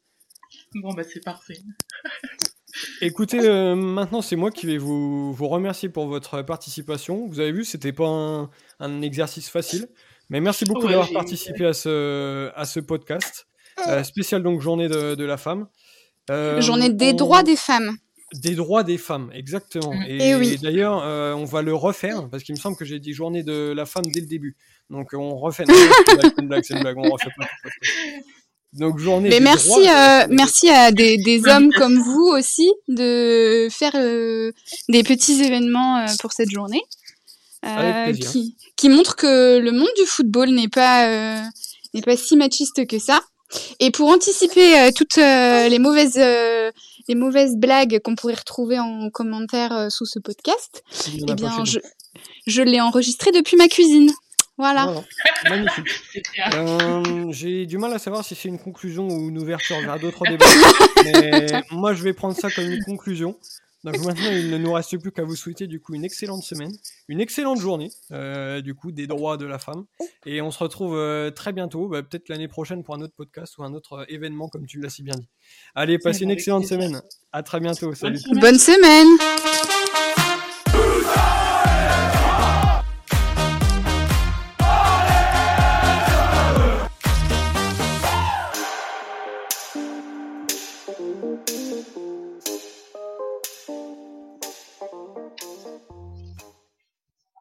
Bon, 0.75 0.93
bah, 0.95 1.03
c'est 1.05 1.23
parfait. 1.25 1.59
Écoutez, 3.01 3.41
euh, 3.41 3.75
maintenant 3.75 4.21
c'est 4.23 4.37
moi 4.37 4.51
qui 4.51 4.67
vais 4.67 4.77
vous, 4.79 5.33
vous 5.33 5.49
remercier 5.49 5.89
pour 5.89 6.07
votre 6.09 6.43
participation. 6.43 7.27
Vous 7.27 7.41
avez 7.41 7.53
vu, 7.53 7.65
c'était 7.65 7.93
pas 7.93 8.07
un, 8.09 8.51
un 8.81 9.03
exercice 9.03 9.49
facile, 9.49 9.89
mais 10.29 10.41
merci 10.41 10.65
beaucoup 10.65 10.83
Ouais, 10.85 10.91
d'avoir 10.91 11.11
participé 11.11 11.65
à 11.67 11.73
ce, 11.73 12.51
à 12.55 12.65
ce 12.67 12.81
podcast 12.81 13.47
euh, 13.87 14.03
spécial 14.03 14.43
donc 14.43 14.61
journée 14.61 14.89
de, 14.89 15.15
de 15.15 15.25
la 15.25 15.37
femme. 15.37 15.69
Euh, 16.31 16.61
Journée 16.61 16.91
des 16.91 17.13
on- 17.13 17.17
droits 17.17 17.43
des 17.43 17.57
femmes. 17.57 17.97
Des 18.35 18.55
droits 18.55 18.83
des 18.83 18.99
femmes, 18.99 19.31
exactement. 19.33 19.95
Mm. 19.95 20.05
Et, 20.09 20.31
Eh 20.31 20.57
d'ailleurs, 20.59 21.03
euh, 21.05 21.35
on 21.35 21.45
va 21.45 21.63
le 21.63 21.75
refaire 21.75 22.29
parce 22.29 22.43
qu'il 22.43 22.55
me 22.55 22.61
semble 22.61 22.77
que 22.77 22.85
j'ai 22.85 22.99
dit 22.99 23.13
journée 23.13 23.43
de 23.43 23.73
la 23.75 23.87
femme 23.87 24.05
dès 24.07 24.21
le 24.21 24.27
début. 24.27 24.57
Donc 24.91 25.15
euh, 25.15 25.19
on 25.19 25.37
refait. 25.37 25.65
C'est 25.67 26.41
une 26.41 26.49
blague, 26.49 26.65
c'est 26.65 26.75
une 26.75 26.81
blague, 26.81 26.99
on 26.99 27.11
refait 27.11 27.31
pas. 27.37 27.47
Donc 28.73 28.99
journée. 28.99 29.29
Mais 29.29 29.39
des 29.39 29.45
merci, 29.45 29.69
droits 29.69 30.25
euh, 30.25 30.27
merci 30.31 30.69
à 30.69 30.93
des, 30.93 31.17
des 31.17 31.47
hommes 31.47 31.71
comme 31.73 31.99
vous 31.99 32.27
aussi 32.33 32.71
de 32.89 33.69
faire 33.71 33.93
euh, 33.95 34.53
des 34.89 35.03
petits 35.03 35.43
événements 35.43 36.05
pour 36.21 36.33
cette 36.33 36.51
journée, 36.51 36.83
qui, 38.21 38.57
qui 38.77 38.89
montrent 38.89 39.17
que 39.17 39.59
le 39.59 39.73
monde 39.73 39.89
du 39.97 40.05
football 40.05 40.51
n'est 40.51 40.69
pas 40.69 41.43
n'est 41.95 42.03
pas 42.03 42.17
si 42.17 42.37
machiste 42.37 42.87
que 42.87 42.99
ça. 42.99 43.21
Et 43.81 43.91
pour 43.91 44.09
anticiper 44.09 44.79
euh, 44.79 44.91
toutes 44.95 45.19
euh, 45.19 45.69
les 45.69 45.79
mauvaises 45.79 46.19
euh, 46.19 46.71
les 47.09 47.15
mauvaises 47.15 47.57
blagues 47.57 48.01
qu'on 48.03 48.15
pourrait 48.15 48.35
retrouver 48.35 48.79
en 48.79 49.11
commentaire 49.11 49.73
euh, 49.73 49.89
sous 49.89 50.07
ce 50.07 50.19
podcast, 50.19 50.83
eh 51.17 51.35
bien 51.35 51.65
je, 51.65 51.79
je 52.47 52.63
l'ai 52.63 52.81
enregistré 52.81 53.33
depuis 53.33 53.57
ma 53.57 53.69
cuisine. 53.69 54.11
Voilà. 54.59 54.87
Voilà. 54.87 55.03
Magnifique. 55.51 55.89
C'est 56.13 56.23
bien. 56.33 56.51
Euh, 56.55 57.31
J'ai 57.31 57.67
du 57.67 57.77
mal 57.77 57.93
à 57.93 57.99
savoir 57.99 58.25
si 58.25 58.35
c'est 58.35 58.49
une 58.49 58.59
conclusion 58.59 59.07
ou 59.07 59.29
une 59.29 59.39
ouverture 59.39 59.79
vers 59.81 59.99
d'autres 59.99 60.25
débats. 60.27 60.47
mais 61.05 61.63
moi, 61.71 61.93
je 61.93 62.03
vais 62.03 62.15
prendre 62.15 62.35
ça 62.35 62.51
comme 62.51 62.71
une 62.71 62.83
conclusion. 62.83 63.37
Donc 63.87 64.05
maintenant, 64.05 64.33
il 64.33 64.51
ne 64.51 64.59
nous 64.59 64.73
reste 64.73 64.99
plus 64.99 65.13
qu'à 65.13 65.23
vous 65.23 65.37
souhaiter 65.37 65.69
du 65.69 65.81
coup 65.81 65.95
une 65.95 66.05
excellente 66.05 66.43
semaine, 66.43 66.73
une 67.07 67.21
excellente 67.21 67.61
journée, 67.61 67.93
euh, 68.11 68.61
du 68.61 68.75
coup 68.75 68.91
des 68.91 69.07
droits 69.07 69.37
de 69.37 69.47
la 69.47 69.61
femme. 69.61 69.85
Et 70.25 70.43
on 70.43 70.51
se 70.51 70.59
retrouve 70.59 70.97
euh, 70.97 71.31
très 71.31 71.53
bientôt, 71.53 71.87
bah, 71.87 72.03
peut-être 72.03 72.29
l'année 72.29 72.49
prochaine 72.49 72.83
pour 72.83 72.97
un 72.97 73.01
autre 73.01 73.15
podcast 73.17 73.57
ou 73.59 73.63
un 73.63 73.73
autre 73.75 73.93
euh, 73.93 74.05
événement, 74.09 74.49
comme 74.49 74.67
tu 74.67 74.81
l'as 74.81 74.91
si 74.91 75.05
bien 75.05 75.15
dit. 75.15 75.29
Allez, 75.77 76.01
passez 76.01 76.25
une 76.25 76.33
excellente 76.33 76.67
semaine. 76.67 77.01
À 77.31 77.45
très 77.45 77.61
bientôt. 77.61 77.95
Salut. 77.95 78.19
Bonne 78.41 78.59
semaine. 78.59 79.76